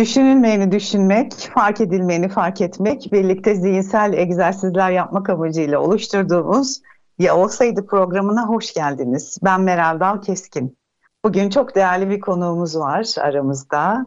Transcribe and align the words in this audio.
Düşünülmeyeni 0.00 0.72
düşünmek, 0.72 1.32
fark 1.54 1.80
edilmeyeni 1.80 2.28
fark 2.28 2.60
etmek, 2.60 3.12
birlikte 3.12 3.54
zihinsel 3.54 4.12
egzersizler 4.12 4.90
yapmak 4.90 5.30
amacıyla 5.30 5.80
oluşturduğumuz 5.80 6.80
Ya 7.18 7.36
Olsaydı 7.36 7.86
programına 7.86 8.48
hoş 8.48 8.74
geldiniz. 8.74 9.38
Ben 9.44 9.60
Meral 9.60 10.00
Dal 10.00 10.22
Keskin. 10.22 10.78
Bugün 11.24 11.50
çok 11.50 11.74
değerli 11.74 12.10
bir 12.10 12.20
konuğumuz 12.20 12.78
var 12.78 13.14
aramızda. 13.20 14.06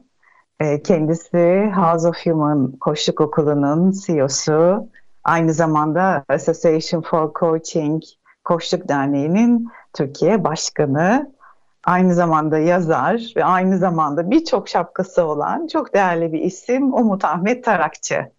Ee, 0.60 0.82
kendisi 0.84 1.72
House 1.76 2.08
of 2.08 2.26
Human 2.26 2.72
Koçluk 2.72 3.22
Okulu'nun 3.22 3.92
CEO'su, 4.06 4.90
aynı 5.24 5.54
zamanda 5.54 6.24
Association 6.30 7.02
for 7.02 7.34
Coaching 7.40 8.04
Koçluk 8.44 8.88
Derneği'nin 8.88 9.70
Türkiye 9.94 10.44
Başkanı 10.44 11.33
aynı 11.84 12.14
zamanda 12.14 12.58
yazar 12.58 13.34
ve 13.36 13.46
aynı 13.46 13.78
zamanda 13.78 14.32
birçok 14.32 14.70
şapkası 14.70 15.24
olan 15.24 15.68
çok 15.68 15.94
değerli 15.94 16.34
bir 16.34 16.40
isim 16.40 16.94
Umut 16.94 17.26
Ahmet 17.26 17.64
Tarakçı. 17.64 18.32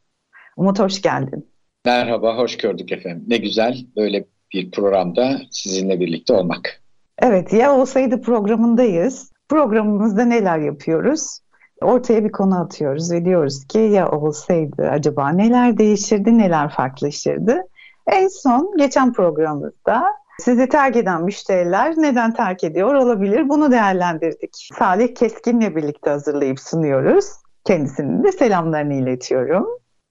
Umut 0.56 0.78
hoş 0.78 1.02
geldin. 1.02 1.48
Merhaba, 1.84 2.36
hoş 2.36 2.56
gördük 2.56 2.92
efendim. 2.92 3.24
Ne 3.26 3.36
güzel 3.36 3.76
böyle 3.96 4.24
bir 4.52 4.70
programda 4.70 5.40
sizinle 5.50 6.00
birlikte 6.00 6.32
olmak. 6.32 6.82
Evet, 7.18 7.52
ya 7.52 7.76
olsaydı 7.76 8.22
programındayız. 8.22 9.32
Programımızda 9.48 10.24
neler 10.24 10.58
yapıyoruz? 10.58 11.38
Ortaya 11.82 12.24
bir 12.24 12.32
konu 12.32 12.60
atıyoruz 12.60 13.12
ve 13.12 13.24
diyoruz 13.24 13.64
ki 13.64 13.78
ya 13.78 14.10
olsaydı 14.10 14.88
acaba 14.90 15.28
neler 15.28 15.78
değişirdi, 15.78 16.38
neler 16.38 16.70
farklılaşırdı? 16.70 17.62
En 18.06 18.28
son 18.28 18.76
geçen 18.78 19.12
programımızda 19.12 20.04
sizi 20.40 20.68
terk 20.68 20.96
eden 20.96 21.22
müşteriler 21.22 21.94
neden 21.96 22.34
terk 22.34 22.64
ediyor 22.64 22.94
olabilir? 22.94 23.48
Bunu 23.48 23.72
değerlendirdik. 23.72 24.68
Salih 24.78 25.14
Keskin'le 25.14 25.76
birlikte 25.76 26.10
hazırlayıp 26.10 26.60
sunuyoruz. 26.60 27.26
Kendisinin 27.64 28.24
de 28.24 28.32
selamlarını 28.32 28.94
iletiyorum. 28.94 29.66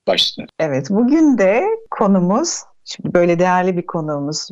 Başla. 0.08 0.46
Evet, 0.60 0.90
bugün 0.90 1.38
de 1.38 1.64
konumuz, 1.92 2.64
şimdi 2.86 3.14
böyle 3.14 3.40
değerli 3.40 3.78
bir 3.78 3.86
konuğumuz 3.86 4.50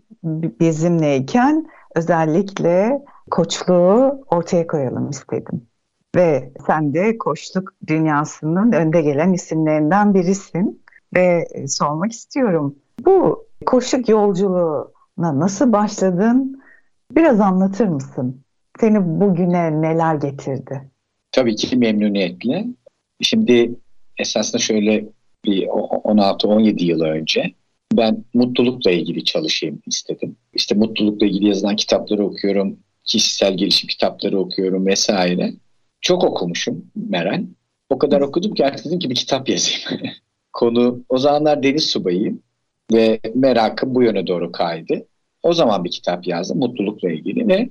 bizimleyken 0.59 1.67
özellikle 1.95 3.01
koçluğu 3.31 4.23
ortaya 4.27 4.67
koyalım 4.67 5.09
istedim. 5.09 5.67
Ve 6.15 6.51
sen 6.67 6.93
de 6.93 7.17
koçluk 7.17 7.73
dünyasının 7.87 8.71
önde 8.71 9.01
gelen 9.01 9.33
isimlerinden 9.33 10.13
birisin 10.13 10.83
ve 11.15 11.47
sormak 11.67 12.11
istiyorum. 12.11 12.75
Bu 13.05 13.45
koçluk 13.65 14.09
yolculuğu 14.09 14.91
nasıl 15.17 15.73
başladın? 15.73 16.61
Biraz 17.11 17.39
anlatır 17.39 17.87
mısın? 17.87 18.41
Seni 18.79 19.21
bugüne 19.21 19.81
neler 19.81 20.15
getirdi? 20.15 20.89
Tabii 21.31 21.55
ki 21.55 21.77
memnuniyetle. 21.77 22.65
Şimdi 23.21 23.71
esasında 24.17 24.61
şöyle 24.61 25.05
bir 25.45 25.67
16-17 25.67 26.83
yıl 26.83 27.01
önce 27.01 27.53
ben 27.93 28.23
mutlulukla 28.33 28.91
ilgili 28.91 29.23
çalışayım 29.23 29.81
istedim. 29.87 30.35
İşte 30.53 30.75
mutlulukla 30.75 31.25
ilgili 31.25 31.47
yazılan 31.47 31.75
kitapları 31.75 32.25
okuyorum, 32.25 32.79
kişisel 33.03 33.57
gelişim 33.57 33.87
kitapları 33.87 34.39
okuyorum 34.39 34.85
vesaire. 34.85 35.53
Çok 36.01 36.23
okumuşum 36.23 36.85
Meral. 36.95 37.43
O 37.89 37.97
kadar 37.97 38.21
okudum 38.21 38.53
ki 38.53 38.65
artık 38.65 38.85
dedim 38.85 38.99
ki 38.99 39.09
bir 39.09 39.15
kitap 39.15 39.49
yazayım. 39.49 39.81
Konu 40.53 41.03
o 41.09 41.17
zamanlar 41.17 41.63
deniz 41.63 41.85
subayıyım 41.85 42.41
ve 42.93 43.19
merakım 43.35 43.95
bu 43.95 44.03
yöne 44.03 44.27
doğru 44.27 44.51
kaydı. 44.51 45.05
O 45.43 45.53
zaman 45.53 45.83
bir 45.83 45.91
kitap 45.91 46.27
yazdım 46.27 46.59
mutlulukla 46.59 47.11
ilgili 47.11 47.47
ve 47.47 47.69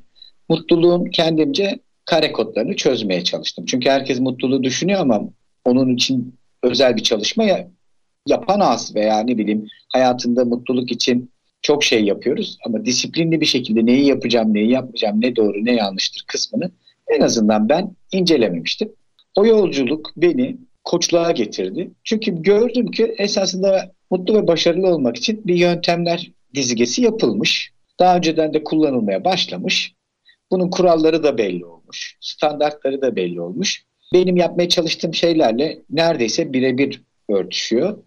mutluluğun 0.49 1.05
kendimce 1.05 1.79
kare 2.05 2.33
kodlarını 2.33 2.77
çözmeye 2.77 3.25
çalıştım. 3.25 3.65
Çünkü 3.65 3.91
herkes 3.91 4.21
mutluluğu 4.21 4.63
düşünüyor 4.63 5.01
ama 5.01 5.23
onun 5.65 5.95
için 5.95 6.35
özel 6.63 6.97
bir 6.97 7.03
çalışma 7.03 7.45
ya, 7.45 7.69
yapan 8.27 8.61
az 8.61 8.95
veya 8.95 9.21
ne 9.21 9.39
bileyim 9.39 9.67
hayatında 9.89 10.45
mutluluk 10.45 10.93
için 10.93 11.31
çok 11.63 11.85
şey 11.85 12.05
yapıyoruz 12.05 12.59
ama 12.67 12.85
disiplinli 12.85 13.41
bir 13.41 13.47
şekilde 13.47 13.87
neyi 13.87 14.07
yapacağım, 14.07 14.55
neyi 14.55 14.71
yapmayacağım, 14.71 15.21
ne 15.21 15.37
doğru, 15.37 15.65
ne 15.65 15.75
yanlıştır 15.75 16.25
kısmını 16.27 16.71
en 17.09 17.21
azından 17.21 17.69
ben 17.69 17.97
incelememiştim. 18.13 18.93
O 19.37 19.47
yolculuk 19.47 20.13
beni 20.17 20.57
koçluğa 20.85 21.31
getirdi. 21.31 21.91
Çünkü 22.05 22.43
gördüm 22.43 22.91
ki 22.91 23.15
esasında 23.19 23.93
mutlu 24.11 24.35
ve 24.35 24.47
başarılı 24.47 24.89
olmak 24.89 25.17
için 25.17 25.47
bir 25.47 25.55
yöntemler 25.55 26.33
dizgesi 26.55 27.03
yapılmış. 27.03 27.73
Daha 27.99 28.17
önceden 28.17 28.55
de 28.55 28.65
kullanılmaya 28.65 29.25
başlamış. 29.25 29.95
Bunun 30.51 30.71
kuralları 30.71 31.23
da 31.23 31.39
belli 31.39 31.67
olmuş. 31.67 32.17
Standartları 32.21 33.03
da 33.03 33.17
belli 33.17 33.41
olmuş. 33.41 33.85
Benim 34.13 34.37
yapmaya 34.37 34.69
çalıştığım 34.69 35.15
şeylerle 35.15 35.79
neredeyse 35.91 36.53
birebir 36.53 37.03
örtüşüyor. 37.29 37.99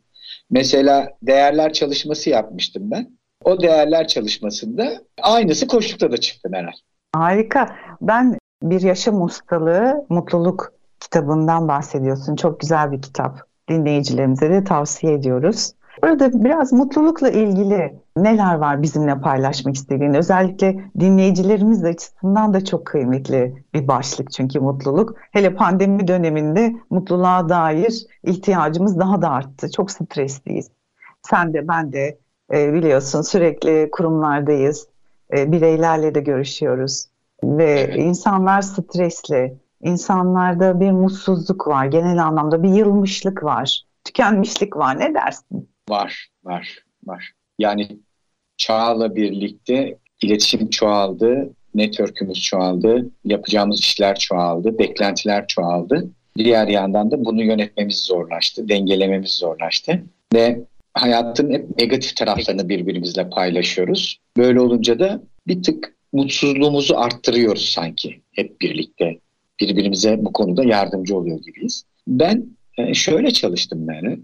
Mesela 0.49 1.09
değerler 1.21 1.73
çalışması 1.73 2.29
yapmıştım 2.29 2.91
ben. 2.91 3.17
O 3.43 3.61
değerler 3.61 4.07
çalışmasında 4.07 5.01
aynısı 5.21 5.67
koştukta 5.67 6.11
da 6.11 6.17
çıktı 6.17 6.49
Meral. 6.49 6.71
Harika. 7.15 7.75
Ben 8.01 8.37
bir 8.63 8.81
yaşam 8.81 9.21
ustalığı 9.21 10.05
mutluluk 10.09 10.73
kitabından 10.99 11.67
bahsediyorsun. 11.67 12.35
Çok 12.35 12.59
güzel 12.59 12.91
bir 12.91 13.01
kitap. 13.01 13.39
Dinleyicilerimize 13.69 14.49
de 14.49 14.63
tavsiye 14.63 15.13
ediyoruz. 15.13 15.73
Burada 16.01 16.43
biraz 16.43 16.73
mutlulukla 16.73 17.29
ilgili 17.29 17.99
neler 18.17 18.55
var 18.55 18.81
bizimle 18.81 19.21
paylaşmak 19.21 19.75
istediğin? 19.75 20.13
Özellikle 20.13 20.85
dinleyicilerimiz 20.99 21.83
açısından 21.83 22.53
da 22.53 22.65
çok 22.65 22.85
kıymetli 22.85 23.65
bir 23.73 23.87
başlık 23.87 24.31
çünkü 24.31 24.59
mutluluk. 24.59 25.15
Hele 25.31 25.55
pandemi 25.55 26.07
döneminde 26.07 26.75
mutluluğa 26.89 27.49
dair 27.49 28.05
ihtiyacımız 28.23 28.99
daha 28.99 29.21
da 29.21 29.29
arttı. 29.29 29.71
Çok 29.71 29.91
stresliyiz. 29.91 30.69
Sen 31.21 31.53
de 31.53 31.67
ben 31.67 31.93
de 31.93 32.17
e, 32.53 32.73
biliyorsun 32.73 33.21
sürekli 33.21 33.89
kurumlardayız. 33.91 34.87
E, 35.37 35.51
bireylerle 35.51 36.15
de 36.15 36.19
görüşüyoruz. 36.19 37.05
Ve 37.43 37.95
insanlar 37.95 38.61
stresli. 38.61 39.57
İnsanlarda 39.81 40.79
bir 40.79 40.91
mutsuzluk 40.91 41.67
var. 41.67 41.85
Genel 41.85 42.23
anlamda 42.23 42.63
bir 42.63 42.69
yılmışlık 42.69 43.43
var. 43.43 43.81
Tükenmişlik 44.03 44.77
var. 44.77 44.99
Ne 44.99 45.13
dersin? 45.13 45.72
Var, 45.89 46.27
var, 46.43 46.77
var. 47.05 47.31
Yani 47.59 47.87
çağla 48.57 49.15
birlikte 49.15 49.97
iletişim 50.21 50.69
çoğaldı, 50.69 51.53
network'ümüz 51.75 52.43
çoğaldı, 52.43 53.09
yapacağımız 53.25 53.79
işler 53.79 54.19
çoğaldı, 54.19 54.79
beklentiler 54.79 55.47
çoğaldı. 55.47 56.09
Diğer 56.37 56.67
yandan 56.67 57.11
da 57.11 57.25
bunu 57.25 57.43
yönetmemiz 57.43 57.99
zorlaştı, 57.99 58.69
dengelememiz 58.69 59.31
zorlaştı. 59.31 60.03
Ve 60.33 60.59
hayatın 60.93 61.51
hep 61.51 61.79
negatif 61.79 62.15
taraflarını 62.15 62.69
birbirimizle 62.69 63.29
paylaşıyoruz. 63.29 64.19
Böyle 64.37 64.61
olunca 64.61 64.99
da 64.99 65.23
bir 65.47 65.63
tık 65.63 65.95
mutsuzluğumuzu 66.13 66.95
arttırıyoruz 66.97 67.69
sanki 67.69 68.21
hep 68.31 68.61
birlikte. 68.61 69.19
Birbirimize 69.59 70.25
bu 70.25 70.33
konuda 70.33 70.63
yardımcı 70.63 71.17
oluyor 71.17 71.39
gibiyiz. 71.39 71.83
Ben 72.07 72.45
e, 72.77 72.93
şöyle 72.93 73.31
çalıştım 73.31 73.87
yani. 73.89 74.19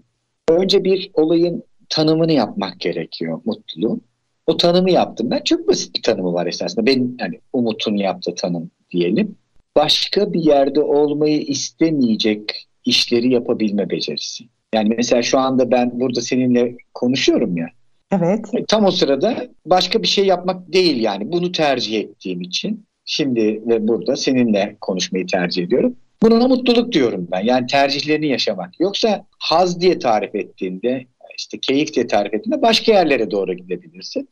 Önce 0.50 0.84
bir 0.84 1.10
olayın 1.14 1.62
tanımını 1.88 2.32
yapmak 2.32 2.80
gerekiyor 2.80 3.40
mutluluğun. 3.44 4.00
O 4.46 4.56
tanımı 4.56 4.90
yaptım 4.90 5.30
ben. 5.30 5.40
Çok 5.44 5.68
basit 5.68 5.96
bir 5.96 6.02
tanımı 6.02 6.32
var 6.32 6.46
esasında. 6.46 6.86
Benim 6.86 7.16
yani 7.20 7.40
Umut'un 7.52 7.96
yaptığı 7.96 8.34
tanım 8.34 8.70
diyelim. 8.90 9.36
Başka 9.76 10.32
bir 10.32 10.40
yerde 10.40 10.80
olmayı 10.80 11.40
istemeyecek 11.40 12.68
işleri 12.84 13.32
yapabilme 13.32 13.90
becerisi. 13.90 14.44
Yani 14.74 14.94
mesela 14.96 15.22
şu 15.22 15.38
anda 15.38 15.70
ben 15.70 16.00
burada 16.00 16.20
seninle 16.20 16.76
konuşuyorum 16.94 17.56
ya. 17.56 17.66
Evet. 18.12 18.54
E, 18.54 18.64
tam 18.64 18.84
o 18.84 18.90
sırada 18.90 19.48
başka 19.66 20.02
bir 20.02 20.08
şey 20.08 20.26
yapmak 20.26 20.72
değil 20.72 21.00
yani. 21.00 21.32
Bunu 21.32 21.52
tercih 21.52 22.00
ettiğim 22.00 22.40
için 22.40 22.86
şimdi 23.04 23.62
ve 23.66 23.88
burada 23.88 24.16
seninle 24.16 24.76
konuşmayı 24.80 25.26
tercih 25.26 25.64
ediyorum. 25.64 25.96
Buna 26.22 26.48
mutluluk 26.48 26.92
diyorum 26.92 27.28
ben. 27.30 27.40
Yani 27.40 27.66
tercihlerini 27.66 28.26
yaşamak. 28.26 28.80
Yoksa 28.80 29.26
haz 29.38 29.80
diye 29.80 29.98
tarif 29.98 30.34
ettiğinde, 30.34 31.06
işte 31.38 31.58
keyif 31.60 31.94
diye 31.94 32.06
tarif 32.06 32.34
ettiğinde 32.34 32.62
başka 32.62 32.92
yerlere 32.92 33.30
doğru 33.30 33.54
gidebilirsin. 33.54 34.28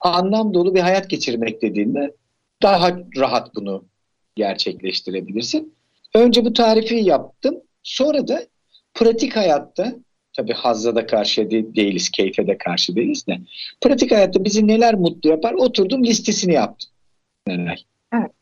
Anlam 0.00 0.54
dolu 0.54 0.74
bir 0.74 0.80
hayat 0.80 1.10
geçirmek 1.10 1.62
dediğinde 1.62 2.14
daha 2.62 2.96
rahat 3.16 3.54
bunu 3.54 3.84
gerçekleştirebilirsin. 4.36 5.74
Önce 6.14 6.44
bu 6.44 6.52
tarifi 6.52 6.94
yaptım. 6.94 7.54
Sonra 7.82 8.28
da 8.28 8.42
pratik 8.94 9.36
hayatta 9.36 9.94
Tabii 10.36 10.52
hazza 10.52 10.94
da 10.94 11.06
karşı 11.06 11.50
değiliz, 11.50 12.10
keyfe 12.10 12.46
de 12.46 12.58
karşı 12.58 12.96
değiliz 12.96 13.26
de. 13.26 13.38
Pratik 13.80 14.12
hayatta 14.12 14.44
bizi 14.44 14.66
neler 14.66 14.94
mutlu 14.94 15.30
yapar? 15.30 15.52
Oturdum 15.52 16.04
listesini 16.04 16.52
yaptım. 16.52 16.90
Evet. 17.46 17.78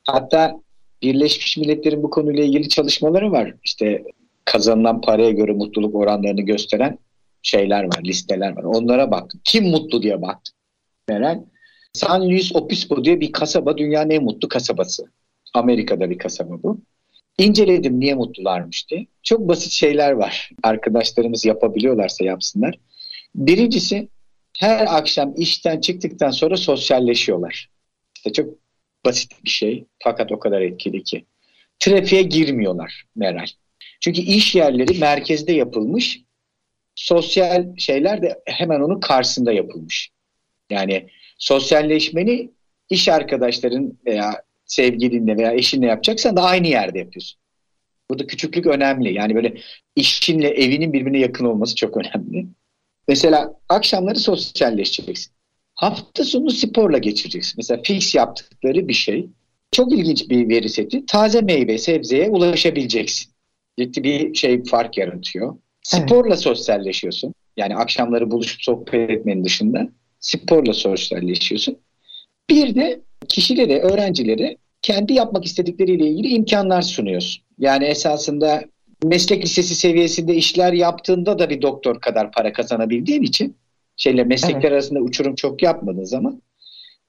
Hatta 0.05 0.61
Birleşmiş 1.05 1.57
Milletler'in 1.57 2.03
bu 2.03 2.11
konuyla 2.11 2.45
ilgili 2.45 2.69
çalışmaları 2.69 3.33
var. 3.33 3.55
İşte 3.65 4.05
kazanılan 4.45 5.01
paraya 5.01 5.31
göre 5.31 5.53
mutluluk 5.53 5.95
oranlarını 5.95 6.41
gösteren 6.41 6.99
şeyler 7.43 7.85
var, 7.85 8.01
listeler 8.05 8.57
var. 8.57 8.63
Onlara 8.63 9.11
baktım. 9.11 9.41
Kim 9.45 9.65
mutlu 9.65 10.03
diye 10.03 10.23
baktım. 10.23 10.55
Meral. 11.09 11.41
San 11.93 12.29
Luis 12.29 12.57
Obispo 12.57 13.05
diye 13.05 13.21
bir 13.21 13.33
kasaba 13.33 13.79
dünyanın 13.79 14.11
en 14.11 14.25
mutlu 14.25 14.49
kasabası. 14.49 15.05
Amerika'da 15.55 16.11
bir 16.11 16.19
kasaba 16.19 16.63
bu. 16.63 16.81
İnceledim 17.39 18.01
niye 18.01 18.15
mutlularmış 18.15 18.91
diye. 18.91 19.07
Çok 19.23 19.49
basit 19.49 19.73
şeyler 19.73 20.13
var. 20.13 20.51
Arkadaşlarımız 20.63 21.45
yapabiliyorlarsa 21.45 22.25
yapsınlar. 22.25 22.79
Birincisi 23.35 24.09
her 24.59 24.99
akşam 24.99 25.35
işten 25.37 25.81
çıktıktan 25.81 26.31
sonra 26.31 26.57
sosyalleşiyorlar. 26.57 27.71
İşte 28.17 28.33
çok 28.33 28.64
basit 29.05 29.45
bir 29.45 29.51
şey 29.51 29.85
fakat 29.99 30.33
o 30.33 30.39
kadar 30.39 30.61
etkili 30.61 31.03
ki. 31.03 31.25
Trafiğe 31.79 32.23
girmiyorlar 32.23 33.05
Meral. 33.17 33.47
Çünkü 34.01 34.21
iş 34.21 34.55
yerleri 34.55 34.99
merkezde 34.99 35.53
yapılmış. 35.53 36.21
Sosyal 36.95 37.77
şeyler 37.77 38.23
de 38.23 38.43
hemen 38.47 38.81
onun 38.81 39.01
karşısında 39.01 39.53
yapılmış. 39.53 40.11
Yani 40.71 41.09
sosyalleşmeni 41.39 42.51
iş 42.91 43.09
arkadaşların 43.09 43.99
veya 44.07 44.43
sevgilinle 44.67 45.37
veya 45.37 45.53
eşinle 45.53 45.87
yapacaksan 45.87 46.37
da 46.37 46.43
aynı 46.43 46.67
yerde 46.67 46.99
yapıyorsun. 46.99 47.41
Burada 48.11 48.27
küçüklük 48.27 48.67
önemli. 48.67 49.15
Yani 49.15 49.35
böyle 49.35 49.55
işinle 49.97 50.49
evinin 50.49 50.93
birbirine 50.93 51.19
yakın 51.19 51.45
olması 51.45 51.75
çok 51.75 51.97
önemli. 51.97 52.47
Mesela 53.09 53.55
akşamları 53.69 54.19
sosyalleşeceksin. 54.19 55.34
Hafta 55.75 56.25
sonu 56.25 56.51
sporla 56.51 56.99
geçireceksin. 56.99 57.55
Mesela 57.57 57.83
fix 57.83 58.15
yaptıkları 58.15 58.89
bir 58.89 58.93
şey. 58.93 59.27
Çok 59.73 59.93
ilginç 59.93 60.31
bir 60.31 60.49
veri 60.49 60.69
seti. 60.69 61.07
Taze 61.07 61.41
meyve, 61.41 61.79
sebzeye 61.79 62.31
ulaşabileceksin. 62.31 63.33
Ciddi 63.79 64.05
bir 64.05 64.35
şey 64.35 64.65
fark 64.65 64.99
yaratıyor. 64.99 65.57
Sporla 65.83 66.29
evet. 66.29 66.39
sosyalleşiyorsun. 66.39 67.35
Yani 67.57 67.77
akşamları 67.77 68.31
buluşup 68.31 68.63
sohbet 68.63 69.11
etmenin 69.11 69.45
dışında 69.45 69.89
sporla 70.21 70.73
sosyalleşiyorsun. 70.73 71.77
Bir 72.51 72.75
de 72.75 73.01
kişilere, 73.29 73.81
öğrencilere 73.81 74.57
kendi 74.83 75.13
yapmak 75.13 75.45
istedikleriyle 75.45 76.07
ilgili 76.07 76.29
imkanlar 76.29 76.83
sunuyorsun. 76.83 77.43
Yani 77.59 77.85
esasında 77.85 78.65
meslek 79.05 79.45
lisesi 79.45 79.75
seviyesinde 79.75 80.35
işler 80.35 80.73
yaptığında 80.73 81.39
da 81.39 81.51
bir 81.51 81.63
doktor 81.63 82.01
kadar 82.01 82.33
para 82.33 82.53
kazanabildiğin 82.53 83.23
için 83.23 83.57
şeyle 83.97 84.25
meslekler 84.25 84.61
evet. 84.61 84.73
arasında 84.73 85.01
uçurum 85.01 85.35
çok 85.35 85.63
yapmadığın 85.63 86.05
zaman 86.05 86.43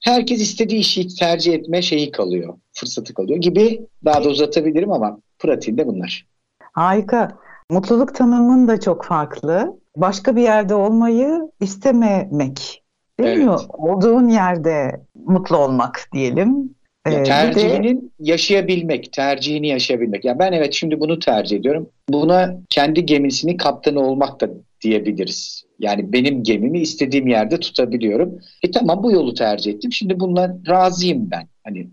herkes 0.00 0.40
istediği 0.40 0.80
işi 0.80 1.08
tercih 1.08 1.54
etme 1.54 1.82
şeyi 1.82 2.10
kalıyor, 2.10 2.54
fırsatı 2.72 3.14
kalıyor 3.14 3.40
gibi 3.40 3.80
daha 4.04 4.24
da 4.24 4.28
uzatabilirim 4.28 4.92
ama 4.92 5.18
pratiğinde 5.38 5.86
bunlar. 5.86 6.26
Harika. 6.72 7.38
Mutluluk 7.70 8.14
tanımın 8.14 8.68
da 8.68 8.80
çok 8.80 9.04
farklı. 9.04 9.78
Başka 9.96 10.36
bir 10.36 10.42
yerde 10.42 10.74
olmayı 10.74 11.50
istememek. 11.60 12.82
Değil 13.20 13.36
evet. 13.36 13.46
mi? 13.46 13.56
Olduğun 13.68 14.28
yerde 14.28 15.00
mutlu 15.26 15.56
olmak 15.56 16.08
diyelim. 16.12 16.76
Ya 17.06 17.20
ee, 17.20 17.22
tercihinin 17.22 18.00
de... 18.00 18.04
yaşayabilmek, 18.18 19.12
tercihini 19.12 19.68
yaşayabilmek. 19.68 20.24
Ya 20.24 20.38
ben 20.38 20.52
evet 20.52 20.74
şimdi 20.74 21.00
bunu 21.00 21.18
tercih 21.18 21.56
ediyorum. 21.56 21.88
Buna 22.08 22.56
kendi 22.68 23.06
gemisinin 23.06 23.56
kaptanı 23.56 24.00
olmak 24.00 24.40
da 24.40 24.48
diyebiliriz. 24.80 25.65
Yani 25.78 26.12
benim 26.12 26.42
gemimi 26.42 26.80
istediğim 26.80 27.26
yerde 27.26 27.60
tutabiliyorum. 27.60 28.38
E 28.62 28.70
tamam 28.70 29.02
bu 29.02 29.12
yolu 29.12 29.34
tercih 29.34 29.72
ettim. 29.74 29.92
Şimdi 29.92 30.20
bundan 30.20 30.62
razıyım 30.68 31.30
ben. 31.30 31.48
Hani 31.64 31.88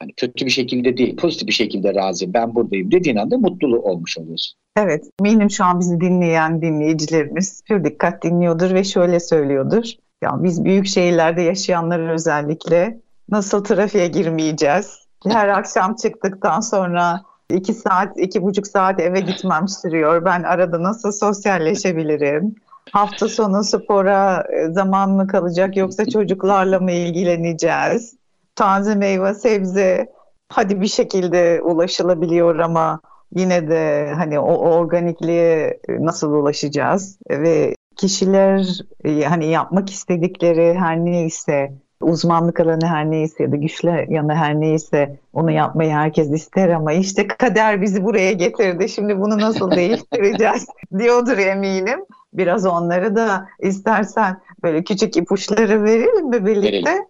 hani 0.00 0.12
kötü 0.12 0.46
bir 0.46 0.50
şekilde 0.50 0.96
değil, 0.96 1.16
pozitif 1.16 1.48
bir 1.48 1.52
şekilde 1.52 1.94
razıyım. 1.94 2.34
Ben 2.34 2.54
buradayım 2.54 2.90
dediğin 2.90 3.16
anda 3.16 3.38
mutlu 3.38 3.78
olmuş 3.78 4.18
oluyorsun. 4.18 4.58
Evet, 4.76 5.04
eminim 5.20 5.50
şu 5.50 5.64
an 5.64 5.80
bizi 5.80 6.00
dinleyen 6.00 6.62
dinleyicilerimiz 6.62 7.62
pür 7.62 7.84
dikkat 7.84 8.22
dinliyordur 8.22 8.74
ve 8.74 8.84
şöyle 8.84 9.20
söylüyordur. 9.20 9.84
Ya 10.22 10.30
biz 10.42 10.64
büyük 10.64 10.86
şehirlerde 10.86 11.42
yaşayanlar 11.42 12.12
özellikle 12.12 13.00
nasıl 13.28 13.64
trafiğe 13.64 14.06
girmeyeceğiz? 14.06 14.98
Her 15.26 15.48
akşam 15.48 15.96
çıktıktan 15.96 16.60
sonra 16.60 17.22
iki 17.54 17.74
saat, 17.74 18.18
iki 18.18 18.42
buçuk 18.42 18.66
saat 18.66 19.00
eve 19.00 19.20
gitmem 19.20 19.68
sürüyor. 19.68 20.24
Ben 20.24 20.42
arada 20.42 20.82
nasıl 20.82 21.12
sosyalleşebilirim? 21.12 22.54
Hafta 22.92 23.28
sonu 23.28 23.64
spora 23.64 24.44
e, 24.52 24.72
zaman 24.72 25.10
mı 25.10 25.26
kalacak 25.26 25.76
yoksa 25.76 26.06
çocuklarla 26.06 26.80
mı 26.80 26.92
ilgileneceğiz? 26.92 28.16
Taze 28.54 28.94
meyve, 28.94 29.34
sebze 29.34 30.12
hadi 30.48 30.80
bir 30.80 30.86
şekilde 30.86 31.60
ulaşılabiliyor 31.62 32.58
ama 32.58 33.00
yine 33.36 33.68
de 33.68 34.12
hani 34.14 34.38
o 34.38 34.54
organikliğe 34.54 35.80
nasıl 35.88 36.32
ulaşacağız? 36.32 37.18
Ve 37.30 37.74
kişiler 37.96 38.80
e, 39.04 39.22
hani 39.24 39.46
yapmak 39.46 39.90
istedikleri 39.90 40.74
her 40.74 40.96
neyse 40.96 41.72
uzmanlık 42.02 42.60
alanı 42.60 42.86
her 42.86 43.10
neyse 43.10 43.42
ya 43.42 43.52
da 43.52 43.56
güçlü 43.56 44.06
yanı 44.08 44.34
her 44.34 44.60
neyse 44.60 45.16
onu 45.32 45.50
yapmayı 45.50 45.90
herkes 45.90 46.30
ister 46.30 46.68
ama 46.68 46.92
işte 46.92 47.28
kader 47.28 47.82
bizi 47.82 48.04
buraya 48.04 48.32
getirdi. 48.32 48.88
Şimdi 48.88 49.20
bunu 49.20 49.38
nasıl 49.38 49.70
değiştireceğiz 49.76 50.66
diyordur 50.98 51.38
eminim. 51.38 52.04
Biraz 52.32 52.66
onları 52.66 53.16
da 53.16 53.48
istersen 53.60 54.40
böyle 54.62 54.84
küçük 54.84 55.16
ipuçları 55.16 55.84
verelim 55.84 56.28
mi 56.28 56.46
birlikte? 56.46 56.68
Verelim. 56.68 56.84
Verelim. 56.86 57.04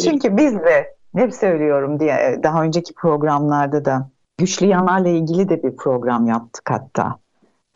Çünkü 0.00 0.36
biz 0.36 0.54
de 0.54 0.94
hep 1.16 1.34
söylüyorum 1.34 2.00
diye 2.00 2.40
daha 2.42 2.62
önceki 2.62 2.94
programlarda 2.94 3.84
da 3.84 4.08
güçlü 4.38 4.66
yanlarla 4.66 5.08
ilgili 5.08 5.48
de 5.48 5.62
bir 5.62 5.76
program 5.76 6.26
yaptık 6.26 6.70
hatta. 6.70 7.18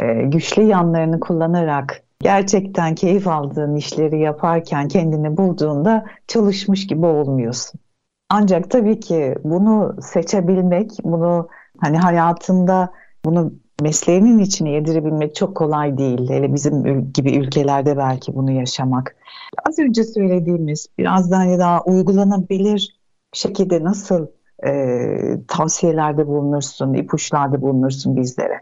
Ee, 0.03 0.23
güçlü 0.23 0.63
yanlarını 0.63 1.21
kullanarak 1.21 2.03
gerçekten 2.23 2.95
keyif 2.95 3.29
aldığın 3.29 3.77
işleri 3.77 4.21
yaparken 4.21 4.89
kendini 4.89 5.37
bulduğunda 5.37 6.05
çalışmış 6.27 6.87
gibi 6.87 7.07
olmuyorsun. 7.07 7.81
Ancak 8.31 8.71
tabii 8.71 9.01
ki 9.01 9.35
bunu 9.45 9.97
seçebilmek, 10.03 10.91
bunu 11.05 11.49
hani 11.79 11.99
hayatında 11.99 12.93
bunu 13.25 13.53
mesleğinin 13.83 14.39
içine 14.39 14.71
yedirebilmek 14.71 15.35
çok 15.35 15.57
kolay 15.57 15.99
değil. 15.99 16.31
Hele 16.31 16.55
bizim 16.55 17.13
gibi 17.13 17.37
ülkelerde 17.37 17.97
belki 17.97 18.35
bunu 18.35 18.51
yaşamak. 18.51 19.17
Az 19.69 19.79
önce 19.79 20.05
söylediğimiz 20.05 20.87
biraz 20.99 21.31
daha, 21.31 21.59
daha 21.59 21.83
uygulanabilir 21.85 22.99
şekilde 23.33 23.85
nasıl 23.85 24.27
e, 24.67 24.71
tavsiyelerde 25.49 26.27
bulunursun, 26.27 26.95
ipuçlarda 26.95 27.63
bulunursun 27.63 28.17
bizlere? 28.17 28.61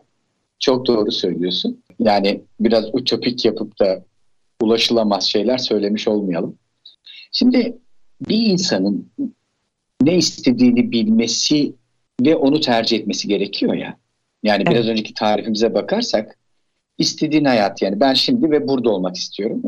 Çok 0.59 0.87
doğru 0.87 1.13
söylüyorsun. 1.13 1.83
Yani 1.99 2.43
biraz 2.61 2.85
ütopik 2.95 3.45
yapıp 3.45 3.81
da 3.81 4.05
ulaşılamaz 4.63 5.25
şeyler 5.25 5.59
söylemiş 5.59 6.09
olmayalım. 6.09 6.59
Şimdi 7.33 7.79
bir 8.29 8.47
insanın 8.47 9.11
ne 10.03 10.17
istediğini 10.17 10.93
bilmesi 10.93 11.75
ve 12.21 12.37
onu 12.37 12.61
tercih 12.61 12.99
etmesi 12.99 13.29
gerekiyor 13.29 13.75
ya. 13.75 13.97
Yani 14.43 14.63
evet. 14.67 14.75
biraz 14.75 14.89
önceki 14.89 15.15
tarifimize 15.15 15.75
bakarsak 15.75 16.39
istediğin 16.99 17.45
hayat 17.45 17.83
yani 17.83 18.01
ben 18.01 18.15
şimdi 18.15 18.51
ve 18.51 18.69
burada 18.69 18.91
olmak 18.91 19.17
istiyorum. 19.17 19.63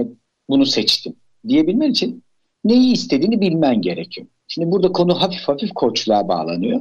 Bunu 0.49 0.67
seçtim 0.67 1.15
diyebilmen 1.49 1.91
için 1.91 2.23
neyi 2.65 2.93
istediğini 2.93 3.41
bilmen 3.41 3.83
gerekiyor. 3.83 4.27
Şimdi 4.49 4.71
burada 4.71 4.93
konu 4.93 5.23
hafif 5.23 5.49
hafif 5.49 5.75
koçluğa 5.75 6.29
bağlanıyor. 6.29 6.81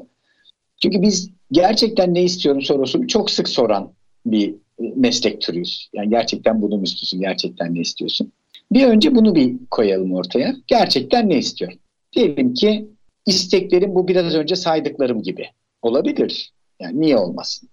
Çünkü 0.82 1.02
biz 1.02 1.32
gerçekten 1.52 2.14
ne 2.14 2.24
istiyorum 2.24 2.62
sorusunu 2.62 3.08
çok 3.08 3.32
sık 3.32 3.50
soran 3.50 3.94
bir 4.26 4.56
meslek 4.80 5.42
türüyüz. 5.42 5.90
Yani 5.94 6.10
gerçekten 6.10 6.62
bunu 6.62 6.78
mu 6.78 6.84
istiyorsun? 6.84 7.20
Gerçekten 7.20 7.76
ne 7.76 7.80
istiyorsun? 7.80 8.32
Bir 8.72 8.86
önce 8.86 9.16
bunu 9.16 9.36
bir 9.36 9.56
koyalım 9.72 10.14
ortaya. 10.14 10.56
Gerçekten 10.68 11.30
ne 11.30 11.38
istiyorum? 11.38 11.78
Diyelim 12.14 12.54
ki 12.54 12.88
isteklerim 13.26 13.96
bu 13.96 14.08
biraz 14.08 14.36
önce 14.36 14.56
saydıklarım 14.56 15.24
gibi. 15.24 15.48
Olabilir. 15.82 16.52
Yani 16.80 17.02
niye 17.02 17.18
olmasın? 17.18 17.70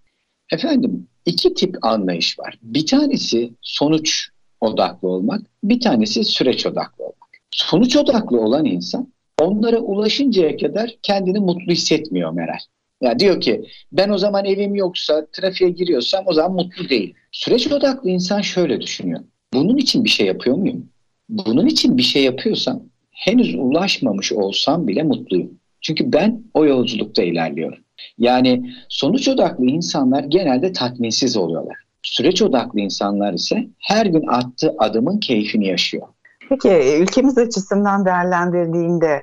Efendim 0.53 1.07
iki 1.27 1.55
tip 1.55 1.85
anlayış 1.85 2.39
var. 2.39 2.59
Bir 2.63 2.87
tanesi 2.87 3.53
sonuç 3.63 4.29
odaklı 4.61 5.09
olmak, 5.09 5.43
bir 5.65 5.81
tanesi 5.81 6.25
süreç 6.25 6.67
odaklı 6.67 7.05
olmak. 7.05 7.31
Sonuç 7.51 7.97
odaklı 7.97 8.41
olan 8.41 8.65
insan 8.65 9.13
onlara 9.41 9.79
ulaşıncaya 9.79 10.57
kadar 10.57 10.97
kendini 11.03 11.41
mutlu 11.41 11.73
hissetmiyor 11.73 12.31
Meral. 12.31 12.59
Yani 13.05 13.19
diyor 13.19 13.41
ki 13.41 13.65
ben 13.93 14.09
o 14.09 14.19
zaman 14.19 14.45
evim 14.45 14.75
yoksa 14.75 15.27
trafiğe 15.33 15.71
giriyorsam 15.71 16.25
o 16.27 16.33
zaman 16.33 16.53
mutlu 16.53 16.89
değil. 16.89 17.15
Süreç 17.33 17.73
odaklı 17.73 18.11
insan 18.11 18.41
şöyle 18.41 18.81
düşünüyor. 18.81 19.21
Bunun 19.53 19.77
için 19.77 20.05
bir 20.05 20.11
şey 20.11 20.27
yapıyor 20.27 20.57
muyum? 20.57 20.89
Bunun 21.29 21.67
için 21.67 21.97
bir 21.97 22.03
şey 22.03 22.25
yapıyorsam 22.25 22.83
henüz 23.11 23.55
ulaşmamış 23.55 24.33
olsam 24.33 24.89
bile 24.89 25.03
mutluyum. 25.03 25.51
Çünkü 25.81 26.13
ben 26.13 26.43
o 26.55 26.65
yolculukta 26.65 27.23
ilerliyorum. 27.23 27.79
Yani 28.19 28.75
sonuç 28.89 29.29
odaklı 29.29 29.67
insanlar 29.67 30.25
genelde 30.25 30.73
tatminsiz 30.73 31.37
oluyorlar. 31.37 31.77
Süreç 32.03 32.43
odaklı 32.43 32.81
insanlar 32.81 33.33
ise 33.33 33.67
her 33.79 34.07
gün 34.07 34.27
attığı 34.27 34.75
adımın 34.79 35.21
keyfini 35.21 35.67
yaşıyor. 35.67 36.07
Peki 36.49 36.69
e, 36.69 36.99
ülkemiz 36.99 37.39
açısından 37.39 38.05
değerlendirdiğinde 38.05 39.23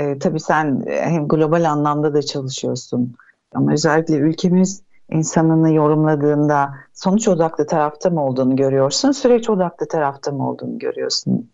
e, 0.00 0.18
tabii 0.18 0.40
sen 0.40 0.84
e, 0.86 1.00
hem 1.00 1.28
global 1.28 1.70
anlamda 1.70 2.14
da 2.14 2.22
çalışıyorsun 2.22 3.14
ama 3.54 3.72
özellikle 3.72 4.14
ülkemiz 4.14 4.82
insanını 5.12 5.72
yorumladığında 5.74 6.74
sonuç 6.94 7.28
odaklı 7.28 7.66
tarafta 7.66 8.10
mı 8.10 8.26
olduğunu 8.26 8.56
görüyorsun, 8.56 9.12
süreç 9.12 9.50
odaklı 9.50 9.88
tarafta 9.88 10.30
mı 10.30 10.50
olduğunu 10.50 10.78
görüyorsun? 10.78 11.50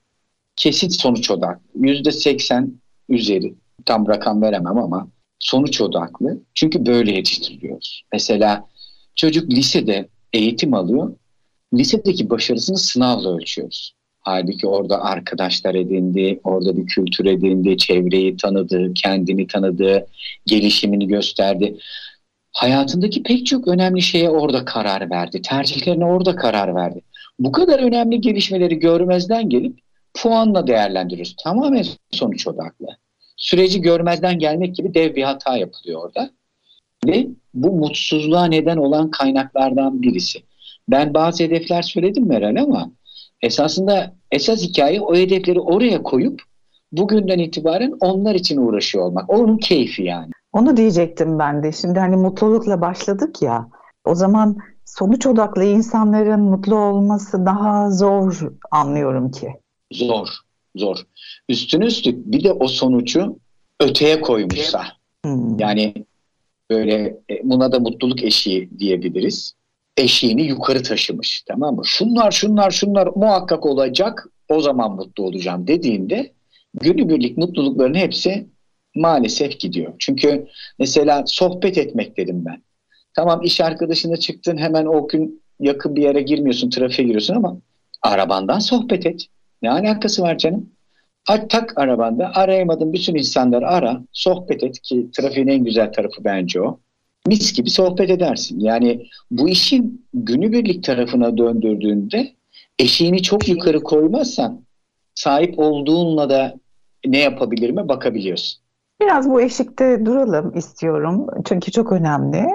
Kesit 0.57 0.93
sonuç 0.93 1.31
odaklı. 1.31 1.63
Yüzde 1.75 2.13
seksen 2.13 2.73
üzeri. 3.09 3.55
Tam 3.85 4.09
rakam 4.09 4.43
veremem 4.43 4.79
ama 4.79 5.09
sonuç 5.39 5.81
odaklı. 5.81 6.39
Çünkü 6.55 6.87
böyle 6.87 7.13
yetiştiriliyoruz. 7.13 8.03
Mesela 8.13 8.69
çocuk 9.15 9.51
lisede 9.51 10.09
eğitim 10.33 10.75
alıyor. 10.75 11.13
Lisedeki 11.75 12.31
başarısını 12.31 12.79
sınavla 12.79 13.37
ölçüyoruz. 13.37 13.95
Halbuki 14.27 14.67
orada 14.67 15.03
arkadaşlar 15.05 15.75
edindi, 15.75 16.41
orada 16.45 16.77
bir 16.77 16.87
kültür 16.87 17.25
edindi, 17.25 17.79
çevreyi 17.79 18.37
tanıdı, 18.37 18.95
kendini 18.95 19.47
tanıdı, 19.47 20.07
gelişimini 20.47 21.07
gösterdi. 21.07 21.77
Hayatındaki 22.53 23.23
pek 23.23 23.47
çok 23.47 23.69
önemli 23.69 24.03
şeye 24.03 24.31
orada 24.31 24.65
karar 24.65 25.11
verdi. 25.11 25.43
Tercihlerine 25.43 26.05
orada 26.05 26.37
karar 26.37 26.75
verdi. 26.75 27.01
Bu 27.39 27.53
kadar 27.53 27.79
önemli 27.79 28.21
gelişmeleri 28.21 28.79
görmezden 28.79 29.49
gelip 29.49 29.79
puanla 30.15 30.67
değerlendiriyoruz. 30.67 31.37
Tamamen 31.45 31.85
sonuç 32.11 32.47
odaklı. 32.47 32.87
Süreci 33.37 33.81
görmezden 33.81 34.39
gelmek 34.39 34.77
gibi 34.77 34.95
dev 34.95 35.15
bir 35.15 35.23
hata 35.23 35.57
yapılıyor 35.57 36.05
orada. 36.05 36.31
Ve 37.07 37.27
bu 37.55 37.73
mutsuzluğa 37.73 38.45
neden 38.45 38.77
olan 38.77 39.11
kaynaklardan 39.11 40.03
birisi. 40.03 40.39
Ben 40.89 41.15
bazı 41.15 41.45
hedefler 41.45 41.83
söyledim 41.83 42.29
Meral 42.29 42.57
ama 42.63 42.91
esasında 43.43 44.15
esas 44.33 44.63
hikaye 44.63 45.01
o 45.01 45.15
hedefleri 45.15 45.61
oraya 45.61 46.03
koyup 46.03 46.43
bugünden 46.93 47.39
itibaren 47.39 47.95
onlar 48.01 48.35
için 48.35 48.57
uğraşıyor 48.57 49.05
olmak. 49.05 49.31
Onun 49.31 49.59
keyfi 49.59 50.03
yani. 50.03 50.31
Onu 50.53 50.77
diyecektim 50.77 51.39
ben 51.39 51.63
de. 51.63 51.73
Şimdi 51.73 51.99
hani 51.99 52.17
mutlulukla 52.17 52.81
başladık 52.81 53.43
ya. 53.43 53.69
O 54.05 54.15
zaman 54.15 54.57
sonuç 54.85 55.27
odaklı 55.27 55.65
insanların 55.65 56.41
mutlu 56.41 56.77
olması 56.77 57.47
daha 57.47 57.91
zor 57.91 58.53
anlıyorum 58.71 59.31
ki. 59.31 59.49
Zor, 59.93 60.29
zor. 60.77 60.97
Üstüne 61.49 61.85
üstlük 61.85 62.27
bir 62.27 62.45
de 62.45 62.53
o 62.53 62.69
sonucu 62.69 63.39
öteye 63.81 64.21
koymuşsa. 64.21 64.85
Hmm. 65.25 65.59
Yani 65.59 65.95
böyle 66.71 66.95
e, 67.31 67.41
buna 67.45 67.73
da 67.73 67.79
mutluluk 67.79 68.23
eşiği 68.23 68.71
diyebiliriz. 68.79 69.56
Eşiğini 69.97 70.43
yukarı 70.43 70.83
taşımış 70.83 71.43
tamam 71.49 71.75
mı? 71.75 71.83
Şunlar 71.85 72.31
şunlar 72.31 72.71
şunlar 72.71 73.09
muhakkak 73.17 73.67
olacak 73.67 74.29
o 74.49 74.61
zaman 74.61 74.93
mutlu 74.93 75.25
olacağım 75.25 75.67
dediğinde 75.67 76.33
günübirlik 76.75 77.39
mutlulukların 77.39 77.95
hepsi 77.95 78.47
maalesef 78.95 79.61
gidiyor. 79.61 79.95
Çünkü 79.99 80.47
mesela 80.79 81.25
sohbet 81.27 81.79
etmek 81.79 82.17
dedim 82.17 82.45
ben. 82.45 82.63
Tamam 83.15 83.43
iş 83.43 83.61
arkadaşına 83.61 84.17
çıktın 84.17 84.57
hemen 84.57 84.87
o 84.87 85.09
gün 85.09 85.43
yakın 85.61 85.97
bir 85.97 86.03
yere 86.03 86.23
girmiyorsun 86.23 86.71
trafiğe 86.71 87.07
giriyorsun 87.07 87.35
ama 87.35 87.57
arabandan 88.03 88.59
sohbet 88.59 89.07
et. 89.07 89.27
Ne 89.63 89.71
alakası 89.71 90.23
var 90.23 90.39
canım? 90.39 90.71
Aç 91.29 91.51
tak 91.51 91.79
arabanda 91.79 92.33
arayamadın 92.35 92.93
bütün 92.93 93.15
insanları 93.15 93.69
ara 93.69 94.03
sohbet 94.13 94.63
et 94.63 94.81
ki 94.83 95.11
trafiğin 95.13 95.49
en 95.49 95.65
güzel 95.65 95.93
tarafı 95.93 96.25
bence 96.25 96.63
o. 96.63 96.81
Mis 97.27 97.53
gibi 97.53 97.71
sohbet 97.71 98.11
edersin. 98.11 98.61
Yani 98.61 99.07
bu 99.31 99.49
işin 99.49 100.07
günübirlik 100.15 100.85
tarafına 100.85 101.39
döndürdüğünde 101.39 102.33
eşiğini 102.79 103.23
çok 103.23 103.49
yukarı 103.49 103.83
koymazsan 103.83 104.61
sahip 105.15 105.59
olduğunla 105.59 106.31
da 106.31 106.55
ne 107.07 107.19
yapabilir 107.19 107.71
mi 107.71 107.89
bakabiliyorsun. 107.89 108.61
Biraz 109.01 109.31
bu 109.31 109.41
eşikte 109.41 110.07
duralım 110.07 110.57
istiyorum. 110.57 111.27
Çünkü 111.45 111.73
çok 111.73 111.93
önemli. 111.93 112.47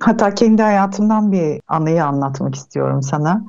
Hatta 0.00 0.34
kendi 0.34 0.62
hayatımdan 0.62 1.32
bir 1.32 1.60
anıyı 1.68 2.04
anlatmak 2.04 2.54
istiyorum 2.54 3.02
sana. 3.02 3.44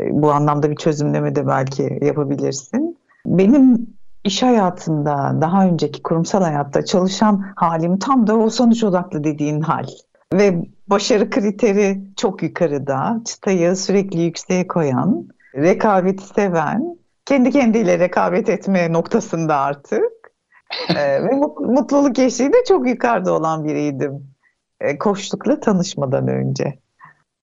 E, 0.00 0.22
bu 0.22 0.32
anlamda 0.32 0.70
bir 0.70 0.76
çözümleme 0.76 1.36
de 1.36 1.46
belki 1.46 1.98
yapabilirsin. 2.02 2.98
Benim 3.26 3.86
iş 4.24 4.42
hayatında, 4.42 5.38
daha 5.40 5.66
önceki 5.66 6.02
kurumsal 6.02 6.42
hayatta 6.42 6.84
çalışan 6.84 7.44
halim 7.56 7.98
tam 7.98 8.26
da 8.26 8.36
o 8.36 8.50
sonuç 8.50 8.84
odaklı 8.84 9.24
dediğin 9.24 9.60
hal. 9.60 9.86
Ve 10.32 10.64
başarı 10.86 11.30
kriteri 11.30 12.00
çok 12.16 12.42
yukarıda, 12.42 13.20
çıtayı 13.24 13.76
sürekli 13.76 14.20
yükseğe 14.20 14.66
koyan, 14.66 15.28
rekabeti 15.54 16.24
seven, 16.24 16.96
kendi 17.24 17.50
kendiyle 17.50 17.98
rekabet 17.98 18.48
etme 18.48 18.92
noktasında 18.92 19.56
artık 19.56 20.02
ee, 20.96 21.24
ve 21.24 21.34
mutluluk 21.60 22.18
eşiği 22.18 22.52
de 22.52 22.56
çok 22.68 22.88
yukarıda 22.88 23.32
olan 23.32 23.64
biriydim. 23.64 24.26
Ee, 24.80 24.98
koçlukla 24.98 25.60
tanışmadan 25.60 26.28
önce. 26.28 26.78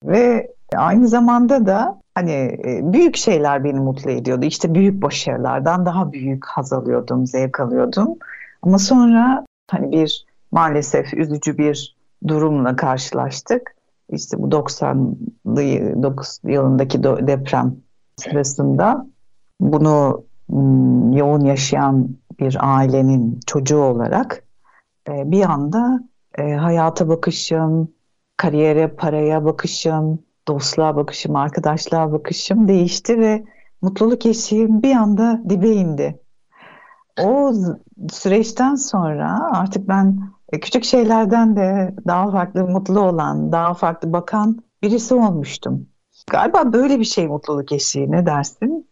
Ve 0.04 0.50
aynı 0.76 1.08
zamanda 1.08 1.66
da 1.66 2.00
hani 2.14 2.32
e, 2.64 2.92
büyük 2.92 3.16
şeyler 3.16 3.64
beni 3.64 3.80
mutlu 3.80 4.10
ediyordu. 4.10 4.44
İşte 4.44 4.74
büyük 4.74 5.02
başarılardan 5.02 5.86
daha 5.86 6.12
büyük 6.12 6.46
haz 6.46 6.72
alıyordum, 6.72 7.26
zevk 7.26 7.60
alıyordum. 7.60 8.08
Ama 8.62 8.78
sonra 8.78 9.44
hani 9.70 9.92
bir 9.92 10.26
maalesef 10.52 11.14
üzücü 11.14 11.58
bir 11.58 11.99
durumla 12.28 12.76
karşılaştık. 12.76 13.74
İşte 14.08 14.42
bu 14.42 14.48
90'lı 14.48 15.62
yılındaki 16.52 17.02
deprem 17.02 17.76
sırasında 18.16 19.06
bunu 19.60 20.24
yoğun 21.16 21.40
yaşayan 21.40 22.08
bir 22.40 22.58
ailenin 22.60 23.40
çocuğu 23.46 23.82
olarak 23.82 24.44
e, 25.08 25.30
bir 25.30 25.42
anda 25.42 26.00
e, 26.38 26.52
hayata 26.52 27.08
bakışım, 27.08 27.88
kariyere, 28.36 28.88
paraya 28.88 29.44
bakışım, 29.44 30.18
dostluğa 30.48 30.96
bakışım, 30.96 31.36
arkadaşlığa 31.36 32.12
bakışım 32.12 32.68
değişti 32.68 33.18
ve 33.18 33.44
mutluluk 33.82 34.26
eşiğim 34.26 34.82
bir 34.82 34.94
anda 34.94 35.42
dibe 35.48 35.70
indi. 35.70 36.20
O 37.22 37.52
süreçten 38.12 38.74
sonra 38.74 39.50
artık 39.52 39.88
ben 39.88 40.20
küçük 40.50 40.84
şeylerden 40.84 41.56
de 41.56 41.94
daha 42.06 42.30
farklı 42.30 42.68
mutlu 42.68 43.00
olan, 43.00 43.52
daha 43.52 43.74
farklı 43.74 44.12
bakan 44.12 44.62
birisi 44.82 45.14
olmuştum. 45.14 45.88
Galiba 46.30 46.72
böyle 46.72 47.00
bir 47.00 47.04
şey 47.04 47.26
mutluluk 47.26 47.72
eşiği 47.72 48.10
ne 48.10 48.26
dersin? 48.26 48.88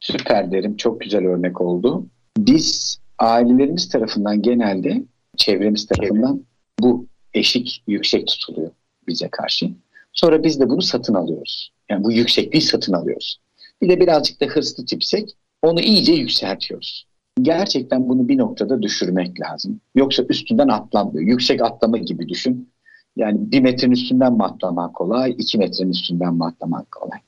Süper 0.00 0.52
derim. 0.52 0.76
Çok 0.76 1.00
güzel 1.00 1.26
örnek 1.26 1.60
oldu. 1.60 2.06
Biz 2.38 2.98
ailelerimiz 3.18 3.88
tarafından 3.88 4.42
genelde 4.42 5.02
çevremiz 5.36 5.86
tarafından 5.86 6.44
bu 6.80 7.06
eşik 7.34 7.82
yüksek 7.86 8.26
tutuluyor 8.26 8.70
bize 9.08 9.28
karşı. 9.28 9.70
Sonra 10.12 10.42
biz 10.42 10.60
de 10.60 10.68
bunu 10.68 10.82
satın 10.82 11.14
alıyoruz. 11.14 11.72
Yani 11.88 12.04
bu 12.04 12.12
yüksekliği 12.12 12.62
satın 12.62 12.92
alıyoruz. 12.92 13.40
Bir 13.82 13.88
de 13.88 14.00
birazcık 14.00 14.40
da 14.40 14.46
hırslı 14.46 14.86
tipsek 14.86 15.36
onu 15.62 15.80
iyice 15.80 16.12
yükseltiyoruz. 16.12 17.06
Gerçekten 17.40 18.08
bunu 18.08 18.28
bir 18.28 18.38
noktada 18.38 18.82
düşürmek 18.82 19.40
lazım. 19.40 19.80
Yoksa 19.94 20.22
üstünden 20.22 20.68
atlanmıyor. 20.68 21.28
Yüksek 21.28 21.62
atlama 21.62 21.98
gibi 21.98 22.28
düşün. 22.28 22.72
Yani 23.16 23.52
bir 23.52 23.60
metrenin 23.60 23.92
üstünden 23.92 24.32
mi 24.32 24.44
atlamak 24.44 24.94
kolay, 24.94 25.34
iki 25.38 25.58
metrenin 25.58 25.90
üstünden 25.90 26.34
mi 26.34 26.44
atlamak 26.44 26.92
kolay. 26.92 27.18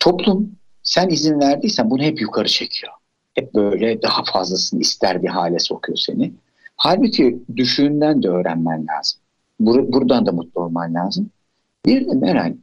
Toplum 0.00 0.52
sen 0.82 1.08
izin 1.08 1.40
verdiysen 1.40 1.90
bunu 1.90 2.02
hep 2.02 2.20
yukarı 2.20 2.48
çekiyor. 2.48 2.92
Hep 3.34 3.54
böyle 3.54 4.02
daha 4.02 4.24
fazlasını 4.24 4.80
ister 4.80 5.22
bir 5.22 5.28
hale 5.28 5.58
sokuyor 5.58 5.98
seni. 5.98 6.32
Halbuki 6.76 7.42
düşüğünden 7.56 8.22
de 8.22 8.28
öğrenmen 8.28 8.86
lazım. 8.86 9.20
Bur- 9.60 9.92
buradan 9.92 10.26
da 10.26 10.32
mutlu 10.32 10.60
olman 10.60 10.94
lazım. 10.94 11.30
Bir 11.86 12.06
de 12.08 12.14
Meral, 12.14 12.54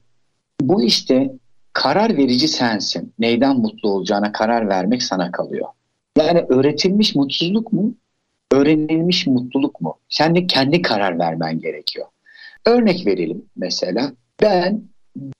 bu 0.62 0.84
işte 0.84 1.32
karar 1.74 2.18
verici 2.18 2.48
sensin. 2.48 3.14
Neyden 3.20 3.58
mutlu 3.58 3.90
olacağına 3.90 4.32
karar 4.32 4.70
vermek 4.70 5.04
sana 5.04 5.32
kalıyor. 5.32 5.68
Yani 6.18 6.46
öğretilmiş 6.50 7.16
mutsuzluk 7.16 7.74
mu? 7.74 7.96
Öğrenilmiş 8.52 9.28
mutluluk 9.28 9.82
mu? 9.82 10.00
Sen 10.10 10.36
de 10.36 10.48
kendi 10.48 10.82
karar 10.82 11.20
vermen 11.20 11.60
gerekiyor. 11.60 12.08
Örnek 12.66 13.06
verelim 13.06 13.46
mesela. 13.56 14.12
Ben 14.42 14.84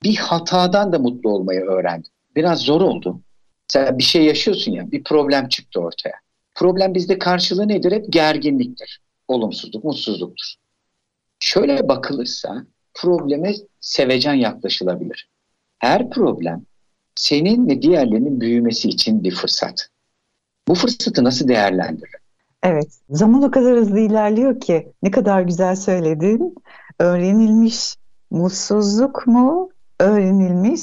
bir 0.02 0.16
hatadan 0.16 0.92
da 0.92 0.98
mutlu 0.98 1.30
olmayı 1.30 1.60
öğrendim 1.60 2.10
biraz 2.36 2.60
zor 2.60 2.80
oldu. 2.80 3.20
Sen 3.68 3.98
bir 3.98 4.02
şey 4.02 4.24
yaşıyorsun 4.24 4.72
ya, 4.72 4.92
bir 4.92 5.04
problem 5.04 5.48
çıktı 5.48 5.80
ortaya. 5.80 6.14
Problem 6.54 6.94
bizde 6.94 7.18
karşılığı 7.18 7.68
nedir? 7.68 7.92
Hep 7.92 8.12
gerginliktir. 8.12 9.00
Olumsuzluk, 9.28 9.84
mutsuzluktur. 9.84 10.54
Şöyle 11.40 11.88
bakılırsa 11.88 12.66
probleme 12.94 13.54
sevecen 13.80 14.34
yaklaşılabilir. 14.34 15.28
Her 15.78 16.10
problem 16.10 16.62
senin 17.14 17.68
ve 17.68 17.82
diğerlerinin 17.82 18.40
büyümesi 18.40 18.88
için 18.88 19.24
bir 19.24 19.34
fırsat. 19.34 19.88
Bu 20.68 20.74
fırsatı 20.74 21.24
nasıl 21.24 21.48
değerlendirir? 21.48 22.14
Evet, 22.62 22.88
zaman 23.10 23.42
o 23.42 23.50
kadar 23.50 23.76
hızlı 23.76 23.98
ilerliyor 23.98 24.60
ki 24.60 24.92
ne 25.02 25.10
kadar 25.10 25.40
güzel 25.42 25.76
söyledin. 25.76 26.54
Öğrenilmiş 26.98 27.96
mutsuzluk 28.30 29.26
mu 29.26 29.68
öğrenilmiş 30.00 30.80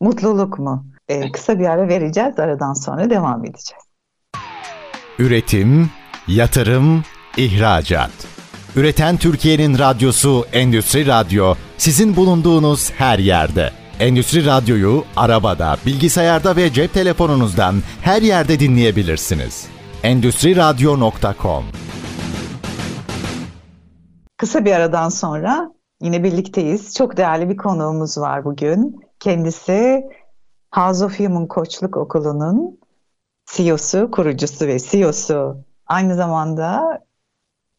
mutluluk 0.00 0.58
mu? 0.58 0.86
Ee, 1.08 1.32
kısa 1.32 1.58
bir 1.58 1.66
ara 1.66 1.88
vereceğiz. 1.88 2.38
Aradan 2.38 2.72
sonra 2.72 3.10
devam 3.10 3.44
edeceğiz. 3.44 3.84
Üretim, 5.18 5.90
yatırım, 6.28 7.04
ihracat. 7.36 8.10
Üreten 8.76 9.16
Türkiye'nin 9.16 9.78
radyosu 9.78 10.44
Endüstri 10.52 11.06
Radyo 11.06 11.54
sizin 11.78 12.16
bulunduğunuz 12.16 12.90
her 12.90 13.18
yerde. 13.18 13.72
Endüstri 14.00 14.46
Radyo'yu 14.46 15.04
arabada, 15.16 15.76
bilgisayarda 15.86 16.56
ve 16.56 16.72
cep 16.72 16.94
telefonunuzdan 16.94 17.74
her 18.02 18.22
yerde 18.22 18.60
dinleyebilirsiniz. 18.60 19.66
Endüstri 20.02 20.56
Radyo.com 20.56 21.64
Kısa 24.36 24.64
bir 24.64 24.72
aradan 24.72 25.08
sonra 25.08 25.72
yine 26.02 26.24
birlikteyiz. 26.24 26.94
Çok 26.94 27.16
değerli 27.16 27.48
bir 27.48 27.56
konuğumuz 27.56 28.18
var 28.18 28.44
bugün. 28.44 29.00
Kendisi 29.20 30.04
House 30.74 31.04
of 31.04 31.20
Human 31.20 31.46
Koçluk 31.46 31.96
Okulu'nun 31.96 32.78
CEO'su, 33.52 34.10
kurucusu 34.10 34.66
ve 34.66 34.78
CEO'su. 34.78 35.56
Aynı 35.86 36.14
zamanda 36.14 37.00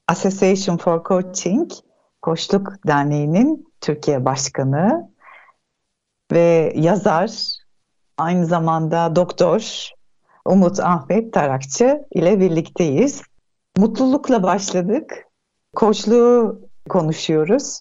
Association 0.08 0.78
for 0.78 1.04
Coaching, 1.04 1.72
Koçluk 2.22 2.88
Derneği'nin 2.88 3.68
Türkiye 3.82 4.26
Başkanı 4.26 5.15
ve 6.32 6.74
yazar, 6.76 7.32
aynı 8.18 8.46
zamanda 8.46 9.16
doktor 9.16 9.90
Umut 10.46 10.80
Ahmet 10.80 11.34
Tarakçı 11.34 12.06
ile 12.12 12.40
birlikteyiz. 12.40 13.22
Mutlulukla 13.78 14.44
başladık. 14.44 15.26
Koçluğu 15.76 16.62
konuşuyoruz. 16.90 17.80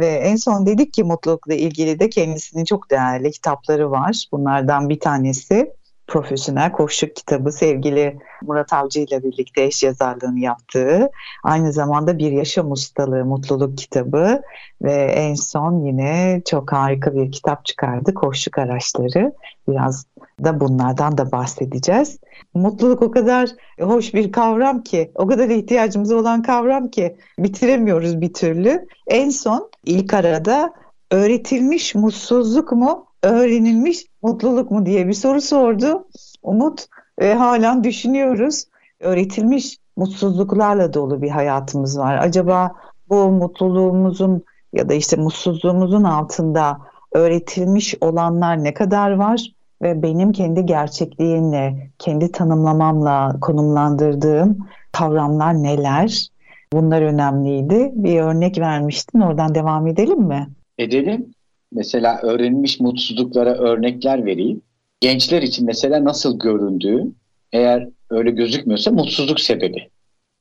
Ve 0.00 0.06
en 0.06 0.36
son 0.36 0.66
dedik 0.66 0.92
ki 0.92 1.04
mutlulukla 1.04 1.54
ilgili 1.54 2.00
de 2.00 2.10
kendisinin 2.10 2.64
çok 2.64 2.90
değerli 2.90 3.30
kitapları 3.30 3.90
var. 3.90 4.26
Bunlardan 4.32 4.88
bir 4.88 5.00
tanesi 5.00 5.72
profesyonel 6.06 6.72
koşuk 6.72 7.16
kitabı 7.16 7.52
sevgili 7.52 8.18
Murat 8.42 8.72
Avcı 8.72 9.00
ile 9.00 9.22
birlikte 9.22 9.62
eş 9.62 9.82
yazarlığını 9.82 10.40
yaptığı 10.40 11.10
aynı 11.44 11.72
zamanda 11.72 12.18
bir 12.18 12.32
yaşam 12.32 12.72
ustalığı 12.72 13.24
mutluluk 13.24 13.78
kitabı 13.78 14.42
ve 14.82 14.92
en 14.94 15.34
son 15.34 15.84
yine 15.84 16.42
çok 16.44 16.72
harika 16.72 17.14
bir 17.14 17.32
kitap 17.32 17.64
çıkardı 17.64 18.14
koşuk 18.14 18.58
araçları 18.58 19.32
biraz 19.68 20.06
da 20.44 20.60
bunlardan 20.60 21.18
da 21.18 21.32
bahsedeceğiz. 21.32 22.18
Mutluluk 22.54 23.02
o 23.02 23.10
kadar 23.10 23.50
hoş 23.80 24.14
bir 24.14 24.32
kavram 24.32 24.82
ki, 24.82 25.12
o 25.14 25.26
kadar 25.26 25.48
ihtiyacımız 25.48 26.12
olan 26.12 26.42
kavram 26.42 26.88
ki 26.88 27.16
bitiremiyoruz 27.38 28.20
bir 28.20 28.32
türlü. 28.32 28.86
En 29.06 29.30
son 29.30 29.70
ilk 29.86 30.14
arada 30.14 30.72
öğretilmiş 31.10 31.94
mutsuzluk 31.94 32.72
mu, 32.72 33.06
öğrenilmiş 33.22 34.11
mutluluk 34.22 34.70
mu 34.70 34.86
diye 34.86 35.08
bir 35.08 35.12
soru 35.12 35.40
sordu. 35.40 36.08
Umut 36.42 36.86
e, 37.18 37.32
halen 37.32 37.84
düşünüyoruz. 37.84 38.64
Öğretilmiş 39.00 39.78
mutsuzluklarla 39.96 40.94
dolu 40.94 41.22
bir 41.22 41.30
hayatımız 41.30 41.98
var. 41.98 42.18
Acaba 42.22 42.72
bu 43.08 43.30
mutluluğumuzun 43.30 44.42
ya 44.72 44.88
da 44.88 44.94
işte 44.94 45.16
mutsuzluğumuzun 45.16 46.04
altında 46.04 46.78
öğretilmiş 47.12 47.94
olanlar 48.00 48.64
ne 48.64 48.74
kadar 48.74 49.10
var? 49.10 49.52
ve 49.82 50.02
benim 50.02 50.32
kendi 50.32 50.66
gerçekliğimle, 50.66 51.90
kendi 51.98 52.32
tanımlamamla 52.32 53.36
konumlandırdığım 53.40 54.58
kavramlar 54.92 55.54
neler? 55.54 56.28
Bunlar 56.72 57.02
önemliydi. 57.02 57.92
Bir 57.94 58.20
örnek 58.20 58.58
vermiştin. 58.58 59.20
Oradan 59.20 59.54
devam 59.54 59.86
edelim 59.86 60.20
mi? 60.20 60.48
Edelim. 60.78 61.34
Mesela 61.74 62.20
öğrenilmiş 62.22 62.80
mutsuzluklara 62.80 63.54
örnekler 63.54 64.26
vereyim. 64.26 64.62
Gençler 65.00 65.42
için 65.42 65.66
mesela 65.66 66.04
nasıl 66.04 66.38
göründüğü 66.38 67.12
eğer 67.52 67.88
öyle 68.10 68.30
gözükmüyorsa 68.30 68.90
mutsuzluk 68.90 69.40
sebebi. 69.40 69.88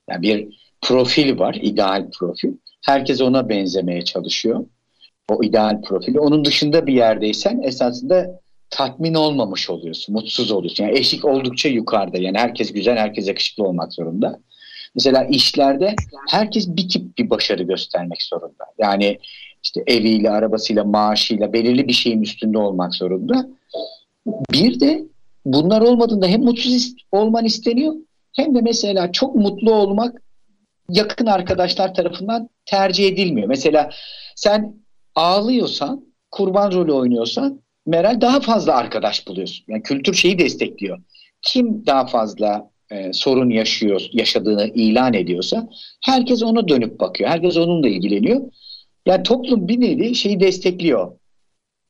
Yani 0.10 0.22
bir 0.22 0.62
profil 0.82 1.40
var, 1.40 1.58
ideal 1.62 2.10
profil. 2.20 2.54
Herkes 2.86 3.22
ona 3.22 3.50
benzemeye 3.50 4.02
çalışıyor. 4.02 4.66
O 5.30 5.44
ideal 5.44 5.82
profili. 5.82 6.20
Onun 6.20 6.46
dışında 6.46 6.88
bir 6.88 6.94
yerdeysen 6.94 7.62
esasında 7.62 8.40
tatmin 8.70 9.14
olmamış 9.14 9.70
oluyorsun, 9.70 10.16
mutsuz 10.16 10.52
oluyorsun. 10.52 10.84
Yani 10.84 10.98
eşik 10.98 11.26
oldukça 11.26 11.70
yukarıda. 11.70 12.18
Yani 12.18 12.38
herkes 12.38 12.74
güzel, 12.74 12.98
herkes 12.98 13.28
yakışıklı 13.28 13.64
olmak 13.64 13.94
zorunda. 13.94 14.40
Mesela 14.96 15.24
işlerde 15.24 15.96
herkes 16.30 16.68
bir 16.68 16.90
tip 16.90 17.18
bir 17.18 17.30
başarı 17.30 17.64
göstermek 17.64 18.24
zorunda. 18.24 18.66
Yani 18.80 19.18
işte 19.64 19.84
eviyle, 19.88 20.30
arabasıyla, 20.30 20.84
maaşıyla 20.84 21.54
belirli 21.54 21.88
bir 21.88 21.94
şeyin 21.94 22.22
üstünde 22.22 22.58
olmak 22.58 22.96
zorunda. 22.96 23.50
Bir 24.54 24.80
de 24.80 25.04
bunlar 25.46 25.82
olmadığında 25.82 26.28
hem 26.28 26.44
mutsuz 26.44 26.94
olman 27.12 27.46
isteniyor 27.46 27.96
hem 28.34 28.56
de 28.56 28.62
mesela 28.62 29.12
çok 29.12 29.36
mutlu 29.36 29.74
olmak 29.74 30.22
yakın 30.90 31.26
arkadaşlar 31.26 31.94
tarafından 31.94 32.50
tercih 32.66 33.08
edilmiyor. 33.08 33.48
Mesela 33.48 33.90
sen 34.36 34.76
ağlıyorsan, 35.16 36.06
kurban 36.32 36.72
rolü 36.72 36.92
oynuyorsan 36.92 37.62
Meral 37.86 38.22
daha 38.22 38.40
fazla 38.40 38.76
arkadaş 38.76 39.28
buluyorsun. 39.28 39.66
Yani 39.68 39.84
kültür 39.84 40.14
şeyi 40.14 40.40
destekliyor. 40.40 41.02
Kim 41.42 41.86
daha 41.86 42.06
fazla 42.06 42.70
e, 42.92 43.14
sorun 43.14 43.50
yaşıyor, 43.50 44.02
yaşadığını 44.14 44.68
ilan 44.68 45.14
ediyorsa 45.14 45.70
herkes 46.06 46.44
ona 46.44 46.68
dönüp 46.68 47.00
bakıyor. 47.00 47.30
Herkes 47.30 47.58
onunla 47.58 47.88
ilgileniyor. 47.88 48.42
Yani 49.06 49.24
toplum 49.24 49.68
bir 49.68 49.82
nevi 49.82 50.16
şeyi 50.16 50.40
destekliyor. 50.40 51.12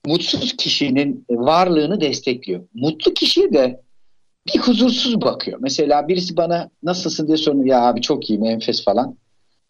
Mutsuz 0.05 0.57
kişinin 0.57 1.25
varlığını 1.29 2.01
destekliyor. 2.01 2.67
Mutlu 2.73 3.13
kişiye 3.13 3.53
de 3.53 3.81
bir 4.47 4.59
huzursuz 4.59 5.21
bakıyor. 5.21 5.59
Mesela 5.61 6.07
birisi 6.07 6.37
bana 6.37 6.69
nasılsın 6.83 7.27
diye 7.27 7.37
soruyor. 7.37 7.65
Ya 7.65 7.81
abi 7.81 8.01
çok 8.01 8.29
iyiyim 8.29 8.45
enfes 8.45 8.83
falan. 8.83 9.17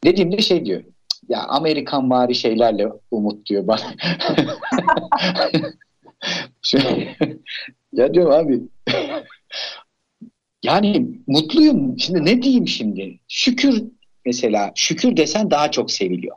Dediğimde 0.04 0.38
şey 0.38 0.66
diyor. 0.66 0.84
Ya 1.30 1.44
Amerikan 1.44 2.10
vari 2.10 2.36
şeylerle 2.36 2.88
umut 3.12 3.46
diyor 3.46 3.68
bana. 3.68 3.82
Şey, 6.62 7.16
ya 7.94 8.14
diyorum 8.14 8.32
abi 8.32 8.62
yani 10.64 11.08
mutluyum. 11.28 12.00
Şimdi 12.00 12.26
ne 12.26 12.42
diyeyim 12.42 12.68
şimdi? 12.68 13.20
Şükür 13.28 13.84
mesela 14.26 14.72
şükür 14.76 15.18
desen 15.18 15.52
daha 15.52 15.72
çok 15.72 15.92
seviliyor. 15.92 16.36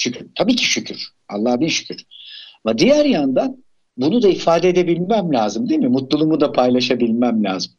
Şükür. 0.00 0.26
Tabii 0.34 0.56
ki 0.56 0.64
şükür. 0.64 1.08
Allah'a 1.28 1.60
bin 1.60 1.68
şükür. 1.68 2.04
Ama 2.64 2.78
diğer 2.78 3.04
yandan 3.04 3.64
bunu 3.96 4.22
da 4.22 4.28
ifade 4.28 4.68
edebilmem 4.68 5.34
lazım 5.34 5.68
değil 5.68 5.80
mi? 5.80 5.88
Mutluluğumu 5.88 6.40
da 6.40 6.52
paylaşabilmem 6.52 7.44
lazım. 7.44 7.72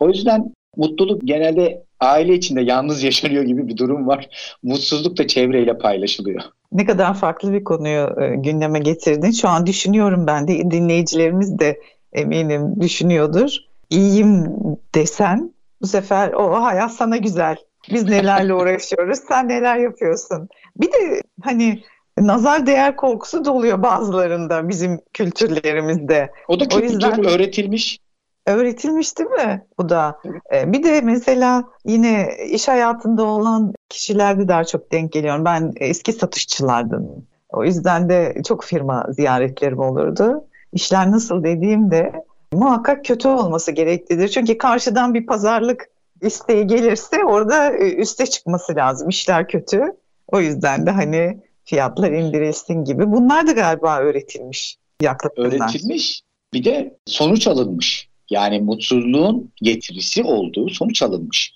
O 0.00 0.08
yüzden 0.08 0.54
mutluluk 0.76 1.20
genelde 1.24 1.84
aile 2.00 2.34
içinde 2.34 2.60
yalnız 2.60 3.02
yaşanıyor 3.02 3.44
gibi 3.44 3.68
bir 3.68 3.76
durum 3.76 4.06
var. 4.06 4.28
Mutsuzluk 4.62 5.18
da 5.18 5.26
çevreyle 5.26 5.78
paylaşılıyor. 5.78 6.42
Ne 6.72 6.84
kadar 6.84 7.14
farklı 7.14 7.52
bir 7.52 7.64
konuyu 7.64 8.20
e, 8.20 8.36
gündeme 8.36 8.78
getirdin. 8.78 9.30
Şu 9.30 9.48
an 9.48 9.66
düşünüyorum 9.66 10.26
ben 10.26 10.48
de 10.48 10.70
dinleyicilerimiz 10.70 11.58
de 11.58 11.80
eminim 12.12 12.80
düşünüyordur. 12.80 13.56
İyiyim 13.90 14.46
desen 14.94 15.54
bu 15.82 15.86
sefer 15.86 16.32
o 16.32 16.62
hayat 16.62 16.92
sana 16.92 17.16
güzel. 17.16 17.56
Biz 17.92 18.04
nelerle 18.04 18.54
uğraşıyoruz, 18.60 19.18
sen 19.28 19.48
neler 19.48 19.76
yapıyorsun. 19.76 20.48
Bir 20.76 20.92
de 20.92 21.22
hani 21.42 21.82
nazar 22.18 22.66
değer 22.66 22.96
korkusu 22.96 23.44
da 23.44 23.52
oluyor 23.52 23.82
bazılarında 23.82 24.68
bizim 24.68 25.00
kültürlerimizde. 25.12 26.32
O 26.48 26.60
da 26.60 26.68
kültür 26.68 26.82
o 26.82 26.84
yüzden... 26.84 27.24
öğretilmiş 27.24 27.98
öğretilmiş 28.46 29.18
değil 29.18 29.30
mi 29.30 29.66
bu 29.78 29.88
da? 29.88 30.20
Evet. 30.50 30.72
Bir 30.72 30.82
de 30.82 31.00
mesela 31.00 31.64
yine 31.84 32.36
iş 32.50 32.68
hayatında 32.68 33.24
olan 33.24 33.74
kişilerde 33.88 34.48
daha 34.48 34.64
çok 34.64 34.92
denk 34.92 35.12
geliyorum. 35.12 35.44
Ben 35.44 35.72
eski 35.76 36.12
satışçılardım. 36.12 37.26
O 37.48 37.64
yüzden 37.64 38.08
de 38.08 38.42
çok 38.48 38.64
firma 38.64 39.06
ziyaretlerim 39.10 39.78
olurdu. 39.78 40.44
İşler 40.72 41.10
nasıl 41.10 41.44
dediğimde 41.44 42.12
muhakkak 42.52 43.04
kötü 43.04 43.28
olması 43.28 43.72
gereklidir. 43.72 44.28
Çünkü 44.28 44.58
karşıdan 44.58 45.14
bir 45.14 45.26
pazarlık 45.26 45.88
isteği 46.20 46.66
gelirse 46.66 47.24
orada 47.24 47.76
e, 47.76 47.94
üste 47.94 48.26
çıkması 48.26 48.76
lazım. 48.76 49.08
İşler 49.08 49.48
kötü. 49.48 49.82
O 50.28 50.40
yüzden 50.40 50.86
de 50.86 50.90
hani 50.90 51.40
fiyatlar 51.64 52.12
indirilsin 52.12 52.84
gibi. 52.84 53.12
Bunlar 53.12 53.46
da 53.46 53.52
galiba 53.52 53.98
öğretilmiş 53.98 54.76
yaklaşımlar. 55.02 55.48
Öğretilmiş. 55.48 56.22
Bir 56.52 56.64
de 56.64 56.96
sonuç 57.06 57.46
alınmış. 57.46 58.08
Yani 58.30 58.60
mutsuzluğun 58.60 59.52
getirisi 59.56 60.22
olduğu 60.22 60.68
sonuç 60.68 61.02
alınmış. 61.02 61.54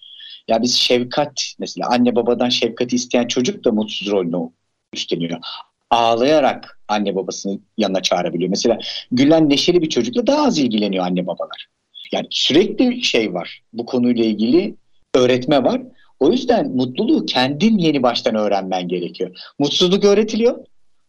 Ya 0.49 0.63
biz 0.63 0.75
şefkat 0.75 1.55
mesela 1.59 1.89
anne 1.89 2.17
babadan 2.17 2.49
şefkati 2.49 2.97
isteyen 2.97 3.27
çocuk 3.27 3.65
da 3.65 3.73
mutsuz 3.73 4.11
rolünü 4.11 4.51
üstleniyor. 4.93 5.39
Ağlayarak 5.91 6.81
anne 6.89 7.17
babasını 7.17 7.59
yanına 7.79 8.03
çağırabiliyor. 8.03 8.51
Mesela 8.51 8.79
gülen 9.13 9.51
neşeli 9.51 9.83
bir 9.83 9.89
çocukla 9.89 10.27
daha 10.27 10.47
az 10.47 10.59
ilgileniyor 10.59 11.05
anne 11.05 11.27
babalar. 11.27 11.67
Yani 12.13 12.27
sürekli 12.31 13.05
şey 13.05 13.35
var. 13.35 13.63
Bu 13.73 13.87
konuyla 13.87 14.25
ilgili 14.25 14.75
öğretme 15.15 15.65
var. 15.65 15.83
O 16.21 16.31
yüzden 16.31 16.71
mutluluğu 16.71 17.27
kendin 17.27 17.79
yeni 17.79 18.03
baştan 18.03 18.35
öğrenmen 18.35 18.89
gerekiyor. 18.89 19.31
Mutsuzluk 19.59 20.05
öğretiliyor. 20.05 20.59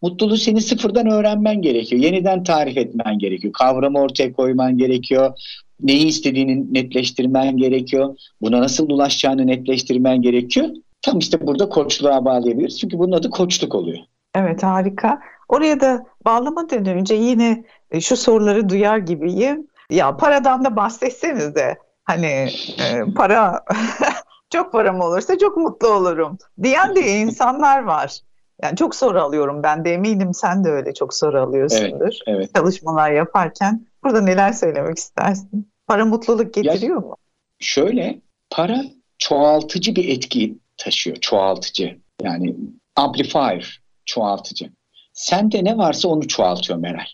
Mutluluğu 0.02 0.38
seni 0.38 0.62
sıfırdan 0.62 1.08
öğrenmen 1.08 1.62
gerekiyor. 1.62 2.02
Yeniden 2.02 2.44
tarif 2.44 2.78
etmen 2.78 3.20
gerekiyor. 3.20 3.54
Kavramı 3.54 4.00
ortaya 4.00 4.34
koyman 4.34 4.78
gerekiyor. 4.78 5.34
Neyi 5.82 6.06
istediğini 6.06 6.74
netleştirmen 6.74 7.58
gerekiyor. 7.58 8.16
Buna 8.42 8.62
nasıl 8.62 8.90
ulaşacağını 8.90 9.48
netleştirmen 9.48 10.22
gerekiyor. 10.22 10.70
Tam 11.02 11.20
işte 11.20 11.48
burada 11.48 11.70
koçluğa 11.70 12.26
bağlayabiliriz. 12.26 12.80
Çünkü 12.80 13.00
bunun 13.00 13.12
adı 13.12 13.30
koçluk 13.30 13.76
oluyor. 13.76 14.00
Evet 14.36 14.64
harika. 14.64 15.20
Oraya 15.50 15.80
da 15.80 16.06
bağlamadan 16.26 16.86
önce 16.86 17.16
yine 17.16 17.64
e, 17.92 18.02
şu 18.02 18.18
soruları 18.18 18.70
duyar 18.70 18.98
gibiyim. 18.98 19.68
Ya 19.90 20.18
paradan 20.18 20.66
da 20.66 20.76
bahsetseniz 20.76 21.56
de 21.56 21.78
hani 22.04 22.26
e, 22.26 23.14
para 23.16 23.64
çok 24.50 24.72
param 24.72 25.02
olursa 25.02 25.38
çok 25.38 25.58
mutlu 25.58 25.88
olurum 25.88 26.38
diyen 26.64 26.96
de 26.96 27.02
insanlar 27.22 27.84
var. 27.84 28.20
Yani 28.64 28.76
çok 28.76 28.96
soru 28.96 29.22
alıyorum 29.22 29.64
ben 29.64 29.86
de 29.86 29.94
eminim 29.94 30.34
sen 30.34 30.64
de 30.64 30.70
öyle 30.70 30.94
çok 30.94 31.14
soru 31.14 31.42
alıyorsundur. 31.42 32.00
Evet, 32.02 32.22
evet. 32.28 32.56
Çalışmalar 32.56 33.12
yaparken 33.12 33.88
burada 34.04 34.22
neler 34.22 34.54
söylemek 34.54 34.98
istersin? 34.98 35.72
Para 35.88 36.06
mutluluk 36.06 36.54
getiriyor 36.54 36.96
ya, 36.96 37.08
mu? 37.08 37.16
Şöyle 37.60 38.22
para 38.50 38.82
çoğaltıcı 39.18 39.96
bir 39.96 40.10
etki 40.10 40.58
taşıyor. 40.78 41.18
Çoğaltıcı 41.18 42.00
yani 42.22 42.56
amplifier 42.96 43.82
çoğaltıcı. 44.06 44.70
Sende 45.14 45.64
ne 45.64 45.78
varsa 45.78 46.08
onu 46.08 46.28
çoğaltıyor 46.28 46.80
Meral. 46.80 47.08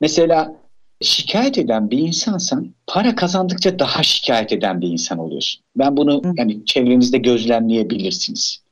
Mesela 0.00 0.54
şikayet 1.00 1.58
eden 1.58 1.90
bir 1.90 1.98
insansan 1.98 2.74
para 2.86 3.14
kazandıkça 3.14 3.78
daha 3.78 4.02
şikayet 4.02 4.52
eden 4.52 4.80
bir 4.80 4.88
insan 4.88 5.18
oluyorsun. 5.18 5.62
Ben 5.76 5.96
bunu 5.96 6.22
yani 6.36 6.64
çevrenizde 6.64 7.18
gözlemleyebilirsiniz. 7.18 8.62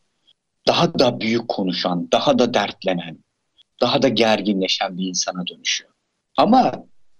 Daha 0.66 0.98
da 0.98 1.20
büyük 1.20 1.48
konuşan, 1.48 2.08
daha 2.12 2.38
da 2.38 2.54
dertlenen, 2.54 3.18
daha 3.80 4.02
da 4.02 4.08
gerginleşen 4.08 4.98
bir 4.98 5.08
insana 5.08 5.46
dönüşüyor. 5.46 5.90
Ama 6.36 6.72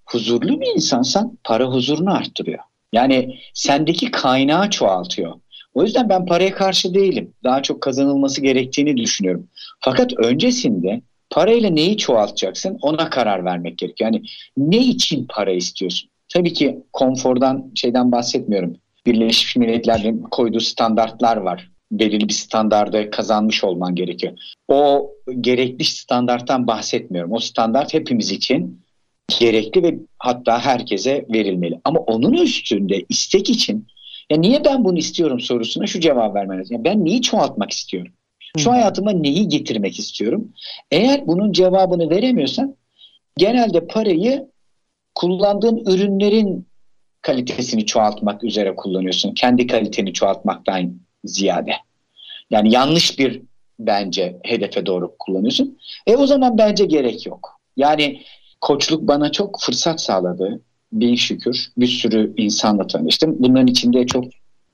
huzurlu 0.06 0.60
bir 0.60 0.74
insansan 0.74 1.38
para 1.44 1.64
huzurunu 1.64 2.14
arttırıyor. 2.14 2.58
Yani 2.92 3.38
sendeki 3.54 4.10
kaynağı 4.10 4.70
çoğaltıyor. 4.70 5.34
O 5.74 5.82
yüzden 5.82 6.08
ben 6.08 6.26
paraya 6.26 6.54
karşı 6.54 6.94
değilim. 6.94 7.34
Daha 7.44 7.62
çok 7.62 7.80
kazanılması 7.82 8.40
gerektiğini 8.40 8.96
düşünüyorum. 8.96 9.48
Fakat 9.80 10.12
öncesinde 10.18 11.02
parayla 11.30 11.70
neyi 11.70 11.96
çoğaltacaksın 11.96 12.78
ona 12.82 13.10
karar 13.10 13.44
vermek 13.44 13.78
gerekiyor. 13.78 14.12
Yani 14.12 14.26
ne 14.56 14.78
için 14.78 15.26
para 15.28 15.52
istiyorsun? 15.52 16.10
Tabii 16.28 16.52
ki 16.52 16.78
konfordan 16.92 17.72
şeyden 17.74 18.12
bahsetmiyorum. 18.12 18.76
Birleşmiş 19.06 19.56
Milletler'in 19.56 20.22
koyduğu 20.22 20.60
standartlar 20.60 21.36
var. 21.36 21.70
Belirli 21.92 22.28
bir 22.28 22.34
standarda 22.34 23.10
kazanmış 23.10 23.64
olman 23.64 23.94
gerekiyor. 23.94 24.32
O 24.68 25.10
gerekli 25.40 25.84
standarttan 25.84 26.66
bahsetmiyorum. 26.66 27.32
O 27.32 27.38
standart 27.38 27.94
hepimiz 27.94 28.30
için 28.30 28.80
gerekli 29.40 29.82
ve 29.82 29.98
hatta 30.18 30.60
herkese 30.60 31.26
verilmeli. 31.32 31.80
Ama 31.84 32.00
onun 32.00 32.32
üstünde 32.32 33.04
istek 33.08 33.50
için 33.50 33.86
ya 34.30 34.38
niye 34.38 34.64
ben 34.64 34.84
bunu 34.84 34.98
istiyorum 34.98 35.40
sorusuna 35.40 35.86
şu 35.86 36.00
cevap 36.00 36.34
vermeniz. 36.34 36.70
Yani 36.70 36.84
ben 36.84 37.04
neyi 37.04 37.22
çoğaltmak 37.22 37.70
istiyorum? 37.70 38.12
Şu 38.58 38.72
hayatıma 38.72 39.12
neyi 39.12 39.48
getirmek 39.48 39.98
istiyorum? 39.98 40.52
Eğer 40.90 41.26
bunun 41.26 41.52
cevabını 41.52 42.10
veremiyorsan 42.10 42.76
genelde 43.36 43.86
parayı 43.86 44.48
kullandığın 45.14 45.76
ürünlerin 45.76 46.66
kalitesini 47.22 47.86
çoğaltmak 47.86 48.44
üzere 48.44 48.76
kullanıyorsun. 48.76 49.34
Kendi 49.34 49.66
kaliteni 49.66 50.12
çoğaltmaktan 50.12 51.00
ziyade. 51.24 51.72
Yani 52.50 52.74
yanlış 52.74 53.18
bir 53.18 53.42
bence 53.78 54.36
hedefe 54.42 54.86
doğru 54.86 55.14
kullanıyorsun. 55.18 55.78
E 56.06 56.16
o 56.16 56.26
zaman 56.26 56.58
bence 56.58 56.84
gerek 56.84 57.26
yok. 57.26 57.60
Yani 57.76 58.22
koçluk 58.60 59.08
bana 59.08 59.32
çok 59.32 59.60
fırsat 59.60 60.00
sağladı. 60.00 60.60
Bin 60.92 61.14
şükür 61.14 61.68
bir 61.76 61.86
sürü 61.86 62.34
insanla 62.36 62.86
tanıştım. 62.86 63.36
Bunların 63.38 63.66
içinde 63.66 64.06
çok 64.06 64.24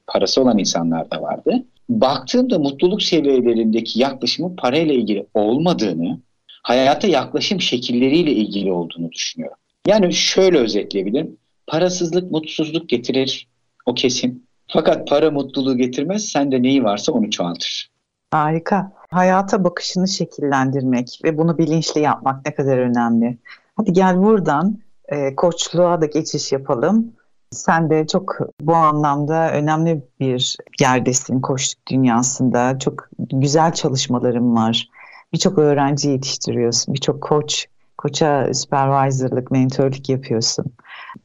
parası 0.07 0.43
olan 0.43 0.59
insanlar 0.59 1.11
da 1.11 1.23
vardı 1.23 1.65
baktığımda 2.01 2.59
mutluluk 2.59 3.03
seviyelerindeki 3.03 4.01
yaklaşımın 4.01 4.57
parayla 4.57 4.95
ilgili 4.95 5.27
olmadığını, 5.35 6.21
hayata 6.63 7.09
yaklaşım 7.09 7.61
şekilleriyle 7.61 8.33
ilgili 8.33 8.73
olduğunu 8.73 9.13
düşünüyorum. 9.13 9.57
Yani 9.87 10.13
şöyle 10.13 10.59
özetleyebilirim. 10.59 11.37
Parasızlık 11.67 12.31
mutsuzluk 12.31 12.89
getirir. 12.89 13.49
O 13.87 13.95
kesin. 13.95 14.47
Fakat 14.69 15.09
para 15.09 15.31
mutluluğu 15.31 15.77
getirmez. 15.77 16.25
Sende 16.25 16.63
neyi 16.63 16.85
varsa 16.85 17.13
onu 17.13 17.31
çoğaltır. 17.31 17.91
Harika. 18.31 18.93
Hayata 19.11 19.65
bakışını 19.65 20.09
şekillendirmek 20.09 21.21
ve 21.25 21.39
bunu 21.39 21.59
bilinçli 21.59 22.01
yapmak 22.01 22.47
ne 22.47 22.55
kadar 22.55 22.79
önemli. 22.79 23.39
Hadi 23.77 23.93
gel 23.93 24.23
buradan 24.23 24.79
e, 25.09 25.35
koçluğa 25.35 26.01
da 26.01 26.07
geçiş 26.07 26.53
yapalım. 26.53 27.13
Sen 27.53 27.91
de 27.91 28.07
çok 28.07 28.39
bu 28.61 28.75
anlamda 28.75 29.53
önemli 29.53 30.03
bir 30.21 30.57
yerdesin 30.81 31.41
koçluk 31.41 31.87
dünyasında. 31.87 32.79
Çok 32.79 33.09
güzel 33.19 33.73
çalışmaların 33.73 34.57
var. 34.57 34.89
Birçok 35.33 35.59
öğrenci 35.59 36.09
yetiştiriyorsun. 36.09 36.95
Birçok 36.95 37.23
koç, 37.23 37.67
koça 37.99 38.55
supervisorlık, 38.55 39.51
mentorluk 39.51 40.09
yapıyorsun. 40.09 40.65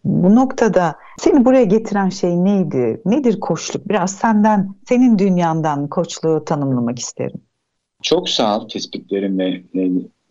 Bu 0.04 0.36
noktada 0.36 0.96
seni 1.20 1.46
buraya 1.46 1.64
getiren 1.64 2.10
şey 2.10 2.44
neydi? 2.44 3.02
Nedir 3.06 3.40
koçluk? 3.40 3.90
Biraz 3.90 4.12
senden, 4.12 4.76
senin 4.90 5.20
dünyandan 5.20 5.88
koçluğu 5.88 6.46
tanımlamak 6.46 7.00
isterim. 7.00 7.42
Çok 8.04 8.30
sağ 8.30 8.60
ol 8.60 8.70
tespitlerin 8.70 9.40
ve 9.40 9.62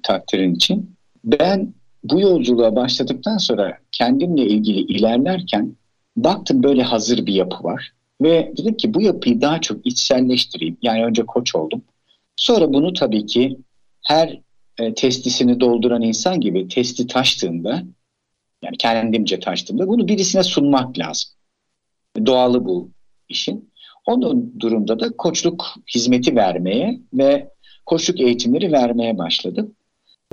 takdirin 0.02 0.54
için. 0.54 0.96
Ben 1.24 1.74
bu 2.04 2.20
yolculuğa 2.20 2.76
başladıktan 2.76 3.38
sonra 3.38 3.78
kendimle 3.92 4.42
ilgili 4.42 4.78
ilerlerken 4.78 5.76
baktım 6.16 6.62
böyle 6.62 6.82
hazır 6.82 7.26
bir 7.26 7.34
yapı 7.34 7.64
var. 7.64 7.92
Ve 8.22 8.52
dedim 8.56 8.76
ki 8.76 8.94
bu 8.94 9.02
yapıyı 9.02 9.40
daha 9.40 9.60
çok 9.60 9.86
içselleştireyim. 9.86 10.76
Yani 10.82 11.04
önce 11.04 11.26
koç 11.26 11.54
oldum. 11.54 11.82
Sonra 12.36 12.72
bunu 12.72 12.92
tabii 12.92 13.26
ki 13.26 13.58
her 14.02 14.40
e, 14.78 14.94
testisini 14.94 15.60
dolduran 15.60 16.02
insan 16.02 16.40
gibi 16.40 16.68
testi 16.68 17.06
taştığında 17.06 17.82
yani 18.62 18.76
kendimce 18.78 19.40
taştığımda 19.40 19.88
bunu 19.88 20.08
birisine 20.08 20.42
sunmak 20.42 20.98
lazım. 20.98 21.30
Doğalı 22.26 22.64
bu 22.64 22.90
işin. 23.28 23.72
Onun 24.06 24.60
durumda 24.60 25.00
da 25.00 25.16
koçluk 25.16 25.74
hizmeti 25.94 26.36
vermeye 26.36 27.00
ve 27.14 27.50
koçluk 27.86 28.20
eğitimleri 28.20 28.72
vermeye 28.72 29.18
başladım. 29.18 29.74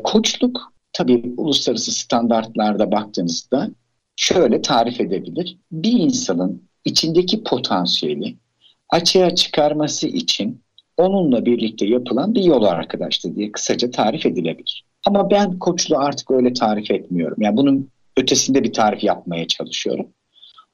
Koçluk 0.03 0.73
tabii 0.93 1.33
uluslararası 1.37 1.91
standartlarda 1.91 2.91
baktığınızda 2.91 3.69
şöyle 4.15 4.61
tarif 4.61 5.01
edebilir. 5.01 5.57
Bir 5.71 5.91
insanın 5.91 6.63
içindeki 6.85 7.43
potansiyeli 7.43 8.35
açığa 8.89 9.35
çıkarması 9.35 10.07
için 10.07 10.63
onunla 10.97 11.45
birlikte 11.45 11.85
yapılan 11.85 12.35
bir 12.35 12.43
yol 12.43 12.63
arkadaştır 12.63 13.35
diye 13.35 13.51
kısaca 13.51 13.91
tarif 13.91 14.25
edilebilir. 14.25 14.85
Ama 15.05 15.29
ben 15.29 15.59
koçluğu 15.59 15.97
artık 15.97 16.31
öyle 16.31 16.53
tarif 16.53 16.91
etmiyorum. 16.91 17.37
Yani 17.41 17.57
bunun 17.57 17.89
ötesinde 18.17 18.63
bir 18.63 18.73
tarif 18.73 19.03
yapmaya 19.03 19.47
çalışıyorum. 19.47 20.07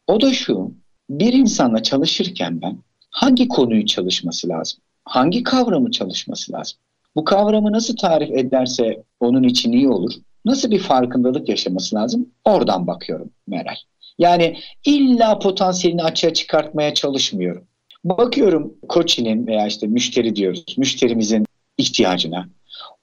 O 0.08 0.21
da 0.21 0.34
şu, 0.34 0.73
bir 1.10 1.34
insanla 1.34 1.84
çalışırken 1.84 2.62
ben 2.62 2.78
hangi 3.10 3.47
konuyu 3.47 3.86
çalışması 3.86 4.49
lazım? 4.49 4.80
Hangi 5.06 5.43
kavramı 5.43 5.91
çalışması 5.91 6.52
lazım? 6.54 6.80
Bu 7.15 7.23
kavramı 7.23 7.71
nasıl 7.71 7.95
tarif 7.95 8.32
ederse 8.32 9.04
onun 9.19 9.43
için 9.43 9.71
iyi 9.71 9.89
olur? 9.89 10.13
Nasıl 10.49 10.71
bir 10.71 10.79
farkındalık 10.79 11.49
yaşaması 11.49 11.95
lazım? 11.95 12.29
Oradan 12.45 12.88
bakıyorum 12.88 13.29
Meral. 13.47 13.75
Yani 14.17 14.57
illa 14.85 15.39
potansiyelini 15.39 16.03
açığa 16.03 16.33
çıkartmaya 16.33 16.93
çalışmıyorum. 16.93 17.63
Bakıyorum 18.03 18.73
koçinin 18.89 19.47
veya 19.47 19.67
işte 19.67 19.88
müşteri 19.88 20.35
diyoruz, 20.35 20.65
müşterimizin 20.77 21.45
ihtiyacına. 21.77 22.49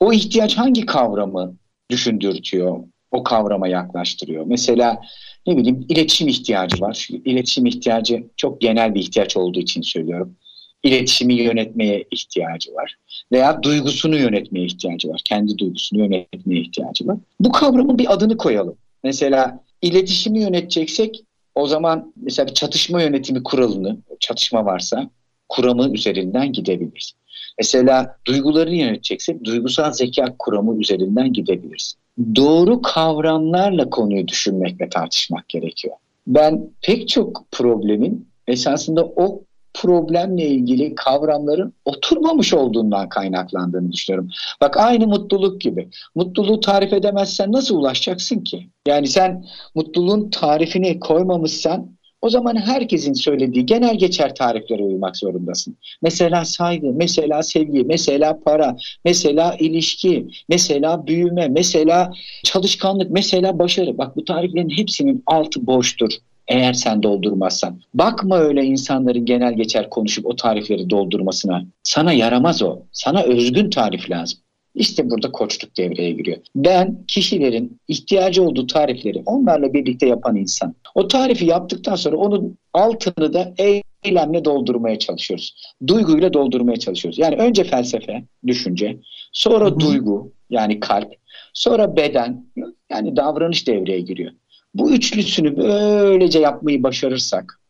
O 0.01 0.13
ihtiyaç 0.13 0.59
hangi 0.59 0.87
kavramı 0.87 1.57
düşündürtüyor, 1.91 2.79
o 3.11 3.23
kavrama 3.23 3.69
yaklaştırıyor? 3.69 4.45
Mesela 4.47 5.01
ne 5.47 5.57
bileyim 5.57 5.87
iletişim 5.89 6.29
ihtiyacı 6.29 6.81
var. 6.81 7.09
İletişim 7.25 7.67
ihtiyacı 7.67 8.25
çok 8.37 8.61
genel 8.61 8.95
bir 8.95 9.01
ihtiyaç 9.01 9.37
olduğu 9.37 9.61
için 9.61 9.83
söylüyorum 9.83 10.37
iletişimi 10.83 11.35
yönetmeye 11.35 12.05
ihtiyacı 12.11 12.75
var. 12.75 12.95
Veya 13.33 13.63
duygusunu 13.63 14.17
yönetmeye 14.17 14.67
ihtiyacı 14.67 15.09
var. 15.09 15.21
Kendi 15.25 15.59
duygusunu 15.59 16.01
yönetmeye 16.01 16.61
ihtiyacı 16.61 17.07
var. 17.07 17.17
Bu 17.41 17.53
kavramın 17.53 17.99
bir 17.99 18.13
adını 18.13 18.37
koyalım. 18.37 18.77
Mesela 19.05 19.61
iletişimi 19.83 20.41
yöneteceksek 20.41 21.25
o 21.55 21.67
zaman 21.67 22.13
mesela 22.17 22.47
bir 22.47 22.55
çatışma 22.55 23.03
yönetimi 23.03 23.43
kuralını, 23.43 23.97
çatışma 24.21 24.65
varsa 24.65 25.11
kuramı 25.49 25.95
üzerinden 25.95 26.53
gidebiliriz. 26.53 27.13
Mesela 27.59 28.17
duyguları 28.25 28.75
yöneteceksek 28.75 29.45
duygusal 29.45 29.93
zeka 29.93 30.35
kuramı 30.39 30.81
üzerinden 30.81 31.33
gidebiliriz. 31.33 31.95
Doğru 32.37 32.83
kavramlarla 32.83 33.91
konuyu 33.91 34.29
düşünmek 34.29 34.81
ve 34.81 34.89
tartışmak 34.89 35.49
gerekiyor. 35.49 35.95
Ben 36.27 36.71
pek 36.83 37.09
çok 37.09 37.45
problemin 37.53 38.29
esasında 38.49 39.05
o 39.05 39.43
problemle 39.83 40.47
ilgili 40.47 40.95
kavramların 40.95 41.73
oturmamış 41.85 42.55
olduğundan 42.55 43.09
kaynaklandığını 43.09 43.93
düşünüyorum. 43.93 44.31
Bak 44.61 44.77
aynı 44.77 45.07
mutluluk 45.07 45.61
gibi. 45.61 45.89
Mutluluğu 46.15 46.61
tarif 46.61 46.93
edemezsen 46.93 47.53
nasıl 47.53 47.77
ulaşacaksın 47.77 48.41
ki? 48.41 48.69
Yani 48.89 49.07
sen 49.07 49.45
mutluluğun 49.75 50.31
tarifini 50.31 51.01
koymamışsan 51.01 51.97
o 52.23 52.31
zaman 52.31 52.57
herkesin 52.57 53.13
söylediği 53.13 53.67
genel 53.67 53.99
geçer 53.99 54.35
tariflere 54.35 54.83
uymak 54.83 55.17
zorundasın. 55.17 55.77
Mesela 56.03 56.45
saygı, 56.45 56.87
mesela 56.87 57.43
sevgi, 57.43 57.85
mesela 57.85 58.41
para, 58.45 58.77
mesela 59.05 59.57
ilişki, 59.59 60.27
mesela 60.49 61.07
büyüme, 61.07 61.49
mesela 61.49 62.13
çalışkanlık, 62.45 63.11
mesela 63.11 63.59
başarı. 63.59 63.99
Bak 63.99 64.17
bu 64.17 64.25
tariflerin 64.25 64.71
hepsinin 64.71 65.23
altı 65.27 65.67
boştur 65.67 66.11
eğer 66.49 66.73
sen 66.73 67.03
doldurmazsan. 67.03 67.81
Bakma 67.95 68.39
öyle 68.39 68.65
insanların 68.65 69.25
genel 69.25 69.55
geçer 69.55 69.91
konuşup 69.91 70.27
o 70.27 70.37
tarifleri 70.37 70.91
doldurmasına. 70.91 71.65
Sana 71.83 72.13
yaramaz 72.13 72.63
o. 72.63 72.79
Sana 72.93 73.23
özgün 73.23 73.71
tarif 73.71 74.11
lazım. 74.11 74.39
İşte 74.75 75.11
burada 75.11 75.33
koçluk 75.33 75.77
devreye 75.77 76.11
giriyor. 76.11 76.37
Ben 76.57 77.05
kişilerin 77.09 77.81
ihtiyacı 77.89 78.43
olduğu 78.43 78.67
tarifleri 78.67 79.23
onlarla 79.27 79.73
birlikte 79.73 80.07
yapan 80.07 80.37
insan. 80.37 80.75
O 80.95 81.09
tarifi 81.09 81.47
yaptıktan 81.47 81.95
sonra 81.95 82.17
onun 82.17 82.59
altını 82.73 83.33
da 83.33 83.55
eylemle 83.59 84.45
doldurmaya 84.45 84.99
çalışıyoruz. 84.99 85.55
Duyguyla 85.87 86.33
doldurmaya 86.33 86.77
çalışıyoruz. 86.77 87.19
Yani 87.19 87.37
önce 87.37 87.65
felsefe, 87.65 88.25
düşünce, 88.47 88.97
sonra 89.33 89.65
Hı-hı. 89.67 89.81
duygu 89.81 90.33
yani 90.51 90.81
kalp, 90.81 91.15
sonra 91.53 91.97
beden 91.97 92.47
yani 92.91 93.17
davranış 93.17 93.67
devreye 93.67 94.01
giriyor. 94.01 94.33
Bu 94.75 94.93
üçlüsünü 94.93 95.57
böylece 95.57 96.39
yapmayı 96.39 96.83
başarırsak 96.83 97.61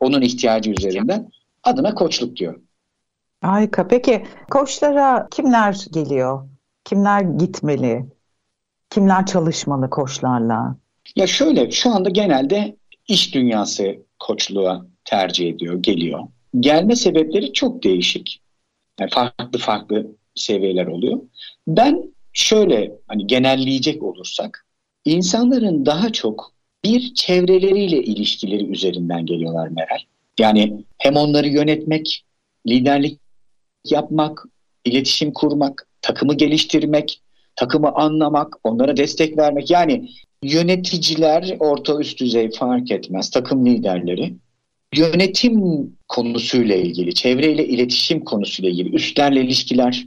onun 0.00 0.22
ihtiyacı 0.22 0.70
üzerinden 0.70 1.30
adına 1.62 1.94
koçluk 1.94 2.36
diyor. 2.36 2.60
Harika. 3.40 3.88
Peki 3.88 4.24
koçlara 4.50 5.28
kimler 5.30 5.86
geliyor? 5.92 6.48
Kimler 6.84 7.20
gitmeli? 7.20 8.04
Kimler 8.90 9.26
çalışmalı 9.26 9.90
koçlarla? 9.90 10.76
Ya 11.16 11.26
şöyle 11.26 11.70
şu 11.70 11.90
anda 11.90 12.08
genelde 12.08 12.76
iş 13.08 13.34
dünyası 13.34 13.96
koçluğa 14.18 14.86
tercih 15.04 15.48
ediyor, 15.48 15.82
geliyor. 15.82 16.20
Gelme 16.60 16.96
sebepleri 16.96 17.52
çok 17.52 17.84
değişik. 17.84 18.42
Yani 19.00 19.10
farklı 19.10 19.58
farklı 19.58 20.06
seviyeler 20.34 20.86
oluyor. 20.86 21.20
Ben 21.66 22.14
şöyle 22.32 22.92
hani 23.06 23.26
genelleyecek 23.26 24.02
olursak 24.02 24.66
insanların 25.04 25.86
daha 25.86 26.12
çok 26.12 26.52
bir 26.84 27.14
çevreleriyle 27.14 28.02
ilişkileri 28.02 28.66
üzerinden 28.66 29.26
geliyorlar 29.26 29.68
Meral. 29.68 29.98
Yani 30.38 30.84
hem 30.98 31.16
onları 31.16 31.48
yönetmek, 31.48 32.24
liderlik 32.66 33.20
yapmak, 33.84 34.44
iletişim 34.84 35.32
kurmak, 35.32 35.88
takımı 36.02 36.34
geliştirmek, 36.34 37.20
takımı 37.56 37.92
anlamak, 37.92 38.56
onlara 38.64 38.96
destek 38.96 39.38
vermek. 39.38 39.70
Yani 39.70 40.08
yöneticiler 40.42 41.56
orta 41.58 42.00
üst 42.00 42.20
düzey 42.20 42.50
fark 42.50 42.90
etmez, 42.90 43.30
takım 43.30 43.66
liderleri 43.66 44.34
yönetim 44.94 45.62
konusuyla 46.08 46.76
ilgili, 46.76 47.14
çevreyle 47.14 47.66
iletişim 47.66 48.24
konusuyla 48.24 48.70
ilgili, 48.70 48.94
üstlerle 48.94 49.40
ilişkiler, 49.40 50.06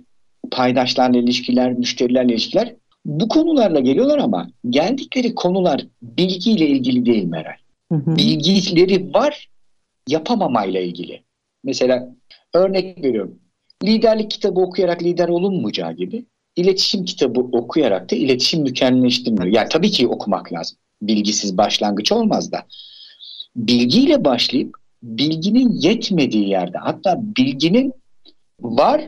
paydaşlarla 0.52 1.18
ilişkiler, 1.18 1.74
müşterilerle 1.74 2.32
ilişkiler 2.34 2.76
bu 3.06 3.28
konularla 3.28 3.80
geliyorlar 3.80 4.18
ama 4.18 4.48
geldikleri 4.70 5.36
konular 5.36 5.88
bilgiyle 6.02 6.68
ilgili 6.68 7.06
değil 7.06 7.24
Meral. 7.24 7.58
Hı 7.92 7.96
hı. 7.96 8.16
Bilgileri 8.16 9.14
var 9.14 9.50
yapamamayla 10.08 10.82
ilgili. 10.82 11.24
Mesela 11.64 12.16
örnek 12.54 13.04
veriyorum. 13.04 13.40
Liderlik 13.84 14.32
kitabı 14.32 14.60
okuyarak 14.60 15.04
lider 15.04 15.28
olunmayacağı 15.28 15.94
gibi 15.94 16.26
iletişim 16.56 17.06
kitabı 17.06 17.40
okuyarak 17.40 18.12
da 18.12 18.16
iletişim 18.16 18.62
mükemmelleştirmiyor. 18.62 19.46
Yani 19.46 19.70
tabii 19.70 19.92
ki 19.92 20.08
okumak 20.08 20.54
lazım. 20.54 20.78
Bilgisiz 21.02 21.58
başlangıç 21.58 22.12
olmaz 22.12 22.52
da. 22.52 22.66
Bilgiyle 23.56 24.26
başlayıp 24.26 24.76
bilginin 25.04 25.72
yetmediği 25.72 26.50
yerde 26.50 26.78
hatta 26.78 27.20
bilginin 27.38 27.94
var 28.62 29.02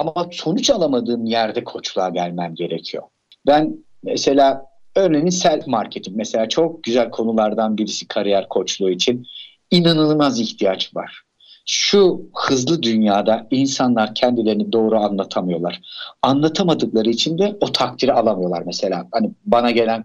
ama 0.00 0.28
sonuç 0.32 0.70
alamadığım 0.70 1.24
yerde 1.24 1.64
koçluğa 1.64 2.08
gelmem 2.08 2.54
gerekiyor. 2.54 3.02
Ben 3.46 3.76
mesela 4.02 4.66
örneğin 4.96 5.28
self 5.28 5.66
marketing 5.66 6.16
mesela 6.16 6.48
çok 6.48 6.82
güzel 6.82 7.10
konulardan 7.10 7.78
birisi 7.78 8.08
kariyer 8.08 8.48
koçluğu 8.48 8.90
için 8.90 9.26
inanılmaz 9.70 10.40
ihtiyaç 10.40 10.96
var. 10.96 11.22
Şu 11.66 12.30
hızlı 12.34 12.82
dünyada 12.82 13.46
insanlar 13.50 14.14
kendilerini 14.14 14.72
doğru 14.72 14.98
anlatamıyorlar. 14.98 15.80
Anlatamadıkları 16.22 17.10
için 17.10 17.38
de 17.38 17.56
o 17.60 17.72
takdiri 17.72 18.12
alamıyorlar 18.12 18.62
mesela. 18.66 19.08
Hani 19.12 19.30
bana 19.44 19.70
gelen 19.70 20.04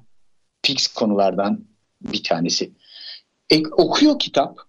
fix 0.65 0.87
konulardan 0.87 1.65
bir 2.01 2.23
tanesi. 2.23 2.71
E, 3.49 3.67
okuyor 3.67 4.19
kitap 4.19 4.59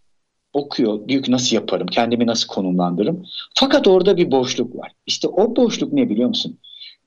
okuyor. 0.56 1.08
Diyor 1.08 1.22
ki 1.22 1.32
nasıl 1.32 1.56
yaparım? 1.56 1.86
Kendimi 1.86 2.26
nasıl 2.26 2.48
konumlandırırım? 2.48 3.24
Fakat 3.54 3.88
orada 3.88 4.16
bir 4.16 4.30
boşluk 4.30 4.76
var. 4.76 4.92
İşte 5.06 5.28
o 5.28 5.56
boşluk 5.56 5.92
ne 5.92 6.10
biliyor 6.10 6.28
musun? 6.28 6.58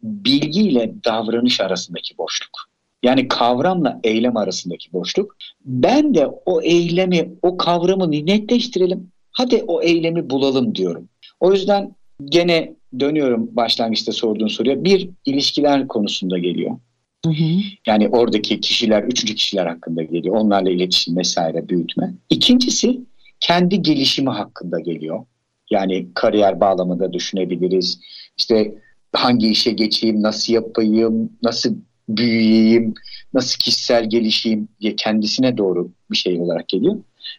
Bilgi 0.04 0.62
ile 0.62 0.94
davranış 1.06 1.62
arasındaki 1.62 2.18
boşluk. 2.18 2.70
Yani 3.04 3.28
kavramla 3.28 4.00
eylem 4.04 4.38
arasındaki 4.38 4.94
boşluk. 4.94 5.36
Ben 5.66 6.16
de 6.16 6.28
o 6.46 6.62
eylemi, 6.62 7.32
o 7.42 7.58
kavramı 7.58 8.12
netleştirelim. 8.12 9.12
Hadi 9.32 9.64
o 9.68 9.82
eylemi 9.82 10.30
bulalım 10.30 10.76
diyorum. 10.76 11.10
O 11.40 11.54
yüzden 11.54 11.96
gene 12.26 12.76
dönüyorum 13.00 13.50
başlangıçta 13.52 14.12
sorduğun 14.12 14.48
soruya. 14.48 14.84
Bir, 14.84 15.10
ilişkiler 15.26 15.88
konusunda 15.88 16.38
geliyor. 16.38 16.78
Hı 17.26 17.32
hı. 17.32 17.44
Yani 17.88 18.10
oradaki 18.10 18.60
kişiler, 18.60 19.04
üçüncü 19.04 19.36
kişiler 19.36 19.66
hakkında 19.66 20.04
geliyor. 20.04 20.36
Onlarla 20.36 20.70
iletişim 20.70 21.18
vesaire 21.18 21.70
büyütme. 21.70 22.14
İkincisi 22.30 23.00
kendi 23.40 23.82
gelişimi 23.82 24.30
hakkında 24.30 24.80
geliyor. 24.80 25.26
Yani 25.70 26.08
kariyer 26.16 26.60
bağlamında 26.60 27.14
düşünebiliriz. 27.14 28.00
İşte 28.38 28.74
hangi 29.14 29.50
işe 29.50 29.72
geçeyim, 29.72 30.22
nasıl 30.22 30.54
yapayım, 30.54 31.34
nasıl 31.44 31.76
büyüyeyim, 32.10 32.94
nasıl 33.34 33.58
kişisel 33.60 34.10
gelişeyim 34.10 34.68
diye 34.82 34.96
kendisine 34.96 35.58
doğru 35.58 35.92
bir 36.12 36.18
şey 36.18 36.42
olarak 36.42 36.68
geliyor. 36.68 36.96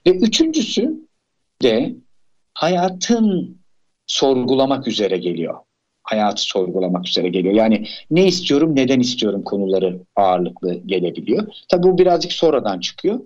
Ve 0.07 0.11
üçüncüsü 0.11 1.07
de 1.63 1.95
hayatın 2.55 3.59
sorgulamak 4.07 4.89
üzere 4.89 5.19
geliyor. 5.19 5.55
Hayatı 6.03 6.43
sorgulamak 6.43 7.09
üzere 7.09 7.29
geliyor. 7.29 7.55
Yani 7.55 7.87
ne 8.11 8.27
istiyorum, 8.27 8.77
neden 8.77 9.01
istiyorum 9.01 9.43
konuları 9.43 10.01
ağırlıklı 10.17 10.75
gelebiliyor. 10.75 11.47
Tabii 11.69 11.83
bu 11.83 11.99
birazcık 11.99 12.33
sonradan 12.33 12.81
çıkıyor. 12.81 13.21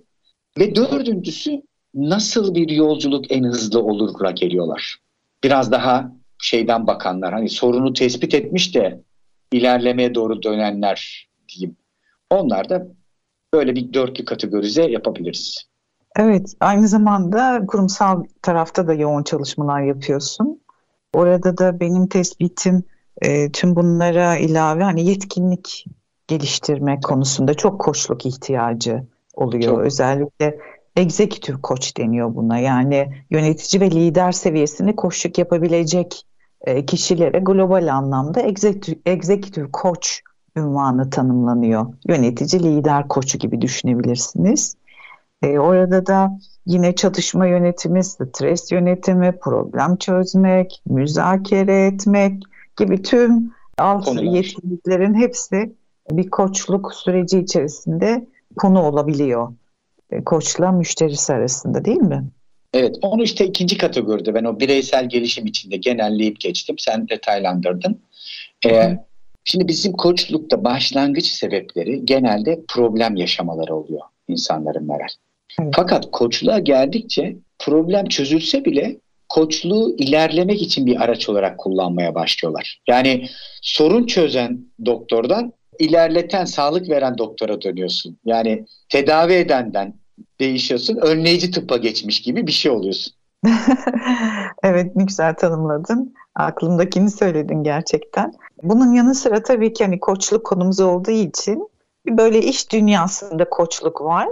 Ve 0.59 0.75
dördüncüsü 0.75 1.63
nasıl 1.95 2.55
bir 2.55 2.69
yolculuk 2.69 3.33
en 3.33 3.45
hızlı 3.45 3.83
olur'a 3.83 4.31
geliyorlar. 4.31 4.97
Biraz 5.45 5.73
daha 5.73 6.13
şeyden 6.39 6.87
bakanlar 6.87 7.35
hani 7.35 7.49
sorunu 7.49 7.93
tespit 7.93 8.35
etmiş 8.35 8.75
de 8.75 9.01
ilerlemeye 9.53 10.15
doğru 10.15 10.43
dönenler 10.43 11.29
diyeyim. 11.49 11.77
Onlar 12.31 12.69
da 12.69 12.87
böyle 13.55 13.75
bir 13.75 13.93
dörtlü 13.93 14.25
kategorize 14.25 14.83
yapabiliriz. 14.83 15.65
Evet, 16.17 16.55
aynı 16.61 16.89
zamanda 16.89 17.65
kurumsal 17.67 18.25
tarafta 18.43 18.89
da 18.89 18.95
yoğun 18.95 19.23
çalışmalar 19.23 19.83
yapıyorsun. 19.83 20.61
Orada 21.13 21.59
da 21.59 21.81
benim 21.81 22.07
tespitim 22.07 22.85
e, 23.23 23.53
tüm 23.53 23.77
bunlara 23.77 24.37
ilave 24.37 24.83
hani 24.83 25.07
yetkinlik 25.09 25.87
geliştirmek 26.29 27.03
konusunda 27.03 27.55
çok 27.55 27.81
koçluk 27.81 28.27
ihtiyacı 28.27 29.03
oluyor. 29.35 29.63
Çok. 29.63 29.79
Özellikle 29.79 30.59
executive 30.97 31.57
coach 31.63 31.97
deniyor 31.97 32.35
buna. 32.35 32.59
Yani 32.59 33.13
yönetici 33.31 33.81
ve 33.81 33.91
lider 33.91 34.33
seviyesinde 34.33 34.97
koçluk 34.97 35.39
yapabilecek 35.39 36.27
e, 36.61 36.87
kişilere 36.87 37.39
global 37.39 37.95
anlamda 37.95 38.41
executive, 38.41 39.01
executive 39.07 39.69
coach 39.83 40.09
ünvanı 40.57 41.11
tanımlanıyor. 41.11 41.87
Yönetici 42.09 42.63
lider 42.63 43.09
koçu 43.09 43.39
gibi 43.39 43.61
düşünebilirsiniz. 43.61 44.77
E, 45.43 45.59
orada 45.59 46.07
da 46.07 46.39
yine 46.67 46.95
çatışma 46.95 47.47
yönetimi, 47.47 48.05
stres 48.05 48.73
yönetimi, 48.73 49.39
problem 49.43 49.97
çözmek, 49.97 50.83
müzakere 50.87 51.87
etmek 51.87 52.43
gibi 52.77 53.03
tüm 53.03 53.53
alt 53.79 54.05
Konular. 54.05 54.23
yetkinliklerin 54.23 55.15
hepsi 55.15 55.75
bir 56.11 56.31
koçluk 56.31 56.95
süreci 56.95 57.39
içerisinde 57.39 58.27
konu 58.57 58.83
olabiliyor. 58.83 59.53
E, 60.15 60.25
koçla 60.25 60.73
müşterisi 60.73 61.33
arasında 61.33 61.85
değil 61.85 61.97
mi? 61.97 62.25
Evet 62.75 62.97
onu 63.03 63.23
işte 63.23 63.47
ikinci 63.47 63.79
kategoride 63.79 64.35
ben 64.35 64.45
o 64.45 64.61
bireysel 64.61 65.09
gelişim 65.09 65.47
içinde 65.47 65.77
genelleyip 65.77 66.41
geçtim. 66.41 66.79
Sen 66.79 67.09
detaylandırdın. 67.09 68.01
Ee, 68.67 68.99
şimdi 69.45 69.69
bizim 69.69 69.93
koçlukta 69.93 70.65
başlangıç 70.65 71.27
sebepleri 71.27 72.07
genelde 72.07 72.61
problem 72.69 73.17
yaşamaları 73.17 73.75
oluyor 73.75 74.01
insanların 74.29 74.87
meral. 74.87 75.09
Evet. 75.63 75.73
Fakat 75.77 76.11
koçluğa 76.11 76.59
geldikçe 76.59 77.37
problem 77.59 78.05
çözülse 78.07 78.65
bile 78.65 78.97
koçluğu 79.29 79.97
ilerlemek 79.99 80.63
için 80.63 80.87
bir 80.87 81.05
araç 81.05 81.29
olarak 81.29 81.59
kullanmaya 81.59 82.15
başlıyorlar. 82.15 82.81
Yani 82.89 83.29
sorun 83.63 84.07
çözen 84.07 84.59
doktordan 84.87 85.53
ilerleten, 85.79 86.45
sağlık 86.45 86.89
veren 86.89 87.19
doktora 87.19 87.63
dönüyorsun. 87.63 88.19
Yani 88.25 88.65
tedavi 88.89 89.33
edenden 89.33 89.95
değişiyorsun, 90.41 90.97
önleyici 90.97 91.51
tıbba 91.51 91.77
geçmiş 91.77 92.23
gibi 92.23 92.47
bir 92.47 92.53
şey 92.53 92.73
oluyorsun. 92.73 93.15
evet 94.63 94.97
ne 94.97 95.05
güzel 95.05 95.35
tanımladın. 95.35 96.15
Aklımdakini 96.35 97.11
söyledin 97.11 97.63
gerçekten. 97.63 98.33
Bunun 98.63 98.93
yanı 98.93 99.15
sıra 99.15 99.43
tabii 99.43 99.73
ki 99.73 99.85
hani 99.85 100.01
koçluk 100.01 100.47
konumuz 100.47 100.81
olduğu 100.81 101.11
için 101.11 101.69
böyle 102.09 102.43
iş 102.43 102.73
dünyasında 102.73 103.49
koçluk 103.51 104.01
var. 104.01 104.29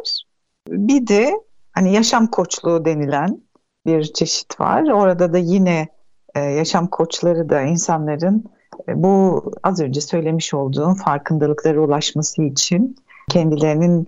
Bir 0.68 1.06
de 1.06 1.32
hani 1.72 1.92
yaşam 1.92 2.26
koçluğu 2.26 2.84
denilen 2.84 3.40
bir 3.86 4.04
çeşit 4.04 4.60
var. 4.60 4.90
Orada 4.90 5.32
da 5.32 5.38
yine 5.38 5.88
e, 6.34 6.40
yaşam 6.40 6.86
koçları 6.86 7.48
da 7.48 7.62
insanların 7.62 8.44
e, 8.88 9.02
bu 9.02 9.44
az 9.62 9.80
önce 9.80 10.00
söylemiş 10.00 10.54
olduğum 10.54 10.94
farkındalıklara 10.94 11.80
ulaşması 11.80 12.42
için 12.42 12.96
kendilerinin 13.30 14.06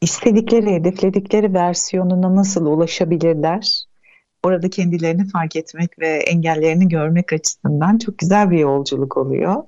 istedikleri, 0.00 0.74
hedefledikleri 0.74 1.54
versiyonuna 1.54 2.36
nasıl 2.36 2.66
ulaşabilirler? 2.66 3.84
Orada 4.42 4.70
kendilerini 4.70 5.28
fark 5.28 5.56
etmek 5.56 5.98
ve 5.98 6.08
engellerini 6.08 6.88
görmek 6.88 7.32
açısından 7.32 7.98
çok 7.98 8.18
güzel 8.18 8.50
bir 8.50 8.58
yolculuk 8.58 9.16
oluyor. 9.16 9.64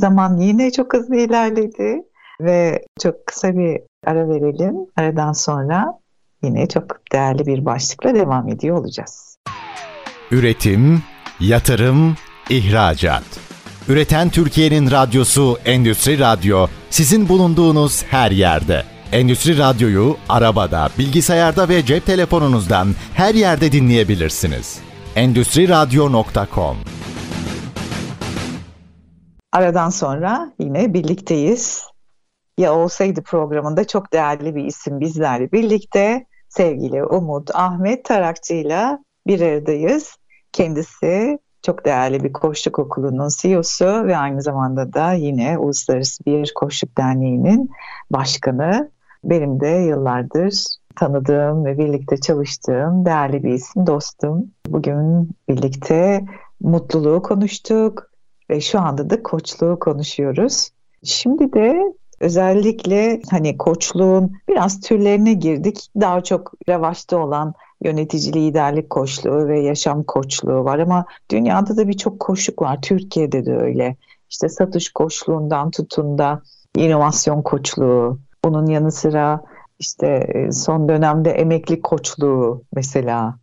Zaman 0.00 0.36
yine 0.36 0.70
çok 0.70 0.94
hızlı 0.94 1.16
ilerledi 1.16 2.02
ve 2.40 2.84
çok 3.00 3.26
kısa 3.26 3.56
bir 3.56 3.80
ara 4.06 4.28
verelim. 4.28 4.74
Aradan 4.96 5.32
sonra 5.32 5.98
yine 6.42 6.68
çok 6.68 7.12
değerli 7.12 7.46
bir 7.46 7.64
başlıkla 7.64 8.14
devam 8.14 8.48
ediyor 8.48 8.78
olacağız. 8.78 9.38
Üretim, 10.30 11.02
yatırım, 11.40 12.16
ihracat. 12.50 13.40
Üreten 13.88 14.30
Türkiye'nin 14.30 14.90
radyosu 14.90 15.58
Endüstri 15.64 16.18
Radyo 16.18 16.66
sizin 16.90 17.28
bulunduğunuz 17.28 18.04
her 18.04 18.30
yerde. 18.30 18.97
Endüstri 19.12 19.58
Radyo'yu 19.58 20.16
arabada, 20.28 20.88
bilgisayarda 20.98 21.68
ve 21.68 21.84
cep 21.84 22.06
telefonunuzdan 22.06 22.88
her 23.14 23.34
yerde 23.34 23.72
dinleyebilirsiniz. 23.72 24.80
Endüstri 25.16 25.68
Radyo.com 25.68 26.76
Aradan 29.52 29.90
sonra 29.90 30.52
yine 30.58 30.94
birlikteyiz. 30.94 31.84
Ya 32.58 32.74
olsaydı 32.74 33.22
programında 33.22 33.86
çok 33.86 34.12
değerli 34.12 34.54
bir 34.54 34.64
isim 34.64 35.00
bizlerle 35.00 35.52
birlikte 35.52 36.26
sevgili 36.48 37.04
Umut 37.04 37.54
Ahmet 37.54 38.04
Tarakçı 38.04 38.54
ile 38.54 38.98
bir 39.26 39.40
aradayız. 39.40 40.16
Kendisi 40.52 41.38
çok 41.62 41.84
değerli 41.84 42.24
bir 42.24 42.32
koçluk 42.32 42.78
okulunun 42.78 43.28
CEO'su 43.38 44.04
ve 44.06 44.16
aynı 44.16 44.42
zamanda 44.42 44.92
da 44.92 45.12
yine 45.12 45.58
Uluslararası 45.58 46.24
Bir 46.26 46.52
Koçluk 46.54 46.98
Derneği'nin 46.98 47.70
başkanı. 48.10 48.90
Benim 49.24 49.60
de 49.60 49.68
yıllardır 49.68 50.64
tanıdığım 50.96 51.64
ve 51.64 51.78
birlikte 51.78 52.16
çalıştığım 52.16 53.04
değerli 53.04 53.44
bir 53.44 53.52
isim, 53.52 53.86
dostum. 53.86 54.50
Bugün 54.66 55.30
birlikte 55.48 56.24
mutluluğu 56.60 57.22
konuştuk 57.22 58.10
ve 58.50 58.60
şu 58.60 58.80
anda 58.80 59.10
da 59.10 59.22
koçluğu 59.22 59.78
konuşuyoruz. 59.78 60.68
Şimdi 61.04 61.52
de 61.52 61.94
özellikle 62.20 63.20
hani 63.30 63.56
koçluğun 63.56 64.32
biraz 64.48 64.80
türlerine 64.80 65.32
girdik. 65.32 65.88
Daha 66.00 66.20
çok 66.20 66.52
revaçta 66.68 67.18
olan 67.18 67.54
yönetici 67.84 68.32
liderlik 68.32 68.90
koçluğu 68.90 69.48
ve 69.48 69.60
yaşam 69.60 70.04
koçluğu 70.04 70.64
var 70.64 70.78
ama 70.78 71.04
dünyada 71.30 71.76
da 71.76 71.88
birçok 71.88 72.20
koçluk 72.20 72.62
var. 72.62 72.78
Türkiye'de 72.82 73.46
de 73.46 73.56
öyle. 73.56 73.96
İşte 74.30 74.48
satış 74.48 74.92
koçluğundan 74.92 75.70
tutun 75.70 76.18
da 76.18 76.42
inovasyon 76.76 77.42
koçluğu, 77.42 78.18
bunun 78.48 78.66
yanı 78.66 78.92
sıra 78.92 79.40
işte 79.78 80.06
e, 80.06 80.52
son 80.52 80.88
dönemde 80.88 81.30
emekli 81.30 81.82
koçluğu 81.82 82.62
mesela. 82.74 83.38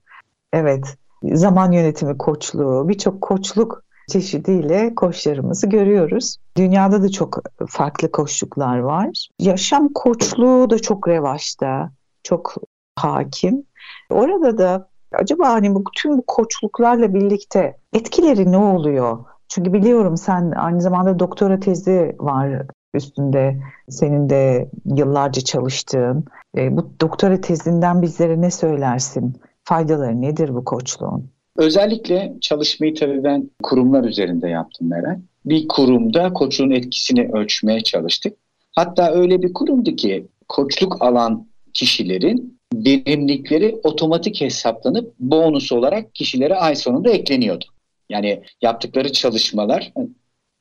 Evet, 0.54 0.98
zaman 1.24 1.72
yönetimi 1.72 2.18
koçluğu, 2.18 2.90
birçok 2.90 3.22
koçluk 3.22 3.84
çeşidiyle 4.10 4.96
koçlarımızı 4.96 5.68
görüyoruz. 5.68 6.38
Dünyada 6.58 7.04
da 7.04 7.10
çok 7.10 7.40
farklı 7.68 8.12
koçluklar 8.12 8.78
var. 8.78 9.30
Yaşam 9.40 9.94
koçluğu 9.94 10.70
da 10.70 10.80
çok 10.80 11.08
revaçta, 11.08 11.92
çok 12.24 12.56
hakim. 12.96 13.64
Orada 14.10 14.58
da 14.58 14.90
acaba 15.14 15.50
hani 15.50 15.76
bu 15.76 15.84
tüm 15.96 16.18
bu 16.18 16.24
koçluklarla 16.28 17.14
birlikte 17.14 17.78
etkileri 17.94 18.52
ne 18.52 18.58
oluyor? 18.58 19.26
Çünkü 19.48 19.74
biliyorum 19.74 20.18
sen 20.18 20.52
aynı 20.52 20.82
zamanda 20.82 21.20
doktora 21.20 21.60
tezi 21.60 22.16
var 22.20 22.68
üstünde 22.96 23.60
senin 23.90 24.30
de 24.30 24.70
yıllarca 24.86 25.42
çalıştığın. 25.42 26.26
E, 26.58 26.78
bu 26.78 26.92
doktora 27.02 27.42
tezinden 27.42 28.02
bizlere 28.02 28.42
ne 28.42 28.52
söylersin? 28.52 29.34
Faydaları 29.64 30.22
nedir 30.22 30.56
bu 30.56 30.66
koçluğun? 30.66 31.30
Özellikle 31.58 32.34
çalışmayı 32.42 32.96
tabii 32.96 33.24
ben 33.24 33.50
kurumlar 33.64 34.04
üzerinde 34.04 34.50
yaptım 34.50 34.90
Meral. 34.90 35.20
Bir 35.46 35.68
kurumda 35.68 36.34
koçluğun 36.34 36.72
etkisini 36.72 37.30
ölçmeye 37.34 37.82
çalıştık. 37.82 38.38
Hatta 38.72 39.12
öyle 39.12 39.42
bir 39.42 39.54
kurumdu 39.54 39.96
ki 39.96 40.28
koçluk 40.48 41.02
alan 41.02 41.48
kişilerin 41.74 42.60
verimlilikleri 42.74 43.80
otomatik 43.84 44.42
hesaplanıp 44.42 45.14
bonus 45.20 45.72
olarak 45.72 46.16
kişilere 46.16 46.56
ay 46.56 46.76
sonunda 46.76 47.10
ekleniyordu. 47.10 47.66
Yani 48.10 48.42
yaptıkları 48.62 49.12
çalışmalar 49.12 49.94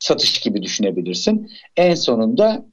satış 0.04 0.40
gibi 0.40 0.62
düşünebilirsin. 0.62 1.50
En 1.76 1.94
sonunda 1.94 2.66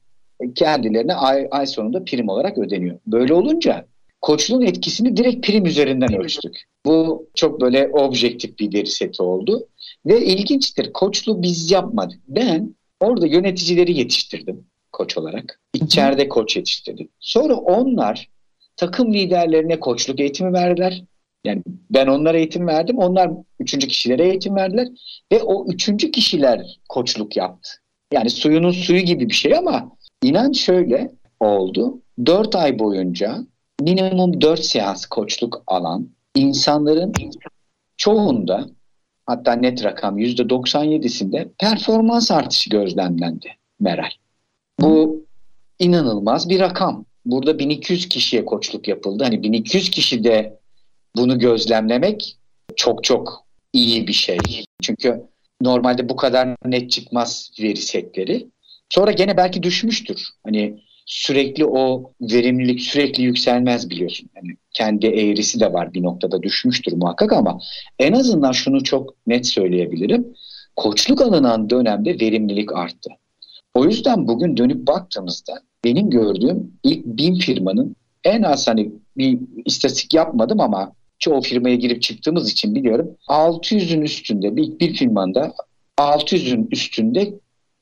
kendilerine 0.54 1.14
ay, 1.14 1.48
ay 1.50 1.66
sonunda 1.66 2.04
prim 2.04 2.28
olarak 2.28 2.58
ödeniyor. 2.58 2.98
Böyle 3.06 3.34
olunca 3.34 3.86
koçluğun 4.20 4.62
etkisini 4.62 5.16
direkt 5.16 5.46
prim 5.46 5.66
üzerinden 5.66 6.20
ölçtük. 6.20 6.64
Bu 6.86 7.26
çok 7.34 7.60
böyle 7.60 7.88
objektif 7.88 8.58
bir 8.58 8.74
veri 8.74 8.86
seti 8.86 9.22
oldu. 9.22 9.68
Ve 10.06 10.24
ilginçtir 10.24 10.92
koçluğu 10.92 11.42
biz 11.42 11.70
yapmadık. 11.70 12.20
Ben 12.28 12.74
orada 13.00 13.26
yöneticileri 13.26 13.98
yetiştirdim 13.98 14.64
koç 14.92 15.18
olarak. 15.18 15.60
İçeride 15.74 16.28
koç 16.28 16.56
yetiştirdim. 16.56 17.08
Sonra 17.20 17.54
onlar 17.54 18.28
takım 18.76 19.14
liderlerine 19.14 19.80
koçluk 19.80 20.20
eğitimi 20.20 20.52
verdiler. 20.52 21.02
Yani 21.44 21.62
ben 21.90 22.06
onlara 22.06 22.38
eğitim 22.38 22.66
verdim. 22.66 22.98
Onlar 22.98 23.30
üçüncü 23.60 23.88
kişilere 23.88 24.28
eğitim 24.28 24.56
verdiler. 24.56 24.88
Ve 25.32 25.42
o 25.42 25.66
üçüncü 25.68 26.10
kişiler 26.10 26.80
koçluk 26.88 27.36
yaptı. 27.36 27.70
Yani 28.12 28.30
suyunun 28.30 28.70
suyu 28.70 29.00
gibi 29.00 29.28
bir 29.28 29.34
şey 29.34 29.56
ama 29.56 29.96
inan 30.22 30.52
şöyle 30.52 31.12
oldu. 31.40 32.00
Dört 32.26 32.56
ay 32.56 32.78
boyunca 32.78 33.38
minimum 33.80 34.40
dört 34.40 34.64
seans 34.64 35.06
koçluk 35.06 35.62
alan 35.66 36.08
insanların 36.34 37.12
çoğunda 37.96 38.68
hatta 39.26 39.52
net 39.52 39.84
rakam 39.84 40.18
yüzde 40.18 40.42
97'sinde 40.42 41.48
performans 41.58 42.30
artışı 42.30 42.70
gözlemlendi 42.70 43.48
Meral. 43.80 44.10
Bu 44.80 45.24
inanılmaz 45.78 46.48
bir 46.48 46.60
rakam. 46.60 47.04
Burada 47.24 47.58
1200 47.58 48.08
kişiye 48.08 48.44
koçluk 48.44 48.88
yapıldı. 48.88 49.24
Hani 49.24 49.42
1200 49.42 49.90
kişi 49.90 50.24
de 50.24 50.58
bunu 51.16 51.38
gözlemlemek 51.38 52.36
çok 52.76 53.04
çok 53.04 53.44
iyi 53.72 54.06
bir 54.06 54.12
şey. 54.12 54.38
Çünkü 54.82 55.22
normalde 55.60 56.08
bu 56.08 56.16
kadar 56.16 56.56
net 56.64 56.90
çıkmaz 56.90 57.50
veri 57.62 57.76
setleri. 57.76 58.46
Sonra 58.90 59.12
gene 59.12 59.36
belki 59.36 59.62
düşmüştür. 59.62 60.28
Hani 60.44 60.82
sürekli 61.06 61.66
o 61.66 62.12
verimlilik 62.20 62.80
sürekli 62.80 63.22
yükselmez 63.22 63.90
biliyorsun. 63.90 64.28
Yani 64.36 64.56
kendi 64.72 65.06
eğrisi 65.06 65.60
de 65.60 65.72
var 65.72 65.94
bir 65.94 66.02
noktada 66.02 66.42
düşmüştür 66.42 66.92
muhakkak 66.92 67.32
ama 67.32 67.60
en 67.98 68.12
azından 68.12 68.52
şunu 68.52 68.84
çok 68.84 69.14
net 69.26 69.46
söyleyebilirim. 69.46 70.26
Koçluk 70.76 71.20
alınan 71.20 71.70
dönemde 71.70 72.20
verimlilik 72.20 72.72
arttı. 72.72 73.10
O 73.74 73.84
yüzden 73.84 74.28
bugün 74.28 74.56
dönüp 74.56 74.86
baktığımızda 74.86 75.52
benim 75.84 76.10
gördüğüm 76.10 76.72
ilk 76.82 77.06
bin 77.06 77.34
firmanın 77.34 77.96
en 78.24 78.42
az 78.42 78.68
hani 78.68 78.92
bir 79.16 79.38
istatistik 79.64 80.14
yapmadım 80.14 80.60
ama 80.60 80.92
çoğu 81.22 81.40
firmaya 81.40 81.76
girip 81.76 82.02
çıktığımız 82.02 82.52
için 82.52 82.74
biliyorum 82.74 83.16
600'ün 83.28 84.02
üstünde 84.02 84.56
bir, 84.56 84.78
bir 84.78 84.94
firmanda 84.94 85.54
600'ün 85.98 86.68
üstünde 86.70 87.34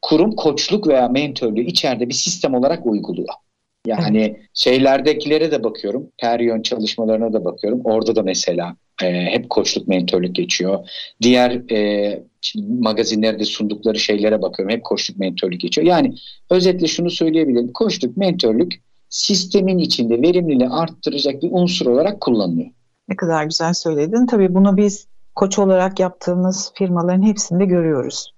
kurum 0.03 0.37
koçluk 0.37 0.89
veya 0.89 1.09
mentörlüğü 1.09 1.61
içeride 1.61 2.09
bir 2.09 2.15
sistem 2.15 2.55
olarak 2.55 2.87
uyguluyor. 2.87 3.35
Yani 3.87 4.21
evet. 4.21 4.37
şeylerdekilere 4.55 5.51
de 5.51 5.65
bakıyorum. 5.65 6.09
Peryon 6.19 6.63
çalışmalarına 6.63 7.33
da 7.33 7.45
bakıyorum. 7.45 7.81
Orada 7.85 8.17
da 8.17 8.23
mesela 8.23 8.77
e, 9.03 9.13
hep 9.13 9.51
koçluk 9.51 9.89
mentörlük 9.89 10.35
geçiyor. 10.35 10.89
Diğer 11.23 11.51
e, 11.73 12.23
magazinlerde 12.69 13.45
sundukları 13.45 13.99
şeylere 13.99 14.43
bakıyorum. 14.43 14.77
Hep 14.77 14.85
koçluk 14.85 15.19
mentörlük 15.19 15.61
geçiyor. 15.61 15.87
Yani 15.87 16.15
özetle 16.51 16.87
şunu 16.87 17.11
söyleyebilirim. 17.11 17.73
Koçluk 17.73 18.17
mentörlük 18.17 18.81
sistemin 19.09 19.79
içinde 19.79 20.23
verimliliği 20.23 20.69
arttıracak 20.69 21.43
bir 21.43 21.49
unsur 21.53 21.87
olarak 21.87 22.21
kullanılıyor. 22.21 22.71
Ne 23.11 23.17
kadar 23.17 23.45
güzel 23.45 23.73
söyledin. 23.73 24.27
Tabii 24.27 24.55
bunu 24.55 24.77
biz 24.77 25.07
koç 25.35 25.59
olarak 25.59 26.01
yaptığımız 26.01 26.73
firmaların 26.75 27.23
hepsinde 27.23 27.65
görüyoruz. 27.65 28.35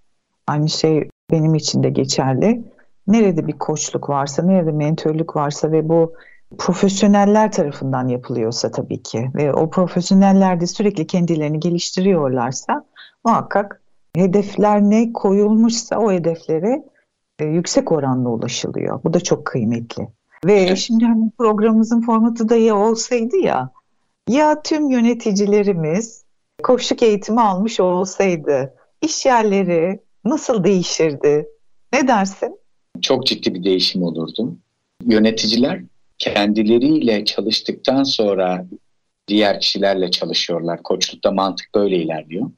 Aynı 0.47 0.69
şey 0.69 1.09
benim 1.31 1.55
için 1.55 1.83
de 1.83 1.91
geçerli. 1.91 2.65
Nerede 3.07 3.47
bir 3.47 3.53
koçluk 3.53 4.09
varsa, 4.09 4.43
nerede 4.43 4.73
mentörlük 4.73 5.37
varsa 5.37 5.73
ve 5.73 5.89
bu 5.89 6.13
profesyoneller 6.59 7.53
tarafından 7.53 8.09
yapılıyorsa 8.09 8.71
tabii 8.71 9.03
ki 9.03 9.31
ve 9.35 9.53
o 9.53 9.71
profesyoneller 9.71 10.61
de 10.61 10.67
sürekli 10.67 11.07
kendilerini 11.07 11.61
geliştiriyorlarsa 11.61 12.85
muhakkak 13.25 13.83
hedefler 14.17 14.83
ne 14.83 15.13
koyulmuşsa 15.13 15.99
o 15.99 16.13
hedeflere 16.13 16.83
e, 17.39 17.45
yüksek 17.45 17.93
oranla 17.93 18.29
ulaşılıyor. 18.29 19.01
Bu 19.05 19.15
da 19.15 19.21
çok 19.21 19.45
kıymetli. 19.45 20.09
Ve 20.47 20.77
şimdi 20.77 21.05
hani 21.05 21.31
programımızın 21.39 22.01
formatı 22.01 22.49
da 22.49 22.57
ya 22.57 22.77
olsaydı 22.77 23.37
ya 23.37 23.71
ya 24.29 24.63
tüm 24.63 24.91
yöneticilerimiz 24.91 26.25
koşuk 26.63 27.03
eğitimi 27.03 27.41
almış 27.41 27.81
olsaydı 27.81 28.75
iş 29.03 29.27
yerleri 29.27 30.01
nasıl 30.25 30.65
değişirdi? 30.65 31.47
Ne 31.93 32.09
dersin? 32.09 32.59
Çok 33.01 33.27
ciddi 33.27 33.55
bir 33.55 33.65
değişim 33.65 34.03
olurdu. 34.03 34.57
Yöneticiler 35.05 35.83
kendileriyle 36.19 37.25
çalıştıktan 37.25 38.05
sonra 38.05 38.67
diğer 39.29 39.61
kişilerle 39.61 40.11
çalışıyorlar. 40.11 40.83
Koçlukta 40.83 41.31
mantık 41.31 41.75
böyle 41.75 41.97
ilerliyor. 41.97 42.51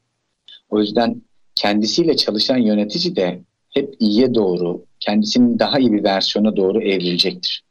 O 0.71 0.81
yüzden 0.81 1.23
kendisiyle 1.55 2.17
çalışan 2.17 2.59
yönetici 2.59 3.17
de 3.17 3.41
hep 3.71 3.95
iyiye 3.99 4.35
doğru, 4.35 4.85
kendisinin 5.01 5.59
daha 5.59 5.79
iyi 5.79 5.93
bir 5.93 6.05
versiyona 6.05 6.57
doğru 6.57 6.83
evrilecektir. 6.83 7.65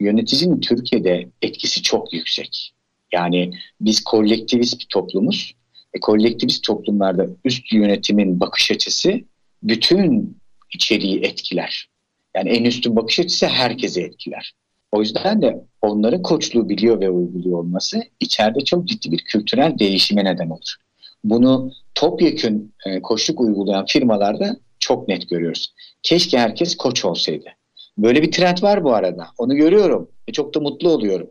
Yöneticinin 0.00 0.60
Türkiye'de 0.60 1.28
etkisi 1.42 1.82
çok 1.82 2.12
yüksek. 2.12 2.75
Yani 3.12 3.50
biz 3.80 4.04
kolektivist 4.04 4.80
bir 4.80 4.86
toplumuz. 4.90 5.52
E, 5.94 6.00
kolektivist 6.00 6.64
toplumlarda 6.64 7.26
üst 7.44 7.72
yönetimin 7.72 8.40
bakış 8.40 8.70
açısı 8.70 9.20
bütün 9.62 10.38
içeriği 10.74 11.20
etkiler. 11.20 11.88
Yani 12.36 12.48
en 12.48 12.64
üstün 12.64 12.96
bakış 12.96 13.20
açısı 13.20 13.46
herkese 13.46 14.02
etkiler. 14.02 14.54
O 14.92 15.00
yüzden 15.00 15.42
de 15.42 15.64
onların 15.82 16.22
koçluğu 16.22 16.68
biliyor 16.68 17.00
ve 17.00 17.10
uyguluyor 17.10 17.58
olması 17.58 18.02
içeride 18.20 18.60
çok 18.60 18.84
ciddi 18.84 19.12
bir 19.12 19.18
kültürel 19.18 19.78
değişime 19.78 20.24
neden 20.24 20.50
olur. 20.50 20.74
Bunu 21.24 21.72
topyekün 21.94 22.74
e, 22.86 23.02
koçluk 23.02 23.40
uygulayan 23.40 23.86
firmalarda 23.86 24.56
çok 24.80 25.08
net 25.08 25.28
görüyoruz. 25.28 25.74
Keşke 26.02 26.38
herkes 26.38 26.76
koç 26.76 27.04
olsaydı. 27.04 27.48
Böyle 27.98 28.22
bir 28.22 28.32
trend 28.32 28.62
var 28.62 28.84
bu 28.84 28.94
arada. 28.94 29.26
Onu 29.38 29.56
görüyorum. 29.56 30.10
E 30.28 30.32
çok 30.32 30.54
da 30.54 30.60
mutlu 30.60 30.90
oluyorum. 30.90 31.30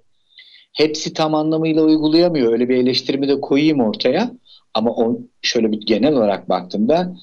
Hepsi 0.76 1.14
tam 1.14 1.36
anlamıyla 1.36 1.84
uygulayamıyor. 1.84 2.54
Öyle 2.54 2.70
bir 2.70 2.76
eleştirimi 2.76 3.28
de 3.28 3.42
koyayım 3.42 3.80
ortaya. 3.80 4.32
Ama 4.74 4.92
on, 4.92 5.30
şöyle 5.42 5.72
bir 5.72 5.82
genel 5.82 6.14
olarak 6.14 6.50
baktığımda 6.50 7.16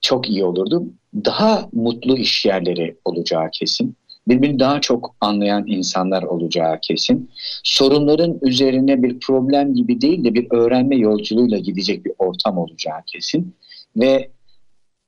çok 0.00 0.28
iyi 0.30 0.44
olurdu. 0.44 0.84
Daha 1.24 1.68
mutlu 1.72 2.16
iş 2.16 2.46
yerleri 2.46 2.96
olacağı 3.04 3.50
kesin. 3.52 3.96
Birbirini 4.28 4.58
daha 4.58 4.80
çok 4.80 5.16
anlayan 5.20 5.64
insanlar 5.66 6.22
olacağı 6.22 6.80
kesin. 6.80 7.30
Sorunların 7.64 8.38
üzerine 8.42 9.02
bir 9.02 9.20
problem 9.20 9.74
gibi 9.74 10.00
değil 10.00 10.24
de 10.24 10.34
bir 10.34 10.46
öğrenme 10.50 10.96
yolculuğuyla 10.96 11.58
gidecek 11.58 12.04
bir 12.04 12.12
ortam 12.18 12.58
olacağı 12.58 13.02
kesin. 13.06 13.54
Ve 13.96 14.30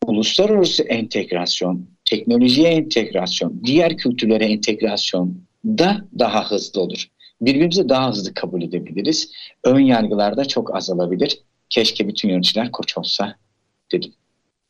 uluslararası 0.06 0.82
entegrasyon, 0.82 1.86
teknolojiye 2.04 2.68
entegrasyon, 2.68 3.60
diğer 3.64 3.96
kültürlere 3.96 4.44
entegrasyon 4.44 5.38
da 5.66 6.04
daha 6.18 6.50
hızlı 6.50 6.80
olur. 6.80 7.06
Birbirimizi 7.41 7.89
daha 7.89 8.09
hızlı 8.09 8.34
kabul 8.34 8.62
edebiliriz. 8.62 9.32
Ön 9.64 9.80
yargılar 9.80 10.37
da 10.37 10.45
çok 10.45 10.76
azalabilir. 10.76 11.43
Keşke 11.70 12.09
bütün 12.09 12.28
yöneticiler 12.28 12.72
koç 12.72 12.99
olsa 12.99 13.34
dedim. 13.93 14.12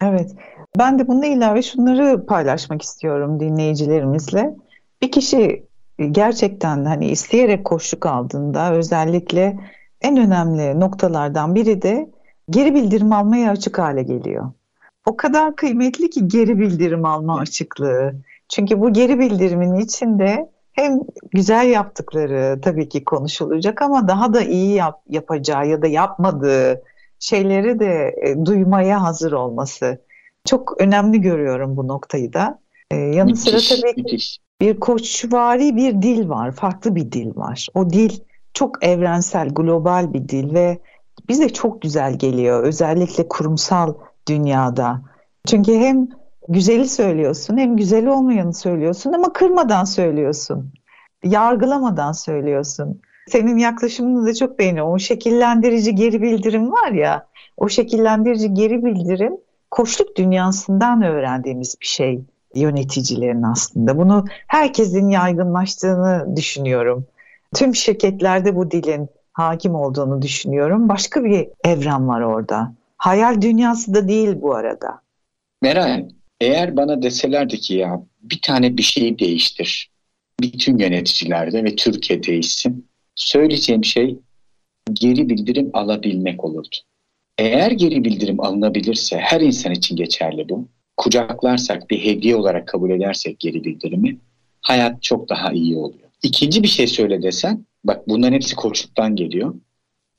Evet. 0.02 0.34
Ben 0.78 0.98
de 0.98 1.08
bununla 1.08 1.26
ilave 1.26 1.62
şunları 1.62 2.26
paylaşmak 2.26 2.82
istiyorum 2.82 3.40
dinleyicilerimizle. 3.40 4.56
Bir 5.02 5.10
kişi 5.10 5.66
gerçekten 6.10 6.84
hani 6.84 7.06
isteyerek 7.08 7.64
koşuk 7.64 8.06
aldığında 8.06 8.72
özellikle 8.72 9.58
en 10.00 10.16
önemli 10.16 10.80
noktalardan 10.80 11.54
biri 11.54 11.82
de 11.82 12.10
geri 12.50 12.74
bildirim 12.74 13.12
almaya 13.12 13.50
açık 13.50 13.78
hale 13.78 14.02
geliyor. 14.02 14.52
O 15.06 15.16
kadar 15.16 15.56
kıymetli 15.56 16.10
ki 16.10 16.28
geri 16.28 16.58
bildirim 16.58 17.04
alma 17.04 17.38
açıklığı. 17.38 18.14
Çünkü 18.48 18.80
bu 18.80 18.92
geri 18.92 19.18
bildirimin 19.18 19.74
içinde 19.74 20.50
hem 20.76 21.00
güzel 21.30 21.68
yaptıkları 21.68 22.60
tabii 22.60 22.88
ki 22.88 23.04
konuşulacak 23.04 23.82
ama 23.82 24.08
daha 24.08 24.34
da 24.34 24.42
iyi 24.42 24.74
yap, 24.74 25.00
yapacağı 25.08 25.66
ya 25.66 25.82
da 25.82 25.86
yapmadığı 25.86 26.82
şeyleri 27.18 27.80
de 27.80 28.14
e, 28.22 28.46
duymaya 28.46 29.02
hazır 29.02 29.32
olması. 29.32 29.98
Çok 30.44 30.80
önemli 30.80 31.20
görüyorum 31.20 31.76
bu 31.76 31.88
noktayı 31.88 32.32
da. 32.32 32.58
E, 32.90 32.96
yanı 32.96 33.30
müthiş, 33.30 33.42
sıra 33.42 33.76
tabii 33.76 34.02
müthiş. 34.02 34.38
bir 34.60 34.80
koçvari 34.80 35.76
bir 35.76 36.02
dil 36.02 36.28
var, 36.28 36.52
farklı 36.52 36.94
bir 36.94 37.12
dil 37.12 37.36
var. 37.36 37.68
O 37.74 37.90
dil 37.90 38.20
çok 38.54 38.84
evrensel, 38.84 39.48
global 39.48 40.12
bir 40.12 40.28
dil 40.28 40.54
ve 40.54 40.78
bize 41.28 41.48
çok 41.48 41.82
güzel 41.82 42.18
geliyor. 42.18 42.62
Özellikle 42.62 43.28
kurumsal 43.28 43.94
dünyada. 44.28 45.02
Çünkü 45.46 45.74
hem 45.74 46.08
güzeli 46.48 46.88
söylüyorsun 46.88 47.58
hem 47.58 47.76
güzeli 47.76 48.10
olmayanı 48.10 48.54
söylüyorsun 48.54 49.12
ama 49.12 49.32
kırmadan 49.32 49.84
söylüyorsun. 49.84 50.72
Yargılamadan 51.24 52.12
söylüyorsun. 52.12 53.00
Senin 53.28 53.56
yaklaşımını 53.56 54.26
da 54.26 54.34
çok 54.34 54.58
beğeniyorum. 54.58 54.92
O 54.92 54.98
şekillendirici 54.98 55.94
geri 55.94 56.22
bildirim 56.22 56.72
var 56.72 56.92
ya, 56.92 57.26
o 57.56 57.68
şekillendirici 57.68 58.54
geri 58.54 58.84
bildirim 58.84 59.36
koçluk 59.70 60.16
dünyasından 60.16 61.02
öğrendiğimiz 61.02 61.76
bir 61.80 61.86
şey 61.86 62.20
yöneticilerin 62.54 63.42
aslında. 63.42 63.98
Bunu 63.98 64.24
herkesin 64.46 65.08
yaygınlaştığını 65.08 66.36
düşünüyorum. 66.36 67.06
Tüm 67.54 67.74
şirketlerde 67.74 68.56
bu 68.56 68.70
dilin 68.70 69.08
hakim 69.32 69.74
olduğunu 69.74 70.22
düşünüyorum. 70.22 70.88
Başka 70.88 71.24
bir 71.24 71.48
evren 71.64 72.08
var 72.08 72.20
orada. 72.20 72.72
Hayal 72.96 73.40
dünyası 73.40 73.94
da 73.94 74.08
değil 74.08 74.36
bu 74.40 74.54
arada. 74.54 75.00
Meral, 75.62 76.08
eğer 76.40 76.76
bana 76.76 77.02
deselerdi 77.02 77.60
ki 77.60 77.74
ya 77.74 78.02
bir 78.22 78.40
tane 78.40 78.76
bir 78.76 78.82
şeyi 78.82 79.18
değiştir. 79.18 79.90
Bütün 80.40 80.78
yöneticilerde 80.78 81.64
ve 81.64 81.76
Türkiye 81.76 82.22
değişsin. 82.22 82.88
Söyleyeceğim 83.14 83.84
şey 83.84 84.16
geri 84.92 85.28
bildirim 85.28 85.70
alabilmek 85.72 86.44
olurdu. 86.44 86.76
Eğer 87.38 87.70
geri 87.70 88.04
bildirim 88.04 88.40
alınabilirse 88.40 89.18
her 89.18 89.40
insan 89.40 89.72
için 89.72 89.96
geçerli 89.96 90.48
bu. 90.48 90.68
Kucaklarsak 90.96 91.90
bir 91.90 92.04
hediye 92.04 92.36
olarak 92.36 92.68
kabul 92.68 92.90
edersek 92.90 93.40
geri 93.40 93.64
bildirimi 93.64 94.18
hayat 94.60 95.02
çok 95.02 95.28
daha 95.28 95.52
iyi 95.52 95.76
oluyor. 95.76 96.08
İkinci 96.22 96.62
bir 96.62 96.68
şey 96.68 96.86
söyle 96.86 97.22
desen 97.22 97.66
bak 97.84 98.08
bunların 98.08 98.34
hepsi 98.34 98.56
koçluktan 98.56 99.16
geliyor. 99.16 99.54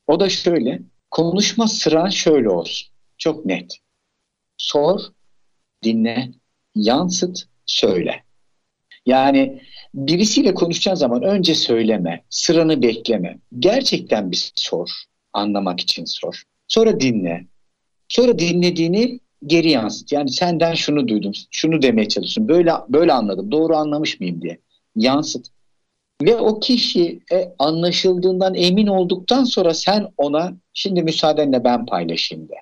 O 0.06 0.20
da 0.20 0.28
şöyle 0.28 0.80
konuşma 1.10 1.68
sıran 1.68 2.08
şöyle 2.08 2.48
olsun. 2.48 2.88
Çok 3.18 3.46
net. 3.46 3.76
Sor, 4.56 5.00
dinle, 5.82 6.30
yansıt, 6.74 7.44
söyle. 7.66 8.22
Yani 9.06 9.62
birisiyle 9.94 10.54
konuşacağın 10.54 10.94
zaman 10.94 11.22
önce 11.22 11.54
söyleme, 11.54 12.24
sıranı 12.30 12.82
bekleme. 12.82 13.38
Gerçekten 13.58 14.30
bir 14.30 14.52
sor, 14.54 14.90
anlamak 15.32 15.80
için 15.80 16.04
sor. 16.04 16.42
Sonra 16.68 17.00
dinle. 17.00 17.46
Sonra 18.08 18.38
dinlediğini 18.38 19.20
geri 19.46 19.70
yansıt. 19.70 20.12
Yani 20.12 20.30
senden 20.30 20.74
şunu 20.74 21.08
duydum, 21.08 21.32
şunu 21.50 21.82
demeye 21.82 22.08
çalışıyorum. 22.08 22.54
Böyle 22.54 22.72
böyle 22.88 23.12
anladım. 23.12 23.50
Doğru 23.50 23.76
anlamış 23.76 24.20
mıyım 24.20 24.42
diye. 24.42 24.58
Yansıt. 24.96 25.46
Ve 26.22 26.36
o 26.36 26.60
kişi 26.60 27.20
e, 27.32 27.52
anlaşıldığından 27.58 28.54
emin 28.54 28.86
olduktan 28.86 29.44
sonra 29.44 29.74
sen 29.74 30.08
ona 30.16 30.52
şimdi 30.72 31.02
müsaadenle 31.02 31.64
ben 31.64 31.86
paylaşayım 31.86 32.48
de. 32.48 32.54